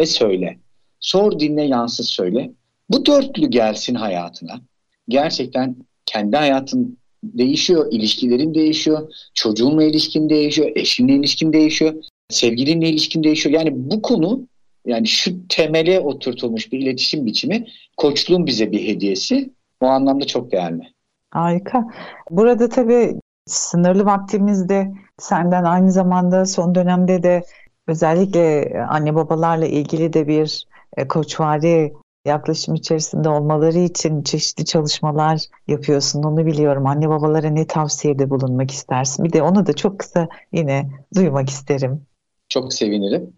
Ve 0.00 0.06
söyle. 0.06 0.58
Sor 1.04 1.40
dinle 1.40 1.62
yansıt 1.62 2.06
söyle. 2.06 2.50
Bu 2.90 3.06
dörtlü 3.06 3.46
gelsin 3.50 3.94
hayatına. 3.94 4.60
Gerçekten 5.08 5.76
kendi 6.06 6.36
hayatın 6.36 6.98
değişiyor, 7.24 7.86
ilişkilerin 7.92 8.54
değişiyor, 8.54 9.12
çocuğunla 9.34 9.84
ilişkin 9.84 10.28
değişiyor, 10.28 10.72
eşinle 10.74 11.14
ilişkin 11.14 11.52
değişiyor, 11.52 11.94
sevgilinle 12.28 12.88
ilişkin 12.88 13.24
değişiyor. 13.24 13.54
Yani 13.54 13.70
bu 13.74 14.02
konu 14.02 14.46
yani 14.86 15.06
şu 15.06 15.48
temele 15.48 16.00
oturtulmuş 16.00 16.72
bir 16.72 16.78
iletişim 16.78 17.26
biçimi 17.26 17.66
koçluğun 17.96 18.46
bize 18.46 18.72
bir 18.72 18.88
hediyesi. 18.88 19.50
O 19.80 19.86
anlamda 19.86 20.26
çok 20.26 20.52
değerli. 20.52 20.82
Harika. 21.30 21.84
Burada 22.30 22.68
tabii 22.68 23.20
sınırlı 23.46 24.04
vaktimizde 24.04 24.92
senden 25.18 25.64
aynı 25.64 25.92
zamanda 25.92 26.46
son 26.46 26.74
dönemde 26.74 27.22
de 27.22 27.42
özellikle 27.86 28.72
anne 28.88 29.14
babalarla 29.14 29.66
ilgili 29.66 30.12
de 30.12 30.28
bir 30.28 30.66
e, 30.70 30.73
koçvari 31.08 31.92
yaklaşım 32.24 32.74
içerisinde 32.74 33.28
olmaları 33.28 33.78
için 33.78 34.22
çeşitli 34.22 34.64
çalışmalar 34.64 35.40
yapıyorsun. 35.68 36.22
Onu 36.22 36.46
biliyorum. 36.46 36.86
Anne 36.86 37.08
babalara 37.08 37.48
ne 37.48 37.66
tavsiyede 37.66 38.30
bulunmak 38.30 38.70
istersin? 38.70 39.24
Bir 39.24 39.32
de 39.32 39.42
onu 39.42 39.66
da 39.66 39.72
çok 39.72 39.98
kısa 39.98 40.28
yine 40.52 40.90
duymak 41.14 41.48
isterim. 41.48 42.06
Çok 42.48 42.72
sevinirim. 42.72 43.32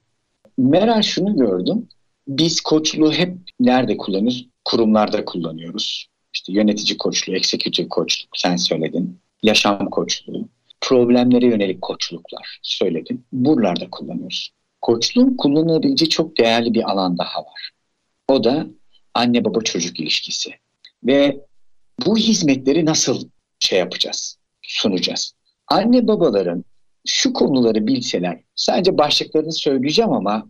Meral 0.59 1.03
şunu 1.03 1.37
gördüm. 1.37 1.89
Biz 2.29 2.61
koçluğu 2.61 3.13
hep 3.13 3.39
nerede 3.61 3.97
kullanıyoruz? 3.97 4.49
Kurumlarda 4.65 5.25
kullanıyoruz. 5.25 6.09
İşte 6.35 6.53
yönetici 6.53 6.99
koçluğu, 6.99 7.37
executive 7.37 7.89
koçluk 7.89 8.31
sen 8.37 8.57
söyledin. 8.57 9.21
Yaşam 9.43 9.91
koçluğu, 9.91 10.49
problemlere 10.81 11.47
yönelik 11.47 11.83
koçluklar 11.83 12.59
söyledin. 12.63 13.25
Buralarda 13.33 13.91
kullanıyoruz. 13.91 14.56
Koçluğun 14.87 15.37
kullanılabileceği 15.37 16.09
çok 16.09 16.39
değerli 16.39 16.75
bir 16.75 16.91
alan 16.91 17.19
daha 17.19 17.41
var. 17.41 17.71
O 18.29 18.45
da 18.45 18.67
anne 19.15 19.45
baba 19.45 19.61
çocuk 19.61 20.01
ilişkisi. 20.01 20.51
Ve 21.05 21.41
bu 22.07 22.17
hizmetleri 22.17 22.85
nasıl 22.85 23.29
şey 23.59 23.79
yapacağız, 23.79 24.39
sunacağız? 24.63 25.33
Anne 25.69 26.09
babaların 26.09 26.65
şu 27.07 27.33
konuları 27.33 27.87
bilseler, 27.87 28.41
sadece 28.55 28.99
başlıklarını 28.99 29.53
söyleyeceğim 29.53 30.13
ama 30.13 30.47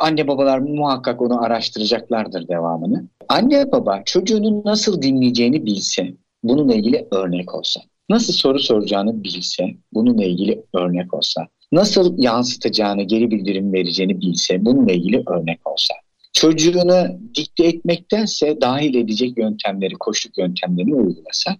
anne 0.00 0.28
babalar 0.28 0.58
muhakkak 0.58 1.22
onu 1.22 1.42
araştıracaklardır 1.42 2.48
devamını. 2.48 3.08
Anne 3.28 3.72
baba 3.72 4.02
çocuğunun 4.04 4.62
nasıl 4.64 5.02
dinleyeceğini 5.02 5.66
bilse, 5.66 6.14
bununla 6.42 6.74
ilgili 6.74 7.08
örnek 7.10 7.54
olsa, 7.54 7.80
nasıl 8.08 8.32
soru 8.32 8.60
soracağını 8.60 9.24
bilse, 9.24 9.64
bununla 9.92 10.24
ilgili 10.24 10.64
örnek 10.74 11.14
olsa, 11.14 11.48
nasıl 11.72 12.22
yansıtacağını, 12.22 13.02
geri 13.02 13.30
bildirim 13.30 13.72
vereceğini 13.72 14.20
bilse, 14.20 14.64
bununla 14.64 14.92
ilgili 14.92 15.22
örnek 15.26 15.66
olsa, 15.66 15.94
çocuğunu 16.32 17.20
dikte 17.34 17.66
etmektense 17.66 18.60
dahil 18.60 18.94
edecek 18.94 19.38
yöntemleri, 19.38 19.94
koşluk 19.94 20.38
yöntemlerini 20.38 20.94
uygulasa 20.94 21.56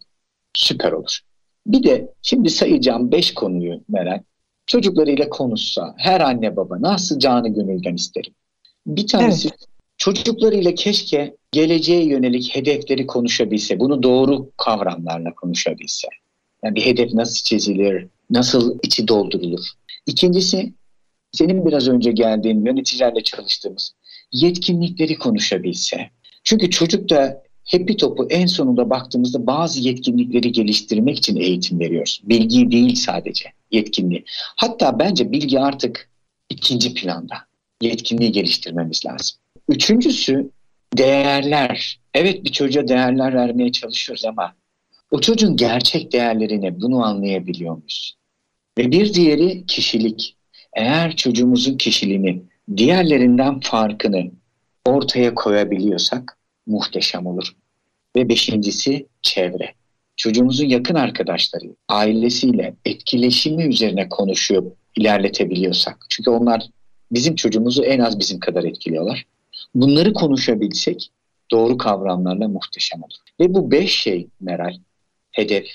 süper 0.56 0.92
olur. 0.92 1.20
Bir 1.66 1.82
de 1.82 2.12
şimdi 2.22 2.50
sayacağım 2.50 3.12
beş 3.12 3.34
konuyu 3.34 3.80
Meral, 3.88 4.20
çocuklarıyla 4.66 5.28
konuşsa, 5.28 5.94
her 5.98 6.20
anne 6.20 6.56
baba 6.56 6.82
nasıl 6.82 7.18
canı 7.18 7.48
gönülden 7.48 7.94
isterim. 7.94 8.32
Bir 8.86 9.06
tanesi 9.06 9.48
evet. 9.48 9.58
çocuklarıyla 9.96 10.74
keşke 10.74 11.36
geleceğe 11.52 12.04
yönelik 12.04 12.54
hedefleri 12.56 13.06
konuşabilse, 13.06 13.80
bunu 13.80 14.02
doğru 14.02 14.50
kavramlarla 14.56 15.34
konuşabilse. 15.34 16.08
Yani 16.64 16.74
bir 16.74 16.84
hedef 16.86 17.14
nasıl 17.14 17.44
çizilir, 17.44 18.06
nasıl 18.30 18.78
içi 18.82 19.08
doldurulur. 19.08 19.66
İkincisi, 20.06 20.72
senin 21.32 21.66
biraz 21.66 21.88
önce 21.88 22.12
geldiğin 22.12 22.64
yöneticilerle 22.64 23.22
çalıştığımız 23.22 23.94
yetkinlikleri 24.32 25.18
konuşabilse. 25.18 26.10
Çünkü 26.44 26.70
çocuk 26.70 27.10
da 27.10 27.44
Happy 27.64 27.92
Top'u 27.92 28.26
en 28.30 28.46
sonunda 28.46 28.90
baktığımızda 28.90 29.46
bazı 29.46 29.80
yetkinlikleri 29.80 30.52
geliştirmek 30.52 31.18
için 31.18 31.36
eğitim 31.36 31.80
veriyoruz. 31.80 32.20
Bilgi 32.24 32.70
değil 32.70 32.94
sadece 32.94 33.52
yetkinliği. 33.70 34.24
Hatta 34.56 34.98
bence 34.98 35.32
bilgi 35.32 35.60
artık 35.60 36.10
ikinci 36.50 36.94
planda. 36.94 37.34
Yetkinliği 37.82 38.32
geliştirmemiz 38.32 39.06
lazım. 39.06 39.38
Üçüncüsü 39.68 40.50
değerler. 40.96 42.00
Evet 42.14 42.44
bir 42.44 42.52
çocuğa 42.52 42.88
değerler 42.88 43.34
vermeye 43.34 43.72
çalışıyoruz 43.72 44.24
ama 44.24 44.54
o 45.10 45.20
çocuğun 45.20 45.56
gerçek 45.56 46.12
değerlerini 46.12 46.80
bunu 46.80 47.04
anlayabiliyor 47.04 47.76
muyuz? 47.76 48.16
Ve 48.78 48.90
bir 48.90 49.14
diğeri 49.14 49.66
kişilik. 49.66 50.36
Eğer 50.72 51.16
çocuğumuzun 51.16 51.76
kişiliğini, 51.76 52.42
diğerlerinden 52.76 53.60
farkını 53.60 54.30
ortaya 54.86 55.34
koyabiliyorsak 55.34 56.38
muhteşem 56.66 57.26
olur. 57.26 57.56
Ve 58.16 58.28
beşincisi 58.28 59.06
çevre. 59.22 59.74
Çocuğumuzun 60.16 60.66
yakın 60.66 60.94
arkadaşları, 60.94 61.76
ailesiyle 61.88 62.74
etkileşimi 62.84 63.64
üzerine 63.64 64.08
konuşup 64.08 64.76
ilerletebiliyorsak. 64.96 66.06
Çünkü 66.08 66.30
onlar 66.30 66.68
bizim 67.12 67.34
çocuğumuzu 67.34 67.82
en 67.82 67.98
az 67.98 68.18
bizim 68.18 68.40
kadar 68.40 68.64
etkiliyorlar. 68.64 69.24
Bunları 69.74 70.12
konuşabilsek 70.12 71.10
doğru 71.50 71.78
kavramlarla 71.78 72.48
muhteşem 72.48 73.02
olur. 73.02 73.16
Ve 73.40 73.54
bu 73.54 73.70
beş 73.70 73.94
şey 73.94 74.28
Meral, 74.40 74.76
hedef, 75.32 75.66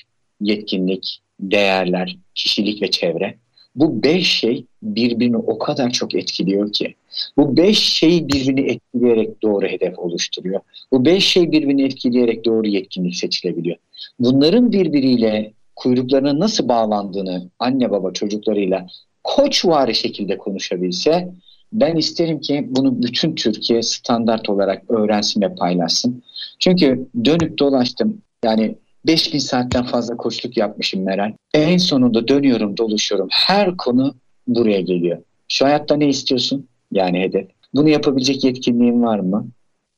yetkinlik, 0.41 1.21
değerler, 1.39 2.17
kişilik 2.35 2.81
ve 2.81 2.91
çevre. 2.91 3.35
Bu 3.75 4.03
beş 4.03 4.27
şey 4.27 4.65
birbirini 4.83 5.37
o 5.37 5.57
kadar 5.57 5.89
çok 5.89 6.15
etkiliyor 6.15 6.73
ki. 6.73 6.95
Bu 7.37 7.57
beş 7.57 7.79
şeyi 7.79 8.27
birbirini 8.27 8.61
etkileyerek 8.61 9.41
doğru 9.43 9.67
hedef 9.67 9.99
oluşturuyor. 9.99 10.61
Bu 10.91 11.05
beş 11.05 11.25
şey 11.25 11.51
birbirini 11.51 11.83
etkileyerek 11.83 12.45
doğru 12.45 12.67
yetkinlik 12.67 13.15
seçilebiliyor. 13.15 13.77
Bunların 14.19 14.71
birbiriyle 14.71 15.53
kuyruklarına 15.75 16.39
nasıl 16.39 16.67
bağlandığını 16.67 17.49
anne 17.59 17.91
baba 17.91 18.13
çocuklarıyla 18.13 18.87
koçvari 19.23 19.95
şekilde 19.95 20.37
konuşabilse 20.37 21.29
ben 21.73 21.95
isterim 21.95 22.39
ki 22.39 22.67
bunu 22.69 23.03
bütün 23.03 23.35
Türkiye 23.35 23.81
standart 23.81 24.49
olarak 24.49 24.91
öğrensin 24.91 25.41
ve 25.41 25.55
paylaşsın. 25.55 26.23
Çünkü 26.59 27.07
dönüp 27.25 27.57
dolaştım 27.57 28.21
yani 28.43 28.75
5000 29.05 29.39
saatten 29.39 29.83
fazla 29.83 30.17
koçluk 30.17 30.57
yapmışım 30.57 31.03
Meral. 31.03 31.33
En 31.53 31.77
sonunda 31.77 32.27
dönüyorum 32.27 32.77
doluşuyorum. 32.77 33.27
Her 33.31 33.77
konu 33.77 34.15
buraya 34.47 34.81
geliyor. 34.81 35.17
Şu 35.47 35.65
hayatta 35.65 35.95
ne 35.95 36.09
istiyorsun? 36.09 36.67
Yani 36.91 37.19
hedef. 37.19 37.47
Bunu 37.75 37.89
yapabilecek 37.89 38.43
yetkinliğin 38.43 39.03
var 39.03 39.19
mı? 39.19 39.47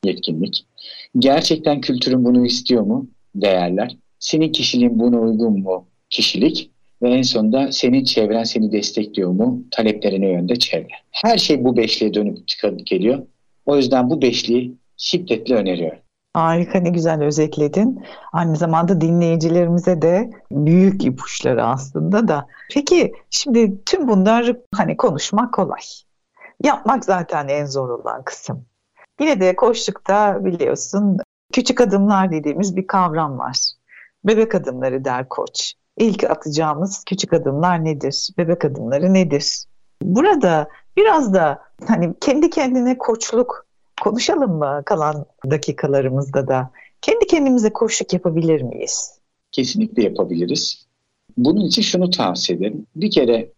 Yetkinlik. 0.06 0.66
Gerçekten 1.20 1.82
kültürün 1.82 2.26
bunu 2.26 2.46
istiyor 2.46 2.82
mu? 2.84 3.08
Değerler. 3.36 3.98
Senin 4.20 4.52
kişiliğin 4.52 5.00
buna 5.00 5.20
uygun 5.20 5.60
mu? 5.60 5.86
Kişilik. 6.10 6.70
Ve 7.02 7.10
en 7.10 7.22
sonunda 7.22 7.72
senin 7.72 8.04
çevren 8.04 8.44
seni 8.44 8.72
destekliyor 8.72 9.32
mu? 9.32 9.64
Taleplerine 9.72 10.30
yönde 10.30 10.56
çevre. 10.56 10.94
Her 11.12 11.38
şey 11.38 11.64
bu 11.64 11.78
beşliğe 11.78 12.14
dönüp 12.14 12.48
çıkıp 12.48 12.88
geliyor. 12.88 13.28
O 13.66 13.78
yüzden 13.78 14.10
bu 14.10 14.22
beşliği 14.22 14.74
şiddetle 14.98 15.56
öneriyorum. 15.56 16.00
Harika 16.34 16.80
ne 16.80 16.90
güzel 16.90 17.24
özetledin. 17.24 18.06
Aynı 18.34 18.56
zamanda 18.56 19.02
dinleyicilerimize 19.02 20.02
de 20.02 20.30
büyük 20.52 21.06
ipuçları 21.06 21.66
aslında 21.66 22.28
da. 22.28 22.48
Peki 22.74 23.14
şimdi 23.30 23.84
tüm 23.86 24.08
bunlar 24.08 24.56
hani 24.76 24.98
konuşmak 24.98 25.54
kolay. 25.54 25.82
Yapmak 26.64 27.06
zaten 27.06 27.48
en 27.48 27.66
zor 27.66 27.90
olan 27.90 28.24
kısım. 28.24 28.66
Yine 29.20 29.40
de 29.40 29.56
koştukta 29.56 30.46
biliyorsun 30.46 31.18
küçük 31.54 31.82
adımlar 31.82 32.32
dediğimiz 32.32 32.76
bir 32.76 32.88
kavram 32.88 33.40
var. 33.40 33.58
Bebek 34.24 34.56
adımları 34.56 35.06
der 35.06 35.30
koç. 35.30 35.74
İlk 35.98 36.24
atacağımız 36.24 37.04
küçük 37.04 37.34
adımlar 37.34 37.86
nedir? 37.86 38.30
Bebek 38.38 38.66
adımları 38.66 39.14
nedir? 39.14 39.66
Burada 40.02 40.68
biraz 40.98 41.34
da 41.34 41.62
hani 41.88 42.14
kendi 42.22 42.50
kendine 42.50 42.98
koçluk 42.98 43.66
konuşalım 44.02 44.52
mı 44.52 44.84
kalan 44.86 45.26
dakikalarımızda 45.50 46.48
da? 46.48 46.72
Kendi 47.02 47.28
kendimize 47.28 47.70
koşuk 47.70 48.14
yapabilir 48.14 48.62
miyiz? 48.62 49.20
Kesinlikle 49.52 50.04
yapabiliriz. 50.04 50.86
Bunun 51.38 51.66
için 51.66 51.82
şunu 51.82 52.10
tavsiye 52.10 52.58
ederim. 52.58 52.86
Bir 52.96 53.12
kere 53.12 53.50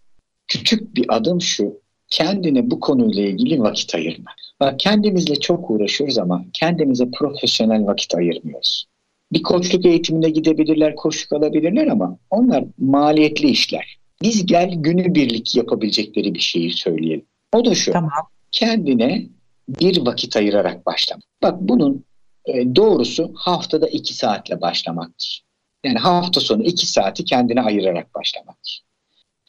küçük 0.48 0.96
bir 0.96 1.06
adım 1.16 1.42
şu. 1.42 1.84
Kendine 2.08 2.72
bu 2.72 2.80
konuyla 2.80 3.24
ilgili 3.24 3.62
vakit 3.62 3.96
ayırma. 3.96 4.32
Bak 4.60 4.80
kendimizle 4.80 5.36
çok 5.36 5.72
uğraşıyoruz 5.72 6.18
ama 6.18 6.46
kendimize 6.54 7.12
profesyonel 7.12 7.86
vakit 7.86 8.16
ayırmıyoruz. 8.16 8.86
Bir 9.32 9.44
koçluk 9.44 9.86
eğitimine 9.86 10.30
gidebilirler, 10.30 10.96
koçluk 10.96 11.34
alabilirler 11.34 11.88
ama 11.88 12.18
onlar 12.30 12.64
maliyetli 12.78 13.50
işler. 13.50 13.98
Biz 14.22 14.46
gel 14.46 14.74
günü 14.76 15.16
birlik 15.16 15.56
yapabilecekleri 15.56 16.34
bir 16.34 16.40
şeyi 16.40 16.72
söyleyelim. 16.72 17.26
O 17.54 17.66
da 17.66 17.76
şu. 17.76 17.92
Tamam. 17.92 18.12
Kendine 18.52 19.26
bir 19.70 20.06
vakit 20.06 20.38
ayırarak 20.38 20.86
başlamak. 20.86 21.24
Bak 21.44 21.56
bunun 21.60 22.06
e, 22.46 22.76
doğrusu 22.76 23.32
haftada 23.36 23.88
iki 23.88 24.14
saatle 24.14 24.62
başlamaktır. 24.62 25.44
Yani 25.84 25.98
hafta 25.98 26.40
sonu 26.40 26.64
iki 26.64 26.88
saati 26.88 27.26
kendine 27.26 27.62
ayırarak 27.62 28.16
başlamaktır. 28.16 28.82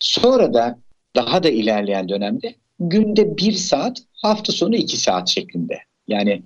Sonra 0.01 0.55
da 0.55 0.79
daha 1.17 1.43
da 1.43 1.49
ilerleyen 1.49 2.09
dönemde 2.09 2.55
günde 2.81 3.37
bir 3.37 3.53
saat, 3.53 4.03
hafta 4.23 4.53
sonu 4.53 4.77
iki 4.77 4.97
saat 4.97 5.29
şeklinde. 5.29 5.79
Yani 6.09 6.43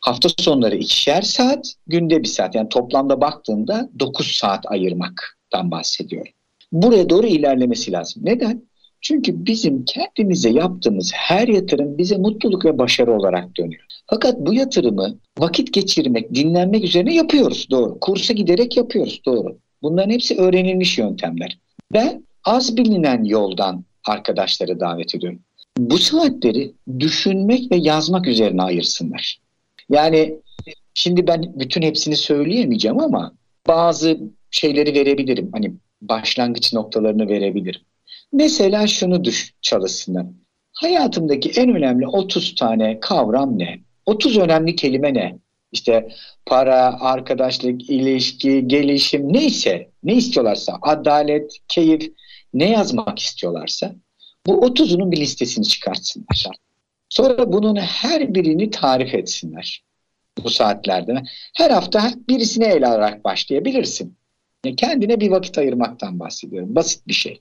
hafta 0.00 0.28
sonları 0.38 0.76
ikişer 0.76 1.22
saat, 1.22 1.74
günde 1.86 2.22
bir 2.22 2.28
saat. 2.28 2.54
Yani 2.54 2.68
toplamda 2.68 3.20
baktığında 3.20 3.90
dokuz 3.98 4.26
saat 4.26 4.64
ayırmaktan 4.66 5.70
bahsediyorum. 5.70 6.32
Buraya 6.72 7.10
doğru 7.10 7.26
ilerlemesi 7.26 7.92
lazım. 7.92 8.22
Neden? 8.26 8.69
Çünkü 9.00 9.46
bizim 9.46 9.84
kendimize 9.84 10.50
yaptığımız 10.50 11.12
her 11.14 11.48
yatırım 11.48 11.98
bize 11.98 12.16
mutluluk 12.16 12.64
ve 12.64 12.78
başarı 12.78 13.12
olarak 13.12 13.56
dönüyor. 13.56 13.84
Fakat 14.06 14.40
bu 14.40 14.54
yatırımı 14.54 15.18
vakit 15.38 15.72
geçirmek, 15.72 16.34
dinlenmek 16.34 16.84
üzerine 16.84 17.14
yapıyoruz 17.14 17.66
doğru. 17.70 18.00
Kursa 18.00 18.32
giderek 18.32 18.76
yapıyoruz 18.76 19.20
doğru. 19.26 19.58
Bunların 19.82 20.10
hepsi 20.10 20.36
öğrenilmiş 20.38 20.98
yöntemler. 20.98 21.58
Ben 21.92 22.24
az 22.44 22.76
bilinen 22.76 23.24
yoldan 23.24 23.84
arkadaşları 24.06 24.80
davet 24.80 25.14
ediyorum. 25.14 25.40
Bu 25.78 25.98
saatleri 25.98 26.72
düşünmek 26.98 27.72
ve 27.72 27.76
yazmak 27.76 28.26
üzerine 28.26 28.62
ayırsınlar. 28.62 29.38
Yani 29.90 30.36
şimdi 30.94 31.26
ben 31.26 31.52
bütün 31.56 31.82
hepsini 31.82 32.16
söyleyemeyeceğim 32.16 33.00
ama 33.00 33.32
bazı 33.66 34.18
şeyleri 34.50 34.94
verebilirim. 34.94 35.48
Hani 35.52 35.72
başlangıç 36.02 36.72
noktalarını 36.72 37.28
verebilirim. 37.28 37.80
Mesela 38.32 38.86
şunu 38.86 39.24
düş 39.24 39.54
çalışsınlar. 39.62 40.26
hayatımdaki 40.72 41.50
en 41.60 41.76
önemli 41.76 42.06
30 42.06 42.54
tane 42.54 43.00
kavram 43.00 43.58
ne? 43.58 43.80
30 44.06 44.38
önemli 44.38 44.76
kelime 44.76 45.14
ne? 45.14 45.38
İşte 45.72 46.08
para, 46.46 47.00
arkadaşlık, 47.00 47.90
ilişki, 47.90 48.68
gelişim 48.68 49.32
neyse, 49.32 49.90
ne 50.02 50.14
istiyorlarsa, 50.14 50.78
adalet, 50.82 51.56
keyif, 51.68 52.12
ne 52.54 52.70
yazmak 52.70 53.18
istiyorlarsa 53.18 53.94
bu 54.46 54.52
30'unun 54.52 55.10
bir 55.10 55.20
listesini 55.20 55.64
çıkartsınlar. 55.64 56.46
Sonra 57.08 57.52
bunun 57.52 57.76
her 57.76 58.34
birini 58.34 58.70
tarif 58.70 59.14
etsinler 59.14 59.84
bu 60.44 60.50
saatlerde. 60.50 61.22
Her 61.56 61.70
hafta 61.70 62.12
birisini 62.28 62.64
ele 62.64 62.86
alarak 62.86 63.24
başlayabilirsin. 63.24 64.16
Yani 64.64 64.76
kendine 64.76 65.20
bir 65.20 65.30
vakit 65.30 65.58
ayırmaktan 65.58 66.20
bahsediyorum. 66.20 66.74
Basit 66.74 67.08
bir 67.08 67.12
şey. 67.12 67.40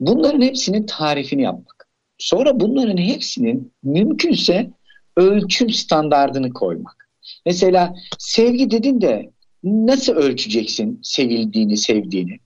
Bunların 0.00 0.40
hepsinin 0.40 0.86
tarifini 0.86 1.42
yapmak. 1.42 1.88
Sonra 2.18 2.60
bunların 2.60 2.96
hepsinin 2.96 3.72
mümkünse 3.82 4.70
ölçüm 5.16 5.70
standardını 5.70 6.52
koymak. 6.52 7.08
Mesela 7.46 7.94
sevgi 8.18 8.70
dedin 8.70 9.00
de 9.00 9.30
nasıl 9.64 10.12
ölçeceksin 10.12 11.00
sevildiğini, 11.02 11.76
sevdiğini? 11.76 12.38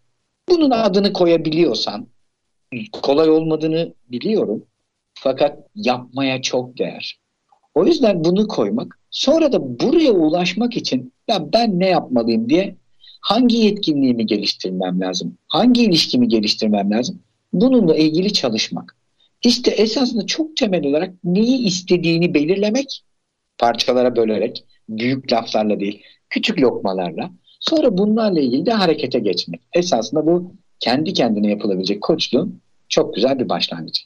Bunun 0.48 0.70
adını 0.70 1.12
koyabiliyorsan 1.12 2.07
kolay 2.92 3.30
olmadığını 3.30 3.94
biliyorum. 4.09 4.66
Fakat 5.14 5.59
yapmaya 5.74 6.42
çok 6.42 6.78
değer. 6.78 7.18
O 7.74 7.86
yüzden 7.86 8.24
bunu 8.24 8.48
koymak. 8.48 8.98
Sonra 9.11 9.52
da 9.52 9.80
buraya 9.80 10.12
ulaşmak 10.12 10.76
için 10.76 11.12
ya 11.28 11.52
ben 11.52 11.80
ne 11.80 11.88
yapmalıyım 11.88 12.48
diye 12.48 12.76
hangi 13.20 13.57
yetkinliğimi 13.57 14.26
geliştirmem 14.26 15.00
lazım? 15.00 15.38
Hangi 15.48 15.82
ilişkimi 15.82 16.28
geliştirmem 16.28 16.90
lazım? 16.90 17.22
Bununla 17.55 17.96
ilgili 17.96 18.32
çalışmak. 18.32 18.96
İşte 19.44 19.70
esasında 19.70 20.26
çok 20.26 20.57
temel 20.57 20.86
olarak 20.86 21.14
neyi 21.24 21.66
istediğini 21.66 22.34
belirlemek, 22.34 23.05
parçalara 23.59 24.16
bölerek, 24.16 24.64
büyük 24.88 25.32
laflarla 25.32 25.80
değil, 25.80 26.02
küçük 26.30 26.61
lokmalarla. 26.61 27.30
Sonra 27.61 27.98
bunlarla 27.98 28.40
ilgili 28.40 28.66
de 28.66 28.72
harekete 28.72 29.18
geçmek. 29.18 29.61
Esasında 29.72 30.26
bu 30.26 30.55
kendi 30.80 31.12
kendine 31.12 31.50
yapılabilecek 31.50 32.02
koçluğun 32.02 32.61
çok 32.88 33.14
güzel 33.14 33.38
bir 33.38 33.48
başlangıcı. 33.48 34.02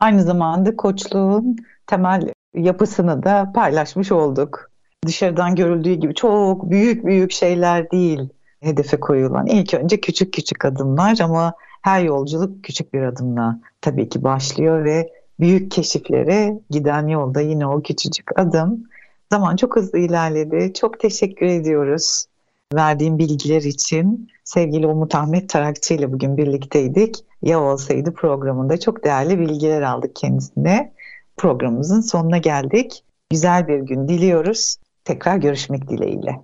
Aynı 0.00 0.22
zamanda 0.22 0.76
koçluğun 0.76 1.56
temel 1.86 2.28
yapısını 2.54 3.22
da 3.22 3.52
paylaşmış 3.54 4.12
olduk. 4.12 4.70
Dışarıdan 5.06 5.54
görüldüğü 5.54 5.94
gibi 5.94 6.14
çok 6.14 6.70
büyük 6.70 7.06
büyük 7.06 7.32
şeyler 7.32 7.90
değil 7.90 8.20
hedefe 8.60 9.00
koyulan. 9.00 9.46
İlk 9.46 9.74
önce 9.74 10.00
küçük 10.00 10.32
küçük 10.32 10.64
adımlar 10.64 11.18
ama 11.20 11.54
her 11.86 12.00
yolculuk 12.00 12.64
küçük 12.64 12.94
bir 12.94 13.02
adımla 13.02 13.60
tabii 13.80 14.08
ki 14.08 14.22
başlıyor 14.22 14.84
ve 14.84 15.12
büyük 15.40 15.70
keşiflere 15.70 16.60
giden 16.70 17.08
yolda 17.08 17.40
yine 17.40 17.66
o 17.66 17.82
küçücük 17.82 18.38
adım. 18.40 18.84
Zaman 19.32 19.56
çok 19.56 19.76
hızlı 19.76 19.98
ilerledi. 19.98 20.72
Çok 20.74 21.00
teşekkür 21.00 21.46
ediyoruz 21.46 22.26
verdiğim 22.74 23.18
bilgiler 23.18 23.62
için. 23.62 24.28
Sevgili 24.44 24.86
Umut 24.86 25.14
Ahmet 25.14 25.48
Tarakçı 25.48 25.94
ile 25.94 26.12
bugün 26.12 26.36
birlikteydik. 26.36 27.16
Ya 27.42 27.60
olsaydı 27.60 28.14
programında 28.14 28.80
çok 28.80 29.04
değerli 29.04 29.38
bilgiler 29.38 29.82
aldık 29.82 30.16
kendisine. 30.16 30.92
Programımızın 31.36 32.00
sonuna 32.00 32.38
geldik. 32.38 33.04
Güzel 33.30 33.68
bir 33.68 33.78
gün 33.78 34.08
diliyoruz. 34.08 34.76
Tekrar 35.04 35.36
görüşmek 35.36 35.88
dileğiyle. 35.88 36.40